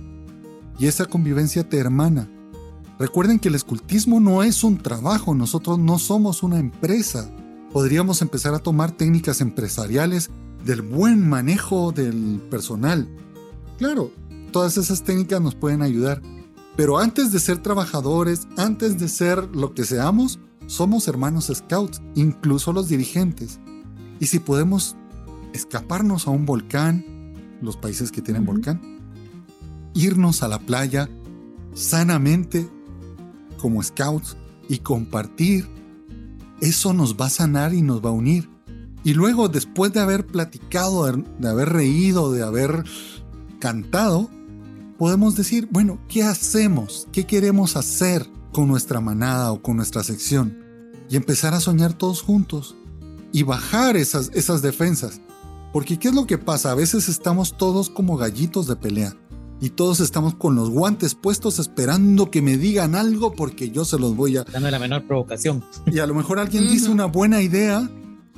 Y 0.78 0.86
esa 0.86 1.06
convivencia 1.06 1.68
te 1.68 1.78
hermana. 1.78 2.30
Recuerden 3.00 3.40
que 3.40 3.48
el 3.48 3.56
escultismo 3.56 4.20
no 4.20 4.44
es 4.44 4.62
un 4.62 4.78
trabajo, 4.78 5.34
nosotros 5.34 5.80
no 5.80 5.98
somos 5.98 6.44
una 6.44 6.60
empresa 6.60 7.28
podríamos 7.72 8.20
empezar 8.22 8.54
a 8.54 8.58
tomar 8.58 8.92
técnicas 8.92 9.40
empresariales 9.40 10.30
del 10.64 10.82
buen 10.82 11.28
manejo 11.28 11.90
del 11.90 12.40
personal. 12.50 13.08
Claro, 13.78 14.12
todas 14.52 14.76
esas 14.76 15.02
técnicas 15.02 15.40
nos 15.40 15.54
pueden 15.54 15.82
ayudar, 15.82 16.22
pero 16.76 16.98
antes 16.98 17.32
de 17.32 17.40
ser 17.40 17.58
trabajadores, 17.58 18.48
antes 18.56 18.98
de 18.98 19.08
ser 19.08 19.54
lo 19.54 19.74
que 19.74 19.84
seamos, 19.84 20.38
somos 20.66 21.08
hermanos 21.08 21.50
scouts, 21.52 22.00
incluso 22.14 22.72
los 22.72 22.88
dirigentes. 22.88 23.60
Y 24.20 24.26
si 24.26 24.38
podemos 24.38 24.96
escaparnos 25.52 26.26
a 26.26 26.30
un 26.30 26.46
volcán, 26.46 27.04
los 27.60 27.76
países 27.76 28.10
que 28.10 28.22
tienen 28.22 28.46
volcán, 28.46 28.80
irnos 29.94 30.42
a 30.42 30.48
la 30.48 30.58
playa 30.58 31.08
sanamente 31.74 32.68
como 33.58 33.82
scouts 33.82 34.36
y 34.68 34.78
compartir 34.78 35.68
eso 36.62 36.92
nos 36.92 37.16
va 37.16 37.26
a 37.26 37.30
sanar 37.30 37.74
y 37.74 37.82
nos 37.82 38.04
va 38.04 38.10
a 38.10 38.12
unir. 38.12 38.48
Y 39.02 39.14
luego, 39.14 39.48
después 39.48 39.92
de 39.92 39.98
haber 39.98 40.24
platicado, 40.24 41.10
de 41.10 41.48
haber 41.48 41.70
reído, 41.70 42.30
de 42.30 42.44
haber 42.44 42.84
cantado, 43.58 44.30
podemos 44.98 45.36
decir, 45.36 45.68
bueno, 45.70 45.98
¿qué 46.08 46.22
hacemos? 46.22 47.08
¿Qué 47.12 47.26
queremos 47.26 47.76
hacer 47.76 48.26
con 48.52 48.68
nuestra 48.68 49.00
manada 49.00 49.52
o 49.52 49.62
con 49.62 49.76
nuestra 49.76 50.02
sección? 50.02 50.58
Y 51.08 51.16
empezar 51.16 51.54
a 51.54 51.60
soñar 51.60 51.92
todos 51.92 52.22
juntos 52.22 52.76
y 53.32 53.42
bajar 53.42 53.96
esas, 53.96 54.30
esas 54.34 54.62
defensas. 54.62 55.20
Porque 55.72 55.98
¿qué 55.98 56.08
es 56.08 56.14
lo 56.14 56.26
que 56.26 56.38
pasa? 56.38 56.70
A 56.70 56.74
veces 56.74 57.08
estamos 57.08 57.56
todos 57.56 57.90
como 57.90 58.16
gallitos 58.16 58.66
de 58.66 58.76
pelea 58.76 59.16
y 59.60 59.70
todos 59.70 60.00
estamos 60.00 60.34
con 60.34 60.54
los 60.54 60.70
guantes 60.70 61.14
puestos 61.14 61.58
esperando 61.58 62.30
que 62.30 62.42
me 62.42 62.56
digan 62.56 62.94
algo 62.94 63.32
porque 63.32 63.70
yo 63.70 63.84
se 63.84 63.98
los 63.98 64.16
voy 64.16 64.36
a... 64.36 64.44
Dame 64.44 64.70
la 64.70 64.78
menor 64.78 65.06
provocación. 65.06 65.64
Y 65.86 66.00
a 66.00 66.06
lo 66.06 66.14
mejor 66.14 66.38
alguien 66.38 66.68
dice 66.68 66.90
una 66.90 67.06
buena 67.06 67.42
idea, 67.42 67.88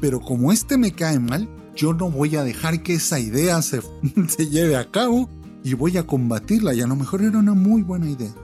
pero 0.01 0.21
como 0.21 0.53
este 0.53 0.77
me 0.77 0.93
cae 0.93 1.19
mal, 1.19 1.49
yo 1.75 1.95
no 1.95 2.11
voy 2.11 2.37
a 2.37 2.45
dejar 2.45 2.83
que 2.83 2.95
esa 2.95 3.19
idea 3.19 3.63
se, 3.63 3.81
se 4.29 4.49
lleve 4.49 4.77
a 4.77 4.91
cabo 4.91 5.29
y 5.65 5.73
voy 5.73 5.97
a 5.97 6.07
combatirla 6.07 6.75
y 6.75 6.83
a 6.83 6.87
lo 6.87 6.95
mejor 6.95 7.23
era 7.23 7.39
una 7.39 7.55
muy 7.55 7.83
buena 7.83 8.09
idea. 8.09 8.35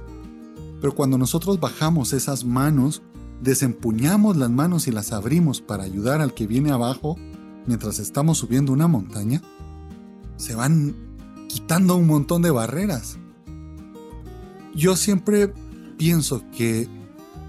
Pero 0.81 0.95
cuando 0.95 1.19
nosotros 1.19 1.61
bajamos 1.61 2.15
esas 2.15 2.45
manos, 2.47 3.03
desempuñamos 3.43 4.39
las 4.39 4.51
manos 4.51 4.89
y 4.89 4.91
las 4.91 5.13
abrimos 5.13 5.61
para 5.61 5.85
ayudar 5.85 6.23
al 6.23 6.33
que 6.33 6.47
viene 6.47 6.71
abajo 6.71 7.17
mientras 7.67 7.99
estamos 7.99 8.39
subiendo 8.39 8.73
una 8.73 8.89
montaña, 8.89 9.43
se 10.37 10.55
van 10.55 10.97
quitando 11.47 11.95
un 11.97 12.07
montón 12.07 12.41
de 12.41 12.51
barreras. 12.51 13.19
Yo 14.75 14.97
siempre 14.97 15.53
pienso 15.99 16.43
que 16.57 16.89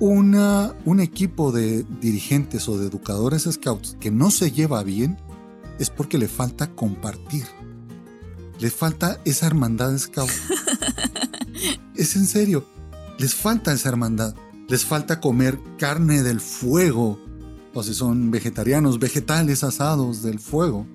una, 0.02 0.76
un 0.84 1.00
equipo 1.00 1.54
de 1.54 1.84
dirigentes 2.02 2.68
o 2.68 2.78
de 2.78 2.88
educadores 2.88 3.48
scouts 3.50 3.96
que 4.02 4.12
no 4.12 4.32
se 4.32 4.52
lleva 4.52 4.84
bien 4.84 5.18
es 5.80 5.90
porque 5.90 6.18
le 6.18 6.28
falta 6.28 6.76
compartir. 6.76 7.46
Le 8.62 8.72
falta 8.72 9.20
esa 9.26 9.48
hermandad 9.48 9.98
scout. 9.98 10.30
es 11.96 12.16
en 12.16 12.26
serio, 12.26 12.66
les 13.18 13.36
falta 13.36 13.74
esa 13.74 13.90
hermandad. 13.90 14.36
Les 14.70 14.86
falta 14.86 15.20
comer 15.20 15.60
carne 15.78 16.24
del 16.24 16.40
fuego. 16.40 17.20
O 17.74 17.84
si 17.84 17.94
son 17.94 18.32
vegetarianos, 18.32 19.00
vegetales 19.00 19.64
asados 19.64 20.24
del 20.24 20.40
fuego 20.40 20.88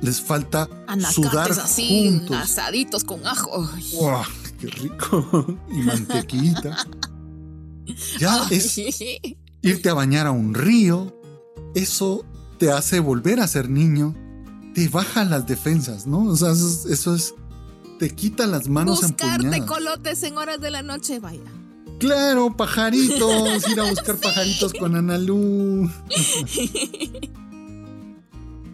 les 0.00 0.20
falta 0.20 0.68
sudar 1.12 1.50
así, 1.50 2.08
juntos. 2.08 2.36
asaditos 2.36 3.04
con 3.04 3.26
ajo. 3.26 3.68
¡Wow! 3.94 4.22
¡Qué 4.60 4.66
rico! 4.68 5.58
y 5.70 5.78
mantequita. 5.78 6.86
Ya 8.18 8.46
es 8.50 8.78
irte 9.62 9.88
a 9.88 9.94
bañar 9.94 10.26
a 10.26 10.30
un 10.30 10.54
río. 10.54 11.14
Eso 11.74 12.24
te 12.58 12.70
hace 12.70 13.00
volver 13.00 13.40
a 13.40 13.48
ser 13.48 13.68
niño. 13.68 14.14
Te 14.78 14.88
baja 14.88 15.24
las 15.24 15.44
defensas, 15.44 16.06
¿no? 16.06 16.22
O 16.22 16.36
sea, 16.36 16.52
eso, 16.52 17.12
es. 17.12 17.34
Te 17.98 18.10
quita 18.10 18.46
las 18.46 18.68
manos 18.68 19.02
Buscarte 19.02 19.66
colotes 19.66 20.22
en 20.22 20.38
horas 20.38 20.60
de 20.60 20.70
la 20.70 20.82
noche, 20.82 21.18
vaya. 21.18 21.50
Claro, 21.98 22.56
pajaritos, 22.56 23.68
ir 23.72 23.80
a 23.80 23.90
buscar 23.90 24.18
pajaritos 24.18 24.72
con 24.74 24.94
Analú. 24.94 25.90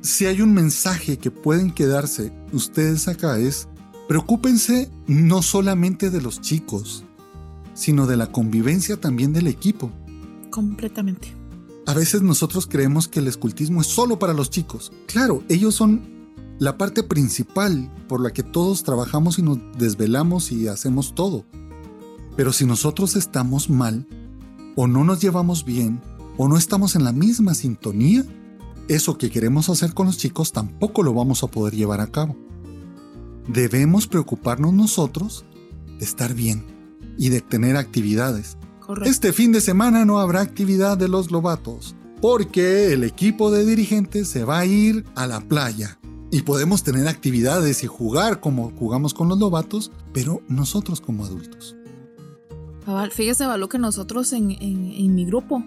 si 0.02 0.26
hay 0.26 0.42
un 0.42 0.52
mensaje 0.52 1.16
que 1.16 1.30
pueden 1.30 1.70
quedarse 1.72 2.34
ustedes 2.52 3.08
acá 3.08 3.38
es, 3.38 3.66
preocúpense 4.06 4.90
no 5.06 5.40
solamente 5.40 6.10
de 6.10 6.20
los 6.20 6.42
chicos, 6.42 7.02
sino 7.72 8.06
de 8.06 8.18
la 8.18 8.26
convivencia 8.26 9.00
también 9.00 9.32
del 9.32 9.46
equipo. 9.46 9.90
Completamente. 10.50 11.34
A 11.86 11.92
veces 11.92 12.22
nosotros 12.22 12.66
creemos 12.66 13.08
que 13.08 13.20
el 13.20 13.28
escultismo 13.28 13.80
es 13.82 13.86
solo 13.86 14.18
para 14.18 14.32
los 14.32 14.48
chicos. 14.48 14.90
Claro, 15.06 15.42
ellos 15.48 15.74
son 15.74 16.02
la 16.58 16.78
parte 16.78 17.02
principal 17.02 17.92
por 18.08 18.20
la 18.20 18.32
que 18.32 18.42
todos 18.42 18.84
trabajamos 18.84 19.38
y 19.38 19.42
nos 19.42 19.58
desvelamos 19.76 20.50
y 20.50 20.68
hacemos 20.68 21.14
todo. 21.14 21.44
Pero 22.36 22.52
si 22.52 22.64
nosotros 22.64 23.16
estamos 23.16 23.68
mal, 23.68 24.06
o 24.76 24.86
no 24.86 25.04
nos 25.04 25.20
llevamos 25.20 25.64
bien, 25.64 26.00
o 26.36 26.48
no 26.48 26.56
estamos 26.56 26.96
en 26.96 27.04
la 27.04 27.12
misma 27.12 27.54
sintonía, 27.54 28.24
eso 28.88 29.18
que 29.18 29.30
queremos 29.30 29.68
hacer 29.68 29.94
con 29.94 30.06
los 30.06 30.18
chicos 30.18 30.52
tampoco 30.52 31.02
lo 31.02 31.12
vamos 31.12 31.42
a 31.42 31.48
poder 31.48 31.74
llevar 31.74 32.00
a 32.00 32.08
cabo. 32.08 32.36
Debemos 33.46 34.06
preocuparnos 34.06 34.72
nosotros 34.72 35.44
de 35.98 36.04
estar 36.04 36.34
bien 36.34 36.64
y 37.18 37.28
de 37.28 37.40
tener 37.40 37.76
actividades. 37.76 38.56
Este 39.04 39.32
fin 39.32 39.52
de 39.52 39.60
semana 39.60 40.04
no 40.04 40.18
habrá 40.18 40.40
actividad 40.40 40.98
de 40.98 41.08
los 41.08 41.30
lobatos, 41.30 41.94
porque 42.20 42.92
el 42.92 43.04
equipo 43.04 43.50
de 43.50 43.64
dirigentes 43.64 44.28
se 44.28 44.44
va 44.44 44.60
a 44.60 44.66
ir 44.66 45.04
a 45.14 45.26
la 45.26 45.40
playa. 45.40 45.98
Y 46.30 46.42
podemos 46.42 46.82
tener 46.82 47.06
actividades 47.06 47.84
y 47.84 47.86
jugar 47.86 48.40
como 48.40 48.72
jugamos 48.72 49.14
con 49.14 49.28
los 49.28 49.38
lobatos, 49.38 49.92
pero 50.12 50.42
nosotros 50.48 51.00
como 51.00 51.24
adultos. 51.24 51.76
Fíjese, 53.12 53.46
Balú, 53.46 53.68
que 53.68 53.78
nosotros 53.78 54.32
en, 54.32 54.50
en 54.50 55.14
mi 55.14 55.24
grupo 55.24 55.64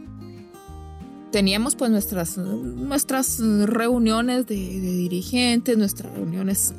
teníamos 1.31 1.75
pues 1.75 1.91
nuestras, 1.91 2.37
nuestras 2.37 3.39
reuniones 3.39 4.47
de, 4.47 4.55
dirigentes, 4.55 5.77
nuestras 5.77 6.13
reuniones 6.13 6.73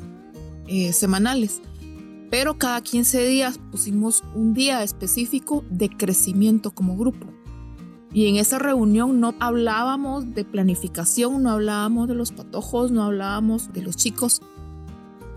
eh, 0.67 0.93
semanales. 0.93 1.61
Pero 2.29 2.57
cada 2.57 2.81
15 2.81 3.25
días 3.25 3.59
pusimos 3.71 4.23
un 4.35 4.53
día 4.53 4.83
específico 4.83 5.63
de 5.69 5.89
crecimiento 5.89 6.71
como 6.71 6.95
grupo. 6.95 7.27
Y 8.11 8.27
en 8.27 8.37
esa 8.37 8.59
reunión 8.59 9.19
no 9.19 9.35
hablábamos 9.39 10.33
de 10.33 10.43
planificación, 10.43 11.43
no 11.43 11.51
hablábamos 11.51 12.07
de 12.07 12.15
los 12.15 12.31
patojos, 12.31 12.91
no 12.91 13.03
hablábamos 13.03 13.71
de 13.71 13.81
los 13.81 13.95
chicos, 13.95 14.41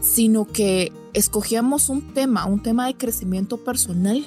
sino 0.01 0.47
que 0.47 0.93
escogíamos 1.12 1.88
un 1.88 2.12
tema, 2.14 2.47
un 2.47 2.62
tema 2.62 2.86
de 2.86 2.95
crecimiento 2.95 3.59
personal. 3.59 4.24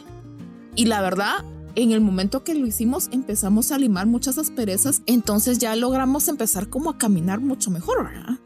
Y 0.75 0.85
la 0.85 1.01
verdad, 1.01 1.43
en 1.75 1.91
el 1.91 2.01
momento 2.01 2.43
que 2.43 2.55
lo 2.55 2.65
hicimos 2.65 3.09
empezamos 3.11 3.71
a 3.71 3.77
limar 3.77 4.05
muchas 4.07 4.37
asperezas, 4.37 5.01
entonces 5.05 5.57
ya 5.57 5.75
logramos 5.75 6.27
empezar 6.27 6.69
como 6.69 6.89
a 6.89 6.97
caminar 6.97 7.41
mucho 7.41 7.71
mejor, 7.71 8.03
¿verdad? 8.05 8.39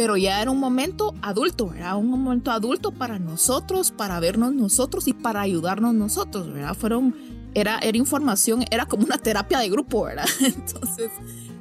Pero 0.00 0.16
ya 0.16 0.40
era 0.40 0.50
un 0.50 0.58
momento 0.58 1.14
adulto, 1.20 1.68
¿verdad? 1.68 1.98
Un 1.98 2.08
momento 2.08 2.50
adulto 2.50 2.90
para 2.90 3.18
nosotros, 3.18 3.90
para 3.90 4.18
vernos 4.18 4.54
nosotros 4.54 5.06
y 5.06 5.12
para 5.12 5.42
ayudarnos 5.42 5.92
nosotros, 5.92 6.50
¿verdad? 6.50 6.74
Fueron, 6.74 7.14
era, 7.52 7.78
era 7.80 7.98
información, 7.98 8.64
era 8.70 8.86
como 8.86 9.04
una 9.04 9.18
terapia 9.18 9.58
de 9.58 9.68
grupo, 9.68 10.04
¿verdad? 10.04 10.24
Entonces... 10.40 11.10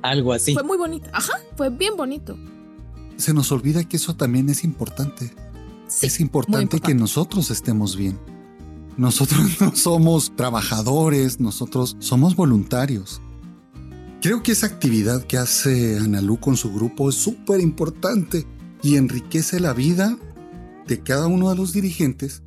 Algo 0.01 0.31
así. 0.31 0.53
Fue 0.53 0.63
muy 0.63 0.77
bonito, 0.77 1.09
ajá, 1.11 1.33
fue 1.57 1.69
bien 1.69 1.97
bonito. 1.97 2.37
se 3.17 3.33
nos 3.33 3.51
olvida 3.51 3.83
que 3.83 3.97
eso 3.97 4.15
también 4.15 4.47
es 4.47 4.63
importante. 4.63 5.33
es 6.01 6.19
importante, 6.21 6.79
que 6.79 6.95
nosotros 6.95 7.51
estemos 7.51 7.97
bien. 7.97 8.17
Nosotros 8.95 9.41
no 9.59 9.75
somos 9.75 10.33
trabajadores, 10.37 11.41
nosotros 11.41 11.97
somos 11.99 12.37
voluntarios. 12.37 13.21
Creo 14.21 14.43
que 14.43 14.51
esa 14.51 14.67
actividad 14.67 15.23
que 15.23 15.37
hace 15.37 15.97
Analu 15.97 16.41
con 16.41 16.57
su 16.57 16.73
grupo 16.73 17.07
es 17.09 17.15
súper 17.15 17.61
importante 17.61 18.45
y 18.83 18.97
enriquece 18.97 19.61
la 19.61 19.73
vida 19.73 20.17
de 20.87 21.01
cada 21.01 21.27
uno 21.27 21.49
de 21.49 21.55
los 21.55 21.71
dirigentes 21.71 22.43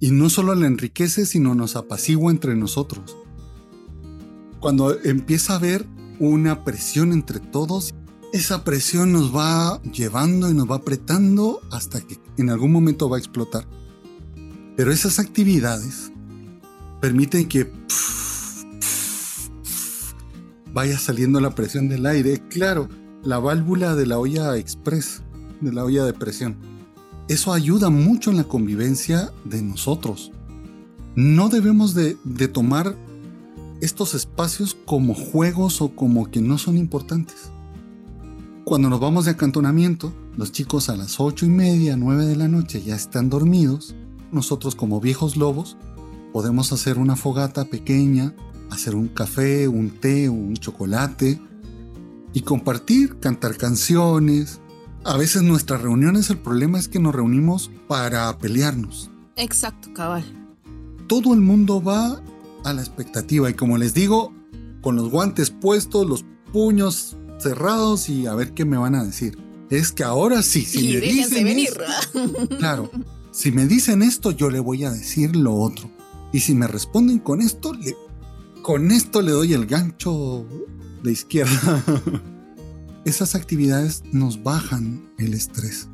y 0.00 0.10
no 0.10 0.28
solo 0.30 0.56
la 0.56 0.66
enriquece, 0.66 1.24
sino 1.24 1.54
nos 1.54 1.76
apacigua 1.76 2.32
entre 2.32 2.56
nosotros. 2.56 3.16
Cuando 4.58 4.98
empieza 5.00 5.52
a 5.52 5.56
haber 5.56 5.86
una 6.18 6.64
presión 6.64 7.12
entre 7.12 7.38
todos, 7.38 7.94
esa 8.32 8.64
presión 8.64 9.12
nos 9.12 9.34
va 9.34 9.80
llevando 9.82 10.50
y 10.50 10.54
nos 10.54 10.68
va 10.68 10.76
apretando 10.76 11.60
hasta 11.70 12.00
que 12.00 12.18
en 12.36 12.50
algún 12.50 12.72
momento 12.72 13.08
va 13.08 13.18
a 13.18 13.20
explotar. 13.20 13.68
Pero 14.76 14.90
esas 14.90 15.20
actividades 15.20 16.10
permiten 17.00 17.46
que 17.46 17.70
vaya 20.72 20.98
saliendo 20.98 21.40
la 21.40 21.54
presión 21.54 21.88
del 21.88 22.06
aire. 22.06 22.42
Claro, 22.48 22.88
la 23.22 23.38
válvula 23.38 23.94
de 23.94 24.06
la 24.06 24.18
olla 24.18 24.56
express, 24.56 25.22
de 25.60 25.72
la 25.72 25.84
olla 25.84 26.04
de 26.04 26.12
presión. 26.12 26.56
Eso 27.28 27.52
ayuda 27.52 27.88
mucho 27.90 28.30
en 28.30 28.36
la 28.36 28.44
convivencia 28.44 29.32
de 29.44 29.62
nosotros. 29.62 30.32
No 31.14 31.48
debemos 31.48 31.94
de, 31.94 32.16
tomar 32.48 32.96
estos 33.80 34.14
espacios 34.14 34.76
como 34.86 35.14
juegos 35.14 35.82
o 35.82 35.94
como 35.94 36.30
que 36.30 36.40
no 36.40 36.58
son 36.58 36.76
importantes. 36.76 37.50
Cuando 38.64 38.88
nos 38.88 39.00
vamos 39.00 39.24
de 39.24 39.32
acantonamiento, 39.32 40.12
los 40.36 40.52
chicos 40.52 40.88
a 40.88 40.96
las 40.96 41.20
ocho 41.20 41.46
y 41.46 41.50
media, 41.50 41.96
nueve 41.96 42.26
de 42.26 42.36
la 42.36 42.48
noche 42.48 42.82
ya 42.82 42.96
están 42.96 43.28
dormidos. 43.28 43.94
Nosotros 44.30 44.74
como 44.74 45.00
viejos 45.00 45.36
lobos 45.36 45.76
podemos 46.32 46.72
hacer 46.72 46.98
una 46.98 47.16
fogata 47.16 47.66
pequeña 47.66 48.34
hacer 48.72 48.94
un 48.94 49.08
café, 49.08 49.68
un 49.68 49.90
té, 49.90 50.28
un 50.28 50.54
chocolate 50.54 51.40
y 52.32 52.40
compartir, 52.42 53.18
cantar 53.20 53.56
canciones. 53.56 54.60
A 55.04 55.16
veces 55.16 55.42
nuestras 55.42 55.82
reuniones 55.82 56.30
el 56.30 56.38
problema 56.38 56.78
es 56.78 56.88
que 56.88 56.98
nos 56.98 57.14
reunimos 57.14 57.70
para 57.88 58.36
pelearnos. 58.38 59.10
Exacto, 59.36 59.92
cabal. 59.92 60.24
Todo 61.08 61.34
el 61.34 61.40
mundo 61.40 61.82
va 61.82 62.22
a 62.64 62.72
la 62.72 62.80
expectativa 62.80 63.50
y 63.50 63.54
como 63.54 63.78
les 63.78 63.94
digo, 63.94 64.32
con 64.80 64.96
los 64.96 65.10
guantes 65.10 65.50
puestos, 65.50 66.06
los 66.06 66.24
puños 66.52 67.16
cerrados 67.38 68.08
y 68.08 68.26
a 68.26 68.34
ver 68.34 68.52
qué 68.52 68.64
me 68.64 68.76
van 68.76 68.94
a 68.94 69.04
decir. 69.04 69.38
Es 69.70 69.90
que 69.90 70.04
ahora 70.04 70.42
sí, 70.42 70.62
si 70.62 70.92
me 70.92 71.00
dicen 71.00 71.44
venir. 71.44 71.70
claro, 72.58 72.90
si 73.30 73.50
me 73.50 73.66
dicen 73.66 74.02
esto, 74.02 74.30
yo 74.30 74.50
le 74.50 74.60
voy 74.60 74.84
a 74.84 74.90
decir 74.90 75.34
lo 75.34 75.54
otro. 75.54 75.90
Y 76.32 76.40
si 76.40 76.54
me 76.54 76.66
responden 76.66 77.18
con 77.18 77.40
esto, 77.40 77.72
le 77.72 77.96
con 78.62 78.92
esto 78.92 79.22
le 79.22 79.32
doy 79.32 79.52
el 79.52 79.66
gancho 79.66 80.46
de 81.02 81.12
izquierda. 81.12 81.84
Esas 83.04 83.34
actividades 83.34 84.04
nos 84.12 84.42
bajan 84.42 85.10
el 85.18 85.34
estrés. 85.34 85.88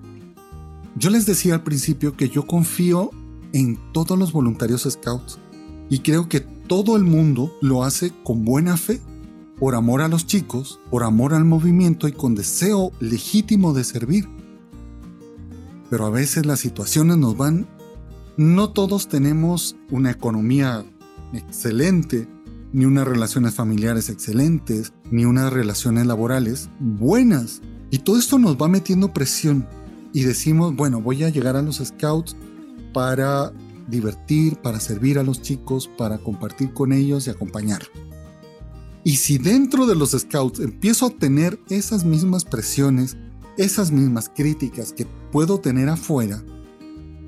Yo 0.94 1.08
les 1.08 1.24
decía 1.24 1.54
al 1.54 1.62
principio 1.62 2.16
que 2.16 2.28
yo 2.28 2.46
confío 2.46 3.10
en 3.54 3.78
todos 3.92 4.18
los 4.18 4.32
voluntarios 4.32 4.82
scouts 4.82 5.38
y 5.88 6.00
creo 6.00 6.28
que 6.28 6.40
todo 6.40 6.96
el 6.96 7.04
mundo 7.04 7.56
lo 7.62 7.84
hace 7.84 8.12
con 8.24 8.44
buena 8.44 8.76
fe, 8.76 9.00
por 9.58 9.74
amor 9.74 10.02
a 10.02 10.08
los 10.08 10.26
chicos, 10.26 10.78
por 10.90 11.02
amor 11.02 11.32
al 11.32 11.46
movimiento 11.46 12.06
y 12.06 12.12
con 12.12 12.34
deseo 12.34 12.92
legítimo 13.00 13.72
de 13.72 13.84
servir. 13.84 14.28
Pero 15.88 16.04
a 16.04 16.10
veces 16.10 16.44
las 16.44 16.60
situaciones 16.60 17.16
nos 17.16 17.36
van... 17.36 17.66
No 18.36 18.70
todos 18.70 19.08
tenemos 19.08 19.74
una 19.90 20.12
economía 20.12 20.84
excelente 21.32 22.28
ni 22.72 22.84
unas 22.84 23.06
relaciones 23.08 23.54
familiares 23.54 24.08
excelentes, 24.08 24.92
ni 25.10 25.24
unas 25.24 25.52
relaciones 25.52 26.06
laborales 26.06 26.68
buenas. 26.80 27.62
Y 27.90 27.98
todo 27.98 28.18
esto 28.18 28.38
nos 28.38 28.56
va 28.56 28.68
metiendo 28.68 29.12
presión 29.12 29.66
y 30.12 30.22
decimos, 30.22 30.74
bueno, 30.76 31.00
voy 31.00 31.24
a 31.24 31.28
llegar 31.28 31.56
a 31.56 31.62
los 31.62 31.76
scouts 31.76 32.36
para 32.92 33.52
divertir, 33.88 34.56
para 34.56 34.80
servir 34.80 35.18
a 35.18 35.22
los 35.22 35.40
chicos, 35.40 35.88
para 35.96 36.18
compartir 36.18 36.72
con 36.72 36.92
ellos 36.92 37.26
y 37.26 37.30
acompañarlos. 37.30 37.90
Y 39.04 39.16
si 39.16 39.38
dentro 39.38 39.86
de 39.86 39.94
los 39.94 40.10
scouts 40.10 40.60
empiezo 40.60 41.06
a 41.06 41.10
tener 41.10 41.58
esas 41.70 42.04
mismas 42.04 42.44
presiones, 42.44 43.16
esas 43.56 43.90
mismas 43.90 44.30
críticas 44.34 44.92
que 44.92 45.06
puedo 45.32 45.58
tener 45.60 45.88
afuera, 45.88 46.44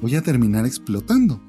voy 0.03 0.15
a 0.17 0.23
terminar 0.23 0.67
explotando. 0.67 1.41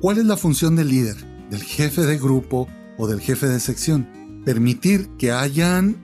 ¿Cuál 0.00 0.18
es 0.18 0.24
la 0.24 0.36
función 0.36 0.74
del 0.74 0.88
líder, 0.88 1.16
del 1.50 1.62
jefe 1.62 2.02
de 2.02 2.18
grupo, 2.18 2.66
o 3.00 3.06
del 3.06 3.20
jefe 3.20 3.48
de 3.48 3.60
sección. 3.60 4.06
Permitir 4.44 5.08
que 5.16 5.32
hayan 5.32 5.96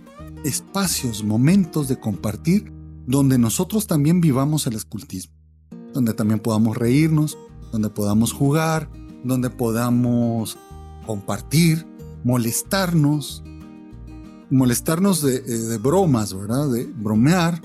espacios, 0.45 1.23
momentos 1.23 1.89
de 1.89 2.01
compartir 2.01 2.73
donde 3.07 3.39
nosotros 3.39 3.87
también 3.87 4.21
vivamos 4.21 4.67
el 4.67 4.75
escultismo, 4.75 5.35
donde 5.93 6.15
también 6.15 6.41
podamos 6.41 6.77
reírnos, 6.77 7.39
donde 7.71 7.91
podamos 7.91 8.33
jugar, 8.33 8.91
donde 9.25 9.51
podamos 9.51 10.57
compartir, 11.07 11.87
molestarnos, 12.25 13.45
molestarnos 14.51 15.23
de, 15.23 15.37
eh, 15.37 15.79
bromas, 15.79 16.35
¿verdad? 16.35 16.71
De 16.71 16.87
bromear. 16.87 17.61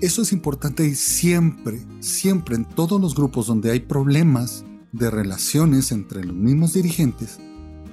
Eso 0.00 0.22
es 0.22 0.32
importante 0.32 0.86
y 0.86 0.94
siempre, 0.94 1.86
siempre 2.00 2.56
en 2.56 2.64
todos 2.64 3.00
los 3.00 3.14
grupos 3.14 3.46
donde 3.46 3.70
hay 3.70 3.80
problemas 3.80 4.64
de 4.90 5.10
relaciones 5.10 5.92
entre 5.92 6.24
los 6.24 6.34
mismos 6.34 6.72
dirigentes, 6.72 7.38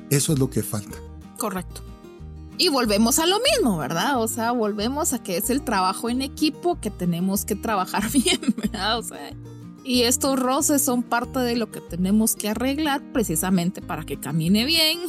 eso 0.10 0.34
es 0.34 0.40
lo 0.40 0.50
que 0.50 0.64
falta. 0.64 0.98
Correcto. 1.38 1.82
Y 2.58 2.68
volvemos 2.68 3.20
a 3.20 3.26
lo 3.26 3.40
mismo, 3.40 3.78
¿verdad? 3.78 4.22
O 4.22 4.28
sea, 4.28 4.52
volvemos 4.52 5.14
a 5.14 5.24
que 5.24 5.38
es 5.38 5.50
el 5.50 5.62
trabajo 5.62 6.10
en 6.10 6.22
equipo 6.22 6.80
que 6.80 6.92
tenemos 6.92 7.46
que 7.46 7.56
trabajar 7.56 8.12
bien, 8.12 8.42
¿verdad? 8.58 9.00
O 9.00 9.04
sea, 9.04 9.32
y 9.86 10.04
estos 10.04 10.38
roces 10.38 10.82
son 10.82 11.02
parte 11.02 11.40
de 11.40 11.56
lo 11.56 11.72
que 11.72 11.80
tenemos 11.80 12.36
que 12.36 12.50
arreglar 12.50 13.02
precisamente 13.14 13.82
para 13.82 14.06
que 14.06 14.20
camine 14.20 14.66
bien. 14.66 15.00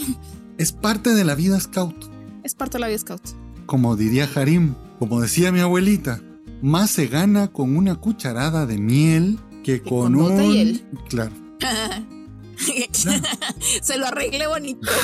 Es 0.58 0.72
parte 0.72 1.14
de 1.14 1.24
la 1.24 1.34
vida 1.34 1.58
scout. 1.58 1.96
Es 2.44 2.54
parte 2.54 2.78
de 2.78 2.80
la 2.80 2.86
vida 2.86 2.98
scout. 2.98 3.22
Como 3.66 3.96
diría 3.96 4.28
Harim, 4.32 4.74
como 4.98 5.20
decía 5.20 5.50
mi 5.50 5.60
abuelita, 5.60 6.20
más 6.62 6.90
se 6.90 7.08
gana 7.08 7.48
con 7.48 7.76
una 7.76 7.96
cucharada 7.96 8.66
de 8.66 8.78
miel 8.78 9.38
que, 9.64 9.82
con, 9.82 10.14
con, 10.14 10.40
un... 10.40 10.80
Claro. 11.08 11.32
Se 13.82 13.98
lo 13.98 14.06
arregle 14.06 14.46
bonito. 14.46 14.90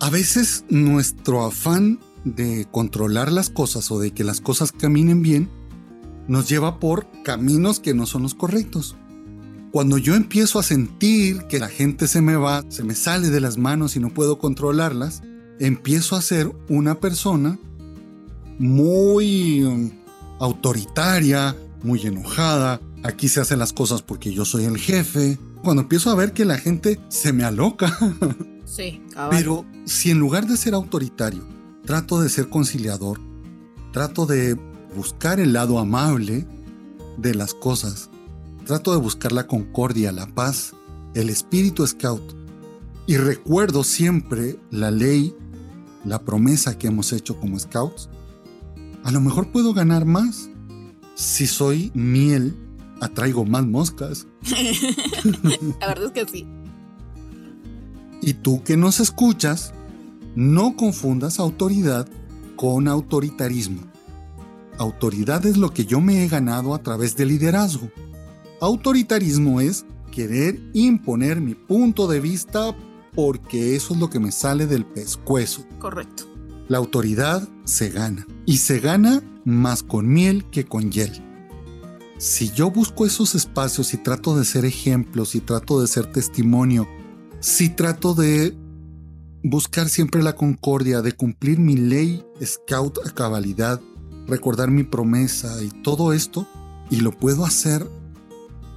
A 0.00 0.08
veces 0.08 0.64
nuestro 0.70 1.44
afán 1.44 2.00
de 2.24 2.66
controlar 2.70 3.30
las 3.30 3.50
cosas 3.50 3.90
o 3.90 3.98
de 3.98 4.12
que 4.12 4.24
las 4.24 4.40
cosas 4.40 4.72
caminen 4.72 5.20
bien 5.22 5.50
nos 6.26 6.48
lleva 6.48 6.78
por 6.78 7.06
caminos 7.22 7.80
que 7.80 7.92
no 7.92 8.06
son 8.06 8.22
los 8.22 8.34
correctos. 8.34 8.96
Cuando 9.72 9.98
yo 9.98 10.14
empiezo 10.14 10.58
a 10.58 10.62
sentir 10.62 11.46
que 11.48 11.58
la 11.58 11.68
gente 11.68 12.08
se 12.08 12.20
me 12.22 12.36
va, 12.36 12.64
se 12.68 12.82
me 12.82 12.94
sale 12.94 13.28
de 13.28 13.40
las 13.40 13.56
manos 13.58 13.94
y 13.94 14.00
no 14.00 14.08
puedo 14.08 14.38
controlarlas, 14.38 15.22
empiezo 15.58 16.16
a 16.16 16.22
ser 16.22 16.50
una 16.68 16.96
persona 16.98 17.58
muy 18.58 19.62
um, 19.64 19.90
autoritaria, 20.38 21.56
muy 21.82 22.00
enojada, 22.06 22.80
aquí 23.02 23.28
se 23.28 23.40
hacen 23.40 23.58
las 23.58 23.72
cosas 23.72 24.02
porque 24.02 24.32
yo 24.32 24.44
soy 24.44 24.64
el 24.64 24.78
jefe. 24.78 25.38
Cuando 25.62 25.82
empiezo 25.82 26.10
a 26.10 26.14
ver 26.14 26.32
que 26.32 26.44
la 26.44 26.58
gente 26.58 27.00
se 27.08 27.32
me 27.32 27.44
aloca. 27.44 27.96
Sí, 28.70 29.02
Pero 29.30 29.64
si 29.84 30.12
en 30.12 30.20
lugar 30.20 30.46
de 30.46 30.56
ser 30.56 30.74
autoritario, 30.74 31.42
trato 31.84 32.20
de 32.20 32.28
ser 32.28 32.48
conciliador, 32.48 33.20
trato 33.92 34.26
de 34.26 34.56
buscar 34.94 35.40
el 35.40 35.54
lado 35.54 35.80
amable 35.80 36.46
de 37.16 37.34
las 37.34 37.52
cosas, 37.52 38.10
trato 38.64 38.92
de 38.92 38.98
buscar 38.98 39.32
la 39.32 39.48
concordia, 39.48 40.12
la 40.12 40.28
paz, 40.28 40.72
el 41.14 41.30
espíritu 41.30 41.84
scout, 41.84 42.22
y 43.08 43.16
recuerdo 43.16 43.82
siempre 43.82 44.60
la 44.70 44.92
ley, 44.92 45.34
la 46.04 46.24
promesa 46.24 46.78
que 46.78 46.86
hemos 46.86 47.12
hecho 47.12 47.40
como 47.40 47.58
scouts, 47.58 48.08
a 49.02 49.10
lo 49.10 49.20
mejor 49.20 49.50
puedo 49.50 49.74
ganar 49.74 50.04
más 50.04 50.48
si 51.16 51.48
soy 51.48 51.90
miel 51.92 52.56
atraigo 53.00 53.44
más 53.44 53.66
moscas. 53.66 54.26
La 55.80 55.88
verdad 55.88 56.06
es 56.06 56.12
que 56.12 56.30
sí. 56.30 56.46
Y 58.22 58.34
tú 58.34 58.62
que 58.62 58.76
nos 58.76 59.00
escuchas, 59.00 59.72
no 60.34 60.76
confundas 60.76 61.38
autoridad 61.38 62.08
con 62.56 62.88
autoritarismo. 62.88 63.82
Autoridad 64.78 65.44
es 65.46 65.56
lo 65.56 65.72
que 65.72 65.84
yo 65.84 66.00
me 66.00 66.24
he 66.24 66.28
ganado 66.28 66.74
a 66.74 66.82
través 66.82 67.16
del 67.16 67.28
liderazgo. 67.28 67.90
Autoritarismo 68.60 69.60
es 69.60 69.84
querer 70.12 70.60
imponer 70.74 71.40
mi 71.40 71.54
punto 71.54 72.06
de 72.06 72.20
vista 72.20 72.76
porque 73.14 73.76
eso 73.76 73.94
es 73.94 74.00
lo 74.00 74.10
que 74.10 74.20
me 74.20 74.32
sale 74.32 74.66
del 74.66 74.84
pescuezo. 74.84 75.64
Correcto. 75.78 76.24
La 76.68 76.78
autoridad 76.78 77.48
se 77.64 77.90
gana. 77.90 78.26
Y 78.46 78.58
se 78.58 78.80
gana 78.80 79.22
más 79.44 79.82
con 79.82 80.08
miel 80.08 80.44
que 80.50 80.64
con 80.64 80.90
hiel. 80.90 81.29
Si 82.20 82.50
yo 82.50 82.70
busco 82.70 83.06
esos 83.06 83.34
espacios 83.34 83.94
y 83.94 83.96
trato 83.96 84.36
de 84.36 84.44
ser 84.44 84.66
ejemplo, 84.66 85.24
si 85.24 85.40
trato 85.40 85.80
de 85.80 85.86
ser 85.88 86.04
testimonio, 86.04 86.86
si 87.40 87.70
trato 87.70 88.12
de 88.12 88.54
buscar 89.42 89.88
siempre 89.88 90.22
la 90.22 90.36
concordia, 90.36 91.00
de 91.00 91.12
cumplir 91.12 91.58
mi 91.58 91.78
ley 91.78 92.22
scout 92.44 92.98
a 93.06 93.10
cabalidad, 93.12 93.80
recordar 94.26 94.70
mi 94.70 94.82
promesa 94.82 95.64
y 95.64 95.70
todo 95.82 96.12
esto, 96.12 96.46
y 96.90 96.96
lo 96.96 97.10
puedo 97.12 97.46
hacer 97.46 97.88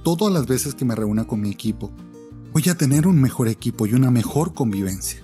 todas 0.04 0.32
las 0.32 0.46
veces 0.46 0.74
que 0.74 0.86
me 0.86 0.94
reúna 0.94 1.26
con 1.26 1.42
mi 1.42 1.50
equipo, 1.50 1.92
voy 2.54 2.66
a 2.70 2.78
tener 2.78 3.06
un 3.06 3.20
mejor 3.20 3.48
equipo 3.48 3.84
y 3.84 3.92
una 3.92 4.10
mejor 4.10 4.54
convivencia. 4.54 5.22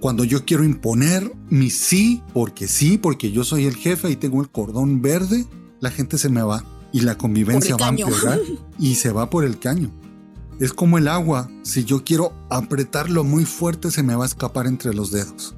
Cuando 0.00 0.24
yo 0.24 0.44
quiero 0.44 0.64
imponer 0.64 1.32
mi 1.48 1.70
sí, 1.70 2.24
porque 2.34 2.66
sí, 2.66 2.98
porque 2.98 3.30
yo 3.30 3.44
soy 3.44 3.66
el 3.66 3.76
jefe 3.76 4.10
y 4.10 4.16
tengo 4.16 4.42
el 4.42 4.50
cordón 4.50 5.00
verde, 5.00 5.46
la 5.78 5.92
gente 5.92 6.18
se 6.18 6.28
me 6.28 6.42
va 6.42 6.64
y 6.92 7.00
la 7.00 7.16
convivencia 7.16 7.76
va 7.76 7.86
a 7.86 7.90
empeorar 7.90 8.40
y 8.78 8.94
se 8.96 9.12
va 9.12 9.30
por 9.30 9.44
el 9.44 9.58
caño. 9.58 9.90
Es 10.58 10.72
como 10.72 10.98
el 10.98 11.08
agua, 11.08 11.50
si 11.62 11.84
yo 11.84 12.04
quiero 12.04 12.34
apretarlo 12.50 13.24
muy 13.24 13.44
fuerte 13.44 13.90
se 13.90 14.02
me 14.02 14.14
va 14.14 14.24
a 14.24 14.26
escapar 14.26 14.66
entre 14.66 14.92
los 14.92 15.10
dedos. 15.10 15.54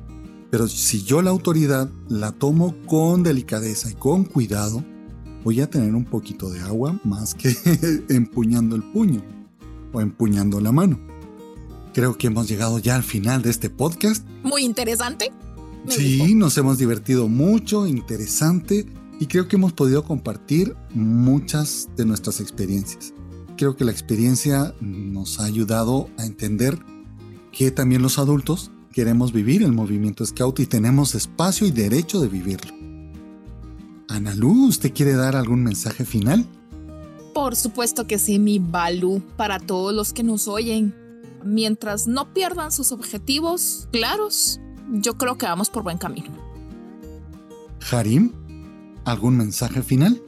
Pero 0.50 0.68
si 0.68 1.02
yo 1.02 1.22
la 1.22 1.30
autoridad 1.30 1.90
la 2.08 2.32
tomo 2.32 2.76
con 2.86 3.22
delicadeza 3.22 3.90
y 3.90 3.94
con 3.94 4.24
cuidado, 4.24 4.84
voy 5.42 5.60
a 5.60 5.68
tener 5.68 5.94
un 5.94 6.04
poquito 6.04 6.50
de 6.50 6.60
agua 6.60 7.00
más 7.04 7.34
que 7.34 7.56
empuñando 8.10 8.76
el 8.76 8.82
puño 8.82 9.22
o 9.92 10.00
empuñando 10.00 10.60
la 10.60 10.72
mano. 10.72 11.00
Creo 11.94 12.16
que 12.16 12.28
hemos 12.28 12.48
llegado 12.48 12.78
ya 12.78 12.94
al 12.94 13.02
final 13.02 13.42
de 13.42 13.50
este 13.50 13.70
podcast. 13.70 14.26
Muy 14.42 14.62
interesante. 14.64 15.32
Sí, 15.88 16.34
nos 16.34 16.56
hemos 16.58 16.78
divertido 16.78 17.28
mucho, 17.28 17.86
interesante 17.86 18.86
y 19.22 19.26
creo 19.26 19.46
que 19.46 19.54
hemos 19.54 19.72
podido 19.72 20.02
compartir 20.02 20.74
muchas 20.94 21.88
de 21.96 22.04
nuestras 22.04 22.40
experiencias. 22.40 23.14
Creo 23.56 23.76
que 23.76 23.84
la 23.84 23.92
experiencia 23.92 24.74
nos 24.80 25.38
ha 25.38 25.44
ayudado 25.44 26.10
a 26.18 26.26
entender 26.26 26.76
que 27.52 27.70
también 27.70 28.02
los 28.02 28.18
adultos 28.18 28.72
queremos 28.92 29.32
vivir 29.32 29.62
el 29.62 29.70
movimiento 29.70 30.26
Scout 30.26 30.58
y 30.58 30.66
tenemos 30.66 31.14
espacio 31.14 31.68
y 31.68 31.70
derecho 31.70 32.20
de 32.20 32.26
vivirlo. 32.26 32.74
Ana 34.08 34.34
Luz, 34.34 34.70
¿usted 34.70 34.92
quiere 34.92 35.12
dar 35.12 35.36
algún 35.36 35.62
mensaje 35.62 36.04
final? 36.04 36.44
Por 37.32 37.54
supuesto 37.54 38.08
que 38.08 38.18
sí, 38.18 38.40
mi 38.40 38.58
Balu, 38.58 39.22
para 39.36 39.60
todos 39.60 39.94
los 39.94 40.12
que 40.12 40.24
nos 40.24 40.48
oyen. 40.48 40.96
Mientras 41.44 42.08
no 42.08 42.34
pierdan 42.34 42.72
sus 42.72 42.90
objetivos 42.90 43.86
claros, 43.92 44.58
yo 44.90 45.16
creo 45.16 45.38
que 45.38 45.46
vamos 45.46 45.70
por 45.70 45.84
buen 45.84 45.98
camino. 45.98 46.26
Harim, 47.88 48.32
¿Algún 49.04 49.36
mensaje 49.36 49.82
final? 49.82 50.22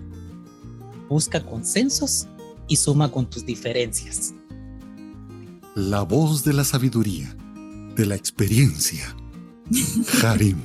Busca 1.09 1.45
consensos 1.45 2.27
y 2.67 2.77
suma 2.77 3.11
con 3.11 3.31
tus 3.31 3.47
diferencias. 3.47 4.35
La 5.77 6.03
voz 6.03 6.45
de 6.45 6.55
la 6.55 6.65
sabiduría, 6.65 7.37
de 7.95 8.07
la 8.07 8.17
experiencia. 8.17 9.15
Harim. 10.23 10.57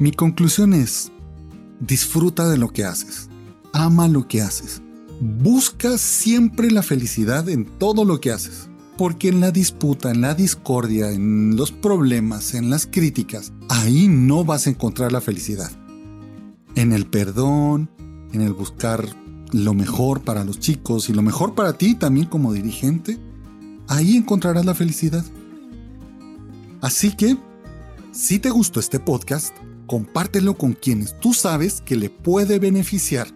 Mi 0.00 0.10
conclusión 0.10 0.74
es, 0.74 1.12
disfruta 1.78 2.48
de 2.48 2.58
lo 2.58 2.70
que 2.70 2.84
haces, 2.84 3.28
ama 3.72 4.08
lo 4.08 4.26
que 4.26 4.42
haces, 4.42 4.82
busca 5.20 5.96
siempre 5.96 6.72
la 6.72 6.82
felicidad 6.82 7.48
en 7.48 7.66
todo 7.78 8.04
lo 8.04 8.20
que 8.20 8.32
haces, 8.32 8.68
porque 8.98 9.28
en 9.28 9.40
la 9.40 9.52
disputa, 9.52 10.10
en 10.10 10.22
la 10.22 10.34
discordia, 10.34 11.12
en 11.12 11.54
los 11.54 11.70
problemas, 11.70 12.54
en 12.54 12.68
las 12.68 12.86
críticas, 12.86 13.52
ahí 13.68 14.08
no 14.08 14.44
vas 14.44 14.66
a 14.66 14.70
encontrar 14.70 15.12
la 15.12 15.20
felicidad 15.20 15.70
en 16.74 16.92
el 16.92 17.06
perdón, 17.06 17.90
en 18.32 18.40
el 18.40 18.52
buscar 18.52 19.06
lo 19.52 19.74
mejor 19.74 20.22
para 20.22 20.44
los 20.44 20.58
chicos 20.58 21.08
y 21.08 21.12
lo 21.12 21.22
mejor 21.22 21.54
para 21.54 21.74
ti 21.74 21.94
también 21.94 22.26
como 22.26 22.52
dirigente, 22.52 23.18
ahí 23.88 24.16
encontrarás 24.16 24.64
la 24.64 24.74
felicidad. 24.74 25.24
Así 26.80 27.14
que, 27.14 27.36
si 28.12 28.38
te 28.38 28.50
gustó 28.50 28.80
este 28.80 28.98
podcast, 28.98 29.54
compártelo 29.86 30.54
con 30.54 30.72
quienes 30.72 31.18
tú 31.20 31.34
sabes 31.34 31.80
que 31.82 31.96
le 31.96 32.10
puede 32.10 32.58
beneficiar. 32.58 33.28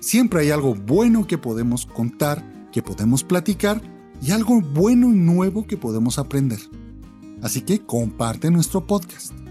Siempre 0.00 0.40
hay 0.40 0.50
algo 0.50 0.74
bueno 0.74 1.26
que 1.26 1.38
podemos 1.38 1.86
contar, 1.86 2.68
que 2.72 2.82
podemos 2.82 3.24
platicar 3.24 3.80
y 4.22 4.32
algo 4.32 4.60
bueno 4.60 5.10
y 5.10 5.16
nuevo 5.16 5.66
que 5.66 5.76
podemos 5.76 6.18
aprender. 6.18 6.60
Así 7.42 7.60
que 7.60 7.80
comparte 7.80 8.50
nuestro 8.50 8.86
podcast. 8.86 9.43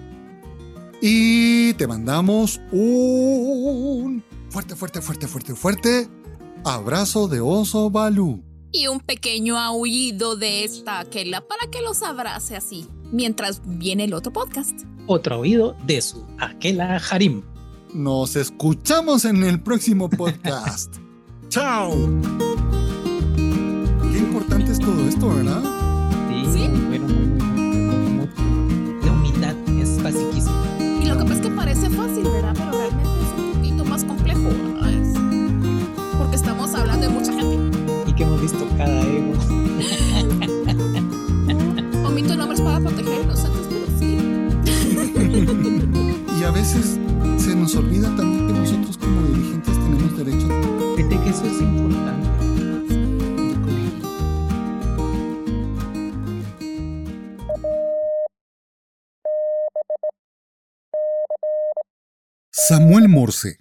Y 1.05 1.73
te 1.73 1.85
mandamos 1.85 2.61
un 2.71 4.23
fuerte, 4.49 4.73
fuerte, 4.73 5.01
fuerte, 5.01 5.27
fuerte, 5.27 5.53
fuerte 5.53 6.07
abrazo 6.63 7.27
de 7.27 7.41
oso 7.41 7.89
Balú. 7.89 8.41
Y 8.71 8.87
un 8.87 9.01
pequeño 9.01 9.59
aullido 9.59 10.37
de 10.37 10.63
esta 10.63 11.01
aquela 11.01 11.45
para 11.45 11.69
que 11.69 11.81
los 11.81 12.01
abrace 12.03 12.55
así, 12.55 12.87
mientras 13.11 13.61
viene 13.65 14.05
el 14.05 14.13
otro 14.13 14.31
podcast. 14.31 14.79
Otro 15.05 15.39
oído 15.39 15.75
de 15.85 16.01
su 16.01 16.25
aquela 16.39 16.95
Harim. 16.95 17.41
Nos 17.93 18.37
escuchamos 18.37 19.25
en 19.25 19.43
el 19.43 19.61
próximo 19.61 20.09
podcast. 20.17 20.95
¡Chao! 21.49 21.97
Qué 23.35 24.17
importante 24.19 24.71
es 24.71 24.79
todo 24.79 25.05
esto, 25.05 25.27
¿verdad? 25.27 25.63
Sí, 26.29 26.45
¿Sí? 26.53 26.67
bueno, 26.87 27.07
cada 38.83 39.01
ego. 39.01 39.33
Omito 42.07 42.35
nombres 42.35 42.61
para 42.61 42.79
proteger 42.81 43.21
inocentes, 43.23 43.67
pero 43.69 43.85
sí. 43.97 44.17
y 46.39 46.43
a 46.43 46.51
veces 46.51 46.99
se 47.37 47.55
nos 47.55 47.75
olvida 47.75 48.13
también 48.15 48.47
que 48.47 48.53
nosotros 48.53 48.97
como 48.97 49.21
dirigentes 49.27 49.73
tenemos 49.73 50.17
derecho. 50.17 50.47
Fíjate 50.97 51.19
que 51.21 51.29
eso 51.29 51.45
es 51.45 51.61
importante. 51.61 52.29
Samuel 62.51 63.07
Morse, 63.09 63.59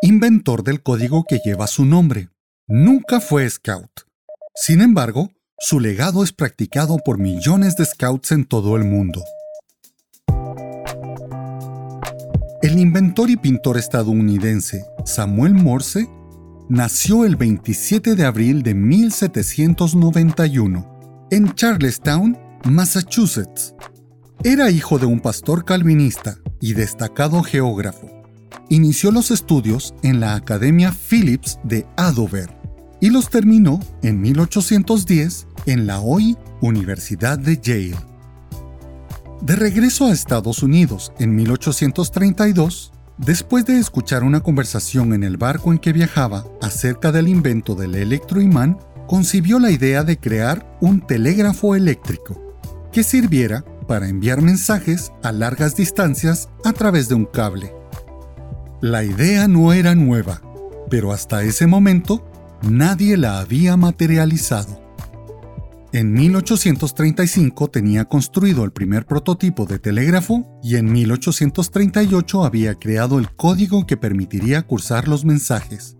inventor 0.00 0.64
del 0.64 0.82
código 0.82 1.24
que 1.28 1.40
lleva 1.44 1.66
su 1.66 1.84
nombre, 1.84 2.30
nunca 2.66 3.20
fue 3.20 3.48
scout. 3.50 4.04
Sin 4.56 4.80
embargo, 4.80 5.32
su 5.58 5.80
legado 5.80 6.22
es 6.22 6.32
practicado 6.32 6.98
por 7.04 7.18
millones 7.18 7.74
de 7.76 7.84
scouts 7.84 8.30
en 8.30 8.44
todo 8.44 8.76
el 8.76 8.84
mundo. 8.84 9.24
El 12.62 12.78
inventor 12.78 13.30
y 13.30 13.36
pintor 13.36 13.78
estadounidense 13.78 14.84
Samuel 15.04 15.54
Morse 15.54 16.08
nació 16.68 17.24
el 17.24 17.34
27 17.34 18.14
de 18.14 18.24
abril 18.24 18.62
de 18.62 18.74
1791 18.74 21.26
en 21.32 21.52
Charlestown, 21.54 22.38
Massachusetts. 22.64 23.74
Era 24.44 24.70
hijo 24.70 25.00
de 25.00 25.06
un 25.06 25.18
pastor 25.18 25.64
calvinista 25.64 26.38
y 26.60 26.74
destacado 26.74 27.42
geógrafo 27.42 28.08
inició 28.68 29.10
los 29.10 29.32
estudios 29.32 29.96
en 30.02 30.20
la 30.20 30.36
Academia 30.36 30.92
Phillips 30.92 31.58
de 31.64 31.86
Adover 31.96 32.63
y 33.04 33.10
los 33.10 33.28
terminó 33.28 33.80
en 34.02 34.22
1810 34.22 35.46
en 35.66 35.86
la 35.86 36.00
hoy 36.00 36.38
Universidad 36.62 37.38
de 37.38 37.60
Yale. 37.60 37.98
De 39.42 39.56
regreso 39.56 40.06
a 40.06 40.12
Estados 40.12 40.62
Unidos 40.62 41.12
en 41.18 41.36
1832, 41.36 42.94
después 43.18 43.66
de 43.66 43.78
escuchar 43.78 44.24
una 44.24 44.40
conversación 44.40 45.12
en 45.12 45.22
el 45.22 45.36
barco 45.36 45.70
en 45.70 45.80
que 45.80 45.92
viajaba 45.92 46.46
acerca 46.62 47.12
del 47.12 47.28
invento 47.28 47.74
del 47.74 47.94
electroimán, 47.94 48.78
concibió 49.06 49.58
la 49.58 49.70
idea 49.70 50.02
de 50.02 50.16
crear 50.16 50.66
un 50.80 51.06
telégrafo 51.06 51.74
eléctrico 51.74 52.56
que 52.90 53.04
sirviera 53.04 53.66
para 53.86 54.08
enviar 54.08 54.40
mensajes 54.40 55.12
a 55.22 55.30
largas 55.30 55.76
distancias 55.76 56.48
a 56.64 56.72
través 56.72 57.10
de 57.10 57.16
un 57.16 57.26
cable. 57.26 57.70
La 58.80 59.04
idea 59.04 59.46
no 59.46 59.74
era 59.74 59.94
nueva, 59.94 60.40
pero 60.88 61.12
hasta 61.12 61.42
ese 61.42 61.66
momento 61.66 62.24
nadie 62.70 63.16
la 63.16 63.40
había 63.40 63.76
materializado. 63.76 64.82
En 65.92 66.12
1835 66.12 67.68
tenía 67.68 68.04
construido 68.06 68.64
el 68.64 68.72
primer 68.72 69.06
prototipo 69.06 69.64
de 69.64 69.78
telégrafo 69.78 70.58
y 70.62 70.76
en 70.76 70.90
1838 70.90 72.44
había 72.44 72.74
creado 72.74 73.20
el 73.20 73.30
código 73.30 73.86
que 73.86 73.96
permitiría 73.96 74.62
cursar 74.62 75.06
los 75.06 75.24
mensajes, 75.24 75.96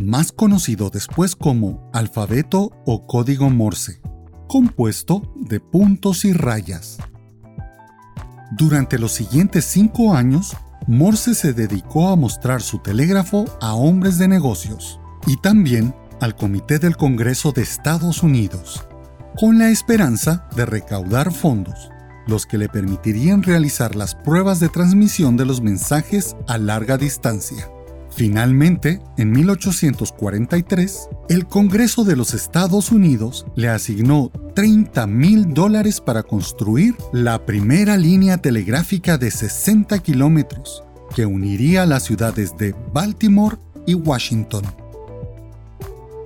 más 0.00 0.32
conocido 0.32 0.88
después 0.88 1.36
como 1.36 1.90
alfabeto 1.92 2.70
o 2.86 3.06
código 3.06 3.50
Morse, 3.50 4.00
compuesto 4.48 5.34
de 5.36 5.60
puntos 5.60 6.24
y 6.24 6.32
rayas. 6.32 6.96
Durante 8.56 8.98
los 8.98 9.12
siguientes 9.12 9.66
cinco 9.66 10.14
años, 10.14 10.56
Morse 10.86 11.34
se 11.34 11.52
dedicó 11.52 12.08
a 12.08 12.16
mostrar 12.16 12.62
su 12.62 12.78
telégrafo 12.78 13.44
a 13.60 13.74
hombres 13.74 14.16
de 14.16 14.28
negocios 14.28 15.01
y 15.26 15.36
también 15.36 15.94
al 16.20 16.36
Comité 16.36 16.78
del 16.78 16.96
Congreso 16.96 17.52
de 17.52 17.62
Estados 17.62 18.22
Unidos, 18.22 18.86
con 19.36 19.58
la 19.58 19.70
esperanza 19.70 20.46
de 20.54 20.66
recaudar 20.66 21.32
fondos, 21.32 21.90
los 22.26 22.46
que 22.46 22.58
le 22.58 22.68
permitirían 22.68 23.42
realizar 23.42 23.96
las 23.96 24.14
pruebas 24.14 24.60
de 24.60 24.68
transmisión 24.68 25.36
de 25.36 25.44
los 25.44 25.60
mensajes 25.60 26.36
a 26.46 26.58
larga 26.58 26.96
distancia. 26.96 27.68
Finalmente, 28.14 29.00
en 29.16 29.32
1843, 29.32 31.08
el 31.30 31.46
Congreso 31.46 32.04
de 32.04 32.14
los 32.14 32.34
Estados 32.34 32.92
Unidos 32.92 33.46
le 33.56 33.68
asignó 33.68 34.30
30 34.54 35.06
mil 35.06 35.54
dólares 35.54 36.00
para 36.00 36.22
construir 36.22 36.94
la 37.12 37.46
primera 37.46 37.96
línea 37.96 38.36
telegráfica 38.36 39.16
de 39.16 39.30
60 39.30 39.98
kilómetros 40.00 40.84
que 41.14 41.24
uniría 41.24 41.86
las 41.86 42.04
ciudades 42.04 42.56
de 42.58 42.74
Baltimore 42.92 43.56
y 43.86 43.94
Washington. 43.94 44.81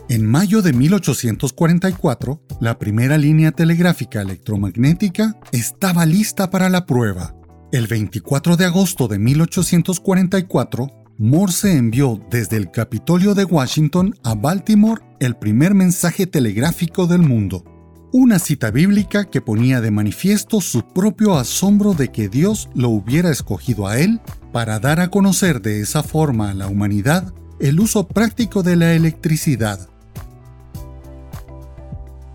En 0.08 0.24
mayo 0.24 0.62
de 0.62 0.72
1844, 0.72 2.40
la 2.60 2.78
primera 2.78 3.18
línea 3.18 3.50
telegráfica 3.50 4.22
electromagnética 4.22 5.36
estaba 5.50 6.06
lista 6.06 6.48
para 6.48 6.68
la 6.68 6.86
prueba. 6.86 7.34
El 7.72 7.88
24 7.88 8.56
de 8.56 8.66
agosto 8.66 9.08
de 9.08 9.18
1844, 9.18 10.86
Morse 11.18 11.76
envió 11.76 12.20
desde 12.30 12.56
el 12.56 12.70
Capitolio 12.70 13.34
de 13.34 13.46
Washington 13.46 14.14
a 14.22 14.36
Baltimore 14.36 15.02
el 15.18 15.34
primer 15.34 15.74
mensaje 15.74 16.28
telegráfico 16.28 17.08
del 17.08 17.22
mundo. 17.22 17.64
Una 18.12 18.38
cita 18.38 18.70
bíblica 18.70 19.24
que 19.24 19.40
ponía 19.40 19.80
de 19.80 19.90
manifiesto 19.90 20.60
su 20.60 20.86
propio 20.86 21.34
asombro 21.34 21.94
de 21.94 22.12
que 22.12 22.28
Dios 22.28 22.68
lo 22.76 22.90
hubiera 22.90 23.32
escogido 23.32 23.88
a 23.88 23.98
él 23.98 24.20
para 24.52 24.78
dar 24.78 25.00
a 25.00 25.08
conocer 25.08 25.60
de 25.62 25.80
esa 25.80 26.04
forma 26.04 26.50
a 26.50 26.54
la 26.54 26.68
humanidad 26.68 27.34
el 27.58 27.80
uso 27.80 28.06
práctico 28.06 28.62
de 28.62 28.76
la 28.76 28.92
electricidad. 28.92 29.88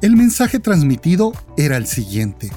El 0.02 0.16
mensaje 0.16 0.58
transmitido 0.58 1.32
era 1.58 1.78
el 1.78 1.86
siguiente. 1.86 2.50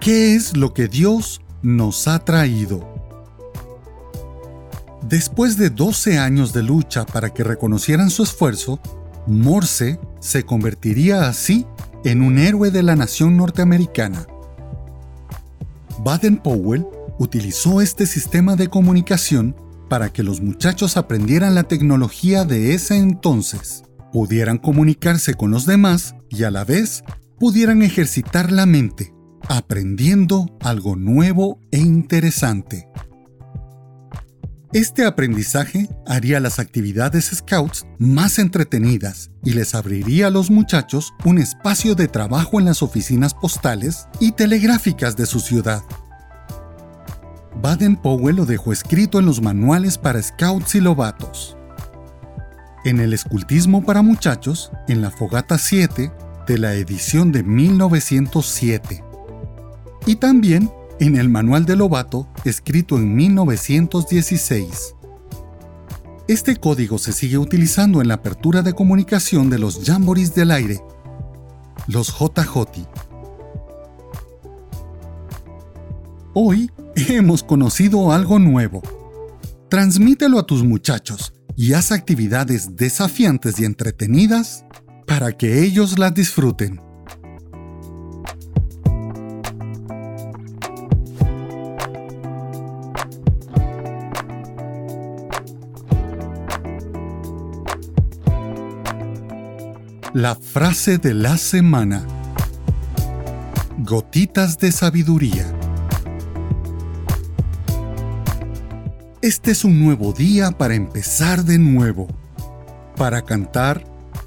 ¿Qué 0.00 0.34
es 0.34 0.56
lo 0.56 0.74
que 0.74 0.88
Dios 0.88 1.40
nos 1.62 2.08
ha 2.08 2.18
traído? 2.24 2.92
Después 5.08 5.56
de 5.56 5.70
12 5.70 6.18
años 6.18 6.52
de 6.52 6.64
lucha 6.64 7.06
para 7.06 7.32
que 7.32 7.44
reconocieran 7.44 8.10
su 8.10 8.24
esfuerzo, 8.24 8.80
Morse 9.28 10.00
se 10.18 10.42
convertiría 10.42 11.28
así 11.28 11.66
en 12.04 12.20
un 12.20 12.38
héroe 12.38 12.72
de 12.72 12.82
la 12.82 12.96
nación 12.96 13.36
norteamericana. 13.36 14.26
Baden-Powell 16.00 16.84
utilizó 17.20 17.80
este 17.80 18.06
sistema 18.06 18.56
de 18.56 18.66
comunicación 18.66 19.54
para 19.88 20.12
que 20.12 20.24
los 20.24 20.40
muchachos 20.40 20.96
aprendieran 20.96 21.54
la 21.54 21.62
tecnología 21.62 22.44
de 22.44 22.74
ese 22.74 22.96
entonces 22.96 23.84
pudieran 24.14 24.58
comunicarse 24.58 25.34
con 25.34 25.50
los 25.50 25.66
demás 25.66 26.14
y 26.30 26.44
a 26.44 26.52
la 26.52 26.64
vez 26.64 27.02
pudieran 27.40 27.82
ejercitar 27.82 28.52
la 28.52 28.64
mente, 28.64 29.12
aprendiendo 29.48 30.56
algo 30.60 30.94
nuevo 30.94 31.58
e 31.72 31.78
interesante. 31.78 32.88
Este 34.72 35.04
aprendizaje 35.04 35.88
haría 36.06 36.38
las 36.38 36.60
actividades 36.60 37.32
Scouts 37.34 37.86
más 37.98 38.38
entretenidas 38.38 39.32
y 39.42 39.54
les 39.54 39.74
abriría 39.74 40.28
a 40.28 40.30
los 40.30 40.48
muchachos 40.48 41.12
un 41.24 41.38
espacio 41.38 41.96
de 41.96 42.06
trabajo 42.06 42.60
en 42.60 42.66
las 42.66 42.84
oficinas 42.84 43.34
postales 43.34 44.06
y 44.20 44.30
telegráficas 44.30 45.16
de 45.16 45.26
su 45.26 45.40
ciudad. 45.40 45.82
Baden-Powell 47.60 48.36
lo 48.36 48.46
dejó 48.46 48.72
escrito 48.72 49.18
en 49.18 49.26
los 49.26 49.42
manuales 49.42 49.98
para 49.98 50.22
Scouts 50.22 50.76
y 50.76 50.80
Lobatos 50.80 51.56
en 52.84 53.00
el 53.00 53.12
escultismo 53.12 53.84
para 53.84 54.02
muchachos 54.02 54.70
en 54.88 55.00
la 55.00 55.10
Fogata 55.10 55.58
7 55.58 56.12
de 56.46 56.58
la 56.58 56.74
edición 56.74 57.32
de 57.32 57.42
1907 57.42 59.02
y 60.06 60.16
también 60.16 60.70
en 61.00 61.16
el 61.16 61.28
Manual 61.28 61.64
de 61.64 61.76
Lobato 61.76 62.28
escrito 62.44 62.96
en 62.96 63.14
1916. 63.14 64.94
Este 66.28 66.56
código 66.56 66.98
se 66.98 67.12
sigue 67.12 67.38
utilizando 67.38 68.00
en 68.00 68.08
la 68.08 68.14
apertura 68.14 68.62
de 68.62 68.74
comunicación 68.74 69.50
de 69.50 69.58
los 69.58 69.82
jamborees 69.84 70.34
del 70.34 70.50
aire, 70.50 70.80
los 71.86 72.08
JJ. 72.08 72.86
Hoy 76.34 76.70
hemos 76.96 77.42
conocido 77.42 78.12
algo 78.12 78.38
nuevo. 78.38 78.82
Transmítelo 79.68 80.38
a 80.38 80.46
tus 80.46 80.64
muchachos 80.64 81.33
y 81.56 81.74
haz 81.74 81.92
actividades 81.92 82.76
desafiantes 82.76 83.58
y 83.60 83.64
entretenidas 83.64 84.64
para 85.06 85.32
que 85.32 85.62
ellos 85.62 85.98
las 85.98 86.14
disfruten. 86.14 86.80
La 100.12 100.36
frase 100.36 100.98
de 100.98 101.12
la 101.12 101.36
semana. 101.36 102.06
Gotitas 103.78 104.58
de 104.58 104.70
sabiduría. 104.70 105.63
Este 109.24 109.52
es 109.52 109.64
un 109.64 109.82
nuevo 109.82 110.12
día 110.12 110.50
para 110.50 110.74
empezar 110.74 111.46
de 111.46 111.58
nuevo, 111.58 112.08
para 112.94 113.22
cantar, 113.22 113.82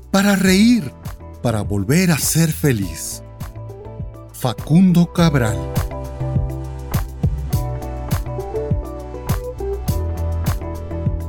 para 0.10 0.36
reír, 0.36 0.92
para 1.44 1.62
volver 1.62 2.10
a 2.10 2.18
ser 2.18 2.52
feliz. 2.52 3.22
Facundo 4.34 5.14
Cabral 5.14 5.56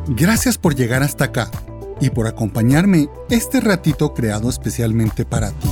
Gracias 0.06 0.56
por 0.56 0.74
llegar 0.74 1.02
hasta 1.02 1.26
acá 1.26 1.50
y 2.00 2.08
por 2.08 2.26
acompañarme 2.26 3.10
este 3.28 3.60
ratito 3.60 4.14
creado 4.14 4.48
especialmente 4.48 5.26
para 5.26 5.50
ti. 5.50 5.68